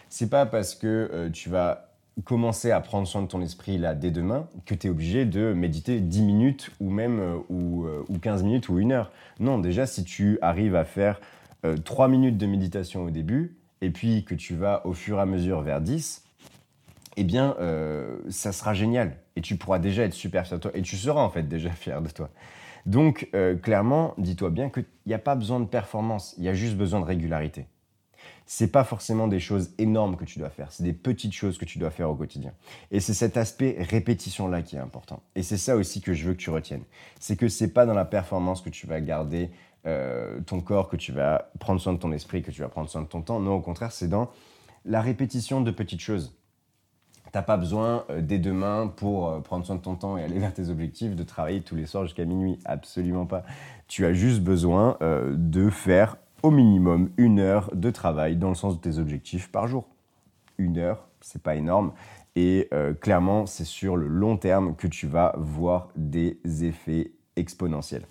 C'est 0.09 0.29
pas 0.29 0.45
parce 0.45 0.75
que 0.75 1.09
euh, 1.13 1.29
tu 1.29 1.49
vas 1.49 1.89
commencer 2.23 2.71
à 2.71 2.81
prendre 2.81 3.07
soin 3.07 3.21
de 3.21 3.27
ton 3.27 3.41
esprit 3.41 3.77
là 3.77 3.93
dès 3.93 4.09
demain 4.09 4.47
que 4.65 4.73
tu 4.73 4.87
es 4.87 4.89
obligé 4.89 5.25
de 5.25 5.53
méditer 5.53 5.99
10 5.99 6.21
minutes 6.23 6.71
ou 6.79 6.89
même 6.89 7.19
euh, 7.19 7.37
ou, 7.49 8.17
15 8.19 8.41
euh, 8.41 8.45
minutes 8.45 8.69
ou 8.69 8.79
une 8.79 8.91
heure. 8.91 9.11
Non, 9.39 9.59
déjà 9.59 9.85
si 9.85 10.03
tu 10.03 10.39
arrives 10.41 10.75
à 10.75 10.83
faire 10.83 11.19
3 11.83 12.07
minutes 12.07 12.37
de 12.37 12.45
méditation 12.45 13.03
au 13.03 13.09
début 13.09 13.57
et 13.81 13.89
puis 13.89 14.23
que 14.23 14.35
tu 14.35 14.55
vas 14.55 14.85
au 14.85 14.93
fur 14.93 15.17
et 15.17 15.21
à 15.21 15.25
mesure 15.25 15.61
vers 15.61 15.81
10, 15.81 16.23
eh 17.17 17.23
bien 17.23 17.55
ça 18.29 18.51
sera 18.51 18.73
génial 18.73 19.17
et 19.35 19.41
tu 19.41 19.57
pourras 19.57 19.79
déjà 19.79 20.03
être 20.03 20.13
super 20.13 20.45
fier 20.45 20.57
de 20.57 20.61
toi 20.61 20.71
et 20.75 20.81
tu 20.81 20.95
seras 20.95 21.21
en 21.21 21.29
fait 21.29 21.43
déjà 21.43 21.69
fier 21.71 22.01
de 22.01 22.09
toi. 22.09 22.29
Donc 22.85 23.29
clairement, 23.63 24.13
dis-toi 24.17 24.49
bien 24.49 24.69
qu'il 24.69 24.85
n'y 25.07 25.13
a 25.13 25.19
pas 25.19 25.35
besoin 25.35 25.59
de 25.59 25.65
performance, 25.65 26.35
il 26.37 26.45
y 26.45 26.49
a 26.49 26.53
juste 26.53 26.77
besoin 26.77 27.01
de 27.01 27.05
régularité 27.05 27.65
c'est 28.49 28.71
pas 28.71 28.85
forcément 28.85 29.27
des 29.27 29.41
choses 29.41 29.71
énormes 29.77 30.15
que 30.15 30.23
tu 30.23 30.39
dois 30.39 30.49
faire, 30.49 30.71
c'est 30.71 30.83
des 30.83 30.93
petites 30.93 31.33
choses 31.33 31.57
que 31.57 31.65
tu 31.65 31.79
dois 31.79 31.91
faire 31.91 32.09
au 32.09 32.15
quotidien. 32.15 32.53
Et 32.91 33.01
c'est 33.01 33.13
cet 33.13 33.35
aspect 33.35 33.75
répétition 33.77 34.47
là 34.47 34.61
qui 34.61 34.77
est 34.77 34.79
important. 34.79 35.21
Et 35.35 35.43
c'est 35.43 35.57
ça 35.57 35.75
aussi 35.75 35.99
que 36.01 36.13
je 36.13 36.25
veux 36.25 36.33
que 36.33 36.39
tu 36.39 36.49
retiennes. 36.49 36.83
C'est 37.19 37.35
que 37.35 37.49
c'est 37.49 37.73
pas 37.73 37.85
dans 37.85 37.93
la 37.93 38.05
performance 38.05 38.61
que 38.61 38.69
tu 38.69 38.87
vas 38.87 39.01
garder 39.01 39.51
euh, 39.85 40.39
ton 40.45 40.61
corps, 40.61 40.87
que 40.87 40.95
tu 40.95 41.11
vas 41.11 41.51
prendre 41.59 41.81
soin 41.81 41.91
de 41.91 41.99
ton 41.99 42.13
esprit, 42.13 42.41
que 42.41 42.51
tu 42.51 42.61
vas 42.61 42.69
prendre 42.69 42.89
soin 42.89 43.01
de 43.01 43.07
ton 43.07 43.21
temps. 43.21 43.41
Non, 43.41 43.55
au 43.55 43.61
contraire, 43.61 43.91
c'est 43.91 44.07
dans 44.07 44.29
la 44.85 45.01
répétition 45.01 45.59
de 45.59 45.69
petites 45.69 46.01
choses. 46.01 46.33
T'as 47.33 47.41
pas 47.41 47.57
besoin 47.57 48.05
euh, 48.09 48.21
dès 48.21 48.39
demain 48.39 48.87
pour 48.87 49.27
euh, 49.27 49.39
prendre 49.41 49.65
soin 49.65 49.75
de 49.75 49.81
ton 49.81 49.95
temps 49.95 50.17
et 50.17 50.23
aller 50.23 50.39
vers 50.39 50.53
tes 50.53 50.69
objectifs 50.69 51.17
de 51.17 51.23
travailler 51.23 51.61
tous 51.61 51.75
les 51.75 51.85
soirs 51.85 52.05
jusqu'à 52.05 52.23
minuit. 52.23 52.59
Absolument 52.63 53.25
pas. 53.25 53.43
Tu 53.89 54.05
as 54.05 54.13
juste 54.13 54.41
besoin 54.41 54.97
de 54.99 55.69
faire 55.69 56.17
au 56.43 56.51
minimum 56.51 57.09
une 57.17 57.39
heure 57.39 57.69
de 57.73 57.89
travail 57.89 58.35
dans 58.35 58.49
le 58.49 58.55
sens 58.55 58.79
de 58.79 58.81
tes 58.81 58.99
objectifs 58.99 59.51
par 59.51 59.67
jour. 59.67 59.87
Une 60.57 60.77
heure, 60.77 61.07
c'est 61.21 61.41
pas 61.41 61.55
énorme. 61.55 61.93
Et 62.35 62.67
euh, 62.71 62.93
clairement, 62.93 63.47
c'est 63.47 63.65
sur 63.65 63.97
le 63.97 64.07
long 64.07 64.37
terme 64.37 64.75
que 64.75 64.87
tu 64.87 65.07
vas 65.07 65.33
voir 65.37 65.89
des 65.95 66.37
effets 66.61 67.11
exponentiels. 67.35 68.03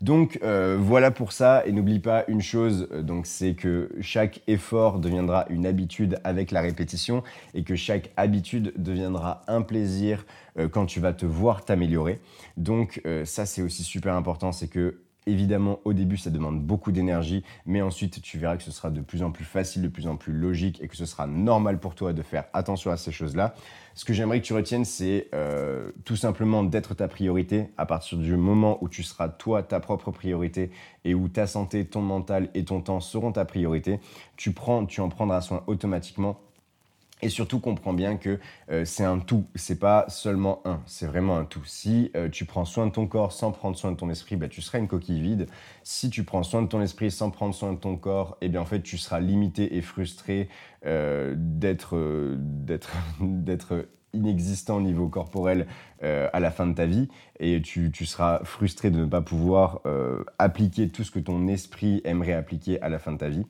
Donc 0.00 0.38
euh, 0.42 0.76
voilà 0.78 1.10
pour 1.10 1.32
ça 1.32 1.66
et 1.66 1.72
n'oublie 1.72 1.98
pas 1.98 2.24
une 2.28 2.40
chose, 2.40 2.88
euh, 2.92 3.02
donc 3.02 3.26
c'est 3.26 3.54
que 3.54 3.90
chaque 4.00 4.42
effort 4.46 4.98
deviendra 4.98 5.46
une 5.50 5.66
habitude 5.66 6.20
avec 6.22 6.50
la 6.50 6.60
répétition 6.60 7.22
et 7.54 7.64
que 7.64 7.74
chaque 7.74 8.10
habitude 8.16 8.72
deviendra 8.76 9.42
un 9.48 9.62
plaisir 9.62 10.24
quand 10.72 10.86
tu 10.86 11.00
vas 11.00 11.12
te 11.12 11.26
voir 11.26 11.64
t'améliorer. 11.64 12.20
Donc 12.56 13.00
ça 13.24 13.46
c'est 13.46 13.62
aussi 13.62 13.84
super 13.84 14.14
important, 14.14 14.50
c'est 14.50 14.66
que 14.66 15.02
Évidemment, 15.28 15.78
au 15.84 15.92
début, 15.92 16.16
ça 16.16 16.30
demande 16.30 16.62
beaucoup 16.62 16.90
d'énergie, 16.90 17.44
mais 17.66 17.82
ensuite, 17.82 18.22
tu 18.22 18.38
verras 18.38 18.56
que 18.56 18.62
ce 18.62 18.70
sera 18.70 18.88
de 18.88 19.02
plus 19.02 19.22
en 19.22 19.30
plus 19.30 19.44
facile, 19.44 19.82
de 19.82 19.88
plus 19.88 20.06
en 20.06 20.16
plus 20.16 20.32
logique 20.32 20.80
et 20.82 20.88
que 20.88 20.96
ce 20.96 21.04
sera 21.04 21.26
normal 21.26 21.78
pour 21.78 21.94
toi 21.94 22.14
de 22.14 22.22
faire 22.22 22.44
attention 22.54 22.90
à 22.90 22.96
ces 22.96 23.12
choses-là. 23.12 23.54
Ce 23.94 24.06
que 24.06 24.14
j'aimerais 24.14 24.40
que 24.40 24.46
tu 24.46 24.54
retiennes, 24.54 24.86
c'est 24.86 25.28
euh, 25.34 25.92
tout 26.06 26.16
simplement 26.16 26.64
d'être 26.64 26.94
ta 26.94 27.08
priorité 27.08 27.66
à 27.76 27.84
partir 27.84 28.16
du 28.16 28.36
moment 28.36 28.78
où 28.82 28.88
tu 28.88 29.02
seras 29.02 29.28
toi 29.28 29.62
ta 29.62 29.80
propre 29.80 30.12
priorité 30.12 30.70
et 31.04 31.14
où 31.14 31.28
ta 31.28 31.46
santé, 31.46 31.84
ton 31.84 32.00
mental 32.00 32.48
et 32.54 32.64
ton 32.64 32.80
temps 32.80 33.00
seront 33.00 33.32
ta 33.32 33.44
priorité. 33.44 34.00
Tu, 34.36 34.52
prends, 34.52 34.86
tu 34.86 35.02
en 35.02 35.10
prendras 35.10 35.42
soin 35.42 35.62
automatiquement 35.66 36.40
et 37.20 37.28
surtout, 37.28 37.58
comprends 37.58 37.92
bien 37.92 38.16
que 38.16 38.38
euh, 38.70 38.84
c'est 38.84 39.04
un 39.04 39.18
tout, 39.18 39.46
c'est 39.54 39.78
pas 39.78 40.04
seulement 40.08 40.60
un, 40.64 40.80
c'est 40.86 41.06
vraiment 41.06 41.36
un 41.36 41.44
tout. 41.44 41.64
Si 41.64 42.10
euh, 42.16 42.28
tu 42.28 42.44
prends 42.44 42.64
soin 42.64 42.86
de 42.86 42.92
ton 42.92 43.06
corps 43.06 43.32
sans 43.32 43.50
prendre 43.50 43.76
soin 43.76 43.92
de 43.92 43.96
ton 43.96 44.08
esprit, 44.10 44.36
bah, 44.36 44.48
tu 44.48 44.62
seras 44.62 44.78
une 44.78 44.88
coquille 44.88 45.20
vide. 45.20 45.48
Si 45.82 46.10
tu 46.10 46.22
prends 46.24 46.42
soin 46.42 46.62
de 46.62 46.68
ton 46.68 46.80
esprit 46.80 47.10
sans 47.10 47.30
prendre 47.30 47.54
soin 47.54 47.72
de 47.72 47.78
ton 47.78 47.96
corps, 47.96 48.36
eh 48.40 48.48
bien 48.48 48.60
en 48.60 48.64
fait, 48.64 48.82
tu 48.82 48.98
seras 48.98 49.20
limité 49.20 49.76
et 49.76 49.82
frustré 49.82 50.48
euh, 50.86 51.34
d'être, 51.36 51.96
d'être, 52.38 52.92
d'être 53.20 53.86
inexistant 54.14 54.76
au 54.76 54.80
niveau 54.80 55.08
corporel 55.08 55.66
à 56.00 56.40
la 56.40 56.50
fin 56.50 56.66
de 56.66 56.74
ta 56.74 56.86
vie 56.86 57.08
et 57.40 57.60
tu, 57.60 57.90
tu 57.90 58.06
seras 58.06 58.40
frustré 58.44 58.90
de 58.90 59.00
ne 59.00 59.04
pas 59.04 59.20
pouvoir 59.20 59.82
appliquer 60.38 60.88
tout 60.88 61.04
ce 61.04 61.10
que 61.10 61.18
ton 61.18 61.46
esprit 61.46 62.00
aimerait 62.04 62.32
appliquer 62.32 62.80
à 62.80 62.88
la 62.88 62.98
fin 62.98 63.12
de 63.12 63.18
ta 63.18 63.28
vie. 63.28 63.44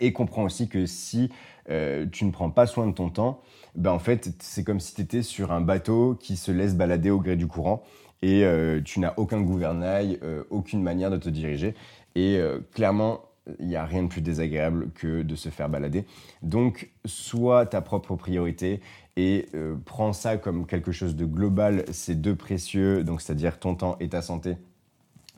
Et 0.00 0.12
comprends 0.12 0.44
aussi 0.44 0.68
que 0.68 0.86
si 0.86 1.30
euh, 1.70 2.06
tu 2.10 2.24
ne 2.24 2.30
prends 2.30 2.50
pas 2.50 2.66
soin 2.66 2.86
de 2.86 2.92
ton 2.92 3.10
temps, 3.10 3.40
ben 3.74 3.92
en 3.92 3.98
fait, 3.98 4.30
c'est 4.40 4.64
comme 4.64 4.80
si 4.80 4.94
tu 4.94 5.02
étais 5.02 5.22
sur 5.22 5.52
un 5.52 5.60
bateau 5.60 6.16
qui 6.18 6.36
se 6.36 6.50
laisse 6.50 6.74
balader 6.74 7.10
au 7.10 7.20
gré 7.20 7.36
du 7.36 7.46
courant 7.46 7.82
et 8.22 8.44
euh, 8.44 8.80
tu 8.84 9.00
n'as 9.00 9.14
aucun 9.16 9.40
gouvernail, 9.40 10.18
euh, 10.22 10.44
aucune 10.50 10.82
manière 10.82 11.10
de 11.10 11.18
te 11.18 11.28
diriger. 11.28 11.74
Et 12.14 12.40
clairement, 12.74 13.20
il 13.60 13.68
n'y 13.68 13.76
a 13.76 13.84
rien 13.84 14.02
de 14.02 14.08
plus 14.08 14.22
désagréable 14.22 14.90
que 14.92 15.22
de 15.22 15.36
se 15.36 15.50
faire 15.50 15.68
balader. 15.68 16.04
Donc, 16.42 16.90
sois 17.04 17.64
ta 17.64 17.80
propre 17.80 18.16
priorité 18.16 18.80
et 19.16 19.46
prends 19.84 20.12
ça 20.12 20.36
comme 20.36 20.66
quelque 20.66 20.90
chose 20.90 21.14
de 21.14 21.24
global, 21.24 21.84
c'est 21.92 22.20
deux 22.20 22.34
précieux, 22.34 23.04
donc 23.04 23.20
c'est-à-dire 23.20 23.60
ton 23.60 23.76
temps 23.76 23.96
et 24.00 24.08
ta 24.08 24.20
santé 24.20 24.56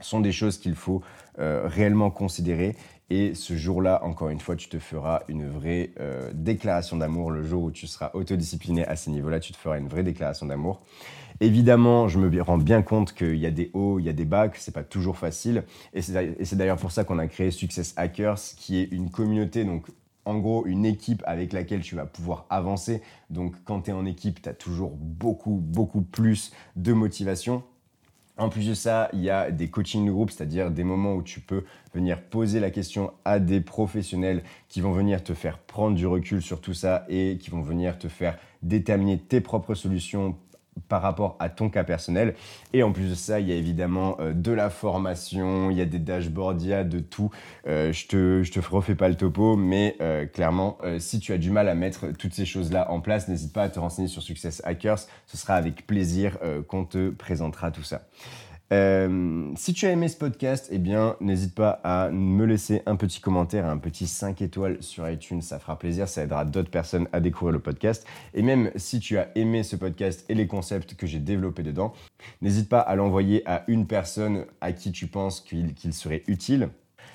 sont 0.01 0.21
des 0.21 0.33
choses 0.33 0.57
qu'il 0.57 0.75
faut 0.75 1.03
réellement 1.37 2.11
considérer. 2.11 2.77
Et 3.11 3.35
ce 3.35 3.57
jour-là, 3.57 4.05
encore 4.05 4.29
une 4.29 4.39
fois, 4.39 4.55
tu 4.55 4.69
te 4.69 4.79
feras 4.79 5.23
une 5.29 5.49
vraie 5.49 5.91
euh, 5.99 6.31
déclaration 6.33 6.97
d'amour. 6.97 7.33
Le 7.33 7.43
jour 7.43 7.65
où 7.65 7.71
tu 7.73 7.89
seras 7.89 8.13
autodiscipliné 8.15 8.87
à 8.87 8.95
ces 8.95 9.11
niveaux-là, 9.11 9.41
tu 9.41 9.53
te 9.53 9.57
feras 9.57 9.79
une 9.79 9.89
vraie 9.89 10.05
déclaration 10.05 10.47
d'amour. 10.47 10.81
Évidemment, 11.41 12.07
je 12.07 12.19
me 12.19 12.43
rends 12.43 12.59
bien 12.59 12.83
compte 12.83 13.13
qu'il 13.13 13.37
y 13.37 13.47
a 13.47 13.51
des 13.51 13.71
hauts, 13.73 13.99
il 13.99 14.05
y 14.05 14.09
a 14.09 14.13
des 14.13 14.27
bas, 14.27 14.49
que 14.49 14.59
c'est 14.59 14.75
pas 14.75 14.85
toujours 14.85 15.17
facile. 15.17 15.65
Et 15.93 16.03
c'est 16.03 16.57
d'ailleurs 16.57 16.77
pour 16.77 16.93
ça 16.93 17.03
qu'on 17.03 17.19
a 17.19 17.27
créé 17.27 17.51
Success 17.51 17.95
Hackers, 17.97 18.39
qui 18.57 18.79
est 18.79 18.85
une 18.93 19.11
communauté, 19.11 19.65
donc 19.65 19.87
en 20.27 20.39
gros 20.39 20.67
une 20.67 20.85
équipe 20.85 21.23
avec 21.27 21.53
laquelle 21.53 21.81
tu 21.81 21.97
vas 21.97 22.05
pouvoir 22.07 22.47
avancer. 22.51 23.03
Donc 23.31 23.55
quand 23.65 23.83
tu 23.83 23.91
es 23.91 23.95
en 23.95 24.05
équipe, 24.07 24.43
tu 24.43 24.49
as 24.49 24.55
toujours 24.55 24.93
beaucoup, 24.97 25.59
beaucoup 25.63 26.03
plus 26.03 26.53
de 26.77 26.93
motivation. 26.93 27.65
En 28.41 28.49
plus 28.49 28.67
de 28.67 28.73
ça, 28.73 29.11
il 29.13 29.21
y 29.21 29.29
a 29.29 29.51
des 29.51 29.69
coaching 29.69 30.07
de 30.07 30.31
c'est-à-dire 30.31 30.71
des 30.71 30.83
moments 30.83 31.15
où 31.15 31.23
tu 31.23 31.41
peux 31.41 31.63
venir 31.93 32.23
poser 32.23 32.59
la 32.59 32.71
question 32.71 33.13
à 33.27 33.39
des 33.39 33.61
professionnels 33.61 34.43
qui 34.71 34.81
vont 34.81 34.93
venir 34.93 35.23
te 35.23 35.35
faire 35.35 35.59
prendre 35.59 35.95
du 35.95 36.07
recul 36.07 36.41
sur 36.41 36.63
tout 36.63 36.73
ça 36.73 37.05
et 37.11 37.37
qui 37.39 37.51
vont 37.51 37.61
venir 37.61 37.99
te 37.99 38.09
faire 38.09 38.39
déterminer 38.63 39.19
tes 39.19 39.43
propres 39.43 39.75
solutions 39.75 40.39
par 40.89 41.03
rapport 41.03 41.37
à 41.39 41.49
ton 41.49 41.69
cas 41.69 41.85
personnel. 41.85 42.35
Et 42.73 42.83
en 42.83 42.93
plus 42.93 43.11
de 43.11 43.15
ça, 43.15 43.41
il 43.41 43.49
y 43.49 43.53
a 43.53 43.55
évidemment 43.55 44.17
euh, 44.21 44.33
de 44.33 44.53
la 44.53 44.71
formation, 44.71 45.71
il 45.71 45.77
y 45.77 45.81
a 45.81 45.85
des 45.85 45.99
dashboards, 45.99 46.57
il 46.61 46.69
y 46.69 46.75
a 46.75 46.85
de 46.85 46.99
tout. 46.99 47.31
Euh, 47.67 47.93
je 47.93 48.07
te, 48.07 48.43
je 48.43 48.53
te 48.53 48.61
refais 48.61 48.95
pas 48.95 49.09
le 49.09 49.17
topo, 49.17 49.57
mais 49.57 49.97
euh, 50.01 50.27
clairement, 50.27 50.79
si 50.99 51.21
tu 51.21 51.33
as 51.33 51.39
du 51.39 51.51
mal 51.51 51.69
à 51.69 51.75
mettre 51.75 52.09
toutes 52.13 52.35
ces 52.35 52.45
choses-là 52.45 52.91
en 52.91 53.01
place, 53.01 53.29
n'hésite 53.29 53.53
pas 53.53 53.63
à 53.65 53.69
te 53.69 53.79
renseigner 53.79 54.09
sur 54.09 54.23
Success 54.23 54.63
Hackers. 54.65 55.01
Ce 55.27 55.37
sera 55.37 55.55
avec 55.55 55.87
plaisir 55.87 56.39
qu'on 56.69 56.85
te 56.85 57.11
présentera 57.11 57.71
tout 57.71 57.83
ça. 57.83 58.03
Euh, 58.73 59.51
si 59.57 59.73
tu 59.73 59.87
as 59.87 59.91
aimé 59.91 60.09
ce 60.09 60.17
podcast, 60.17 60.69
eh 60.71 60.79
bien, 60.79 61.17
n'hésite 61.21 61.55
pas 61.55 61.81
à 61.83 62.11
me 62.11 62.45
laisser 62.45 62.83
un 62.87 62.95
petit 62.95 63.21
commentaire, 63.21 63.67
un 63.67 63.79
petit 63.79 64.07
5 64.07 64.41
étoiles 64.43 64.81
sur 64.81 65.09
iTunes. 65.09 65.43
Ça 65.43 65.59
fera 65.59 65.79
plaisir, 65.79 66.09
ça 66.09 66.23
aidera 66.23 66.45
d'autres 66.45 66.71
personnes 66.71 67.09
à 67.13 67.21
découvrir 67.21 67.53
le 67.53 67.59
podcast. 67.59 68.07
Et 68.33 68.43
même 68.43 68.71
si 68.77 69.01
tu 69.01 69.19
as 69.19 69.29
aimé 69.35 69.65
ce 69.65 69.75
podcast 69.75 70.25
et 70.29 70.35
les 70.35 70.47
concepts 70.47 70.95
que 70.95 71.07
j'ai 71.07 71.19
développés 71.19 71.65
dedans, 71.65 71.93
n'hésite 72.43 72.69
pas 72.69 72.81
à 72.81 72.95
l'envoyer 72.95 73.43
à 73.49 73.65
une 73.67 73.87
personne 73.87 74.45
à 74.61 74.73
qui 74.73 74.93
tu 74.93 75.09
penses 75.09 75.41
qu'il 75.41 75.93
serait 75.93 76.23
utile. 76.29 76.69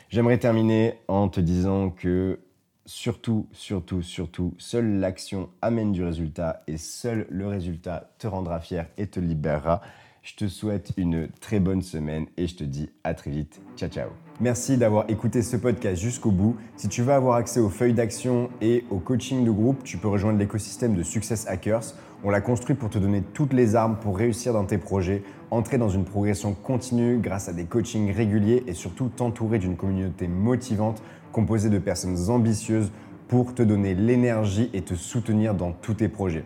J'aimerais 0.10 0.38
terminer 0.38 0.96
en 1.08 1.30
te 1.30 1.40
disant 1.40 1.90
que 1.90 2.40
surtout, 2.86 3.48
surtout, 3.54 4.02
surtout, 4.02 4.54
seule 4.58 5.00
l'action 5.00 5.50
amène 5.62 5.92
du 5.92 6.04
résultat 6.04 6.64
et 6.68 6.78
seul 6.78 7.26
le 7.30 7.48
résultat 7.48 8.12
te 8.20 8.28
rendra 8.28 8.60
fier 8.60 8.88
et 8.98 9.08
te 9.08 9.20
libérera. 9.20 9.82
Je 10.26 10.34
te 10.34 10.48
souhaite 10.48 10.92
une 10.98 11.28
très 11.40 11.60
bonne 11.60 11.84
semaine 11.84 12.26
et 12.36 12.48
je 12.48 12.56
te 12.56 12.64
dis 12.64 12.90
à 13.04 13.14
très 13.14 13.30
vite. 13.30 13.62
Ciao 13.78 13.90
ciao. 13.90 14.10
Merci 14.42 14.76
d'avoir 14.76 15.08
écouté 15.08 15.44
ce 15.44 15.56
podcast 15.56 16.02
jusqu'au 16.02 16.32
bout. 16.32 16.56
Si 16.78 16.90
tu 16.90 17.04
veux 17.04 17.14
avoir 17.14 17.36
accès 17.36 17.60
aux 17.60 17.70
feuilles 17.70 17.94
d'action 17.94 18.50
et 18.60 18.86
au 18.90 18.98
coaching 18.98 19.46
de 19.46 19.52
groupe, 19.52 19.84
tu 19.84 20.00
peux 20.00 20.08
rejoindre 20.08 20.40
l'écosystème 20.40 20.96
de 20.96 21.04
Success 21.04 21.46
Hackers. 21.48 21.94
On 22.24 22.32
l'a 22.32 22.42
construit 22.42 22.76
pour 22.76 22.90
te 22.90 22.98
donner 22.98 23.22
toutes 23.36 23.54
les 23.54 23.76
armes 23.76 23.98
pour 24.02 24.18
réussir 24.18 24.52
dans 24.52 24.66
tes 24.66 24.80
projets, 24.80 25.22
entrer 25.52 25.78
dans 25.78 25.90
une 25.90 26.06
progression 26.06 26.56
continue 26.56 27.20
grâce 27.20 27.48
à 27.48 27.54
des 27.54 27.66
coachings 27.66 28.12
réguliers 28.12 28.64
et 28.66 28.74
surtout 28.74 29.10
t'entourer 29.10 29.60
d'une 29.60 29.78
communauté 29.78 30.28
motivante 30.28 31.04
composée 31.34 31.70
de 31.70 31.78
personnes 31.78 32.32
ambitieuses 32.32 32.92
pour 33.28 33.54
te 33.54 33.62
donner 33.62 33.94
l'énergie 33.94 34.72
et 34.74 34.82
te 34.82 34.96
soutenir 34.96 35.54
dans 35.54 35.72
tous 35.72 35.94
tes 35.94 36.10
projets. 36.10 36.46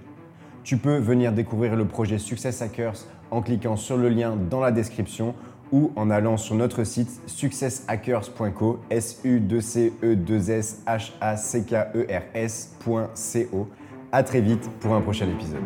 Tu 0.65 0.75
peux 0.75 0.97
venir 0.97 1.31
découvrir 1.31 1.77
le 1.77 1.85
projet 1.85 2.17
Success 2.17 2.61
Hackers 2.61 3.05
en 3.31 3.41
cliquant 3.41 3.75
sur 3.75 3.97
le 3.97 4.09
lien 4.09 4.35
dans 4.49 4.59
la 4.59 4.71
description 4.71 5.33
ou 5.71 5.91
en 5.95 6.09
allant 6.09 6.37
sur 6.37 6.55
notre 6.55 6.83
site 6.83 7.21
successhackers.co 7.27 8.79
s 8.89 9.21
u 9.23 9.39
2 9.39 9.61
c 9.61 9.93
e 10.03 10.15
2 10.15 10.51
s 10.51 10.81
a 10.85 10.97
e. 10.97 10.99
À 14.11 14.23
très 14.23 14.41
vite 14.41 14.67
pour 14.79 14.95
un 14.95 15.01
prochain 15.01 15.27
épisode. 15.27 15.61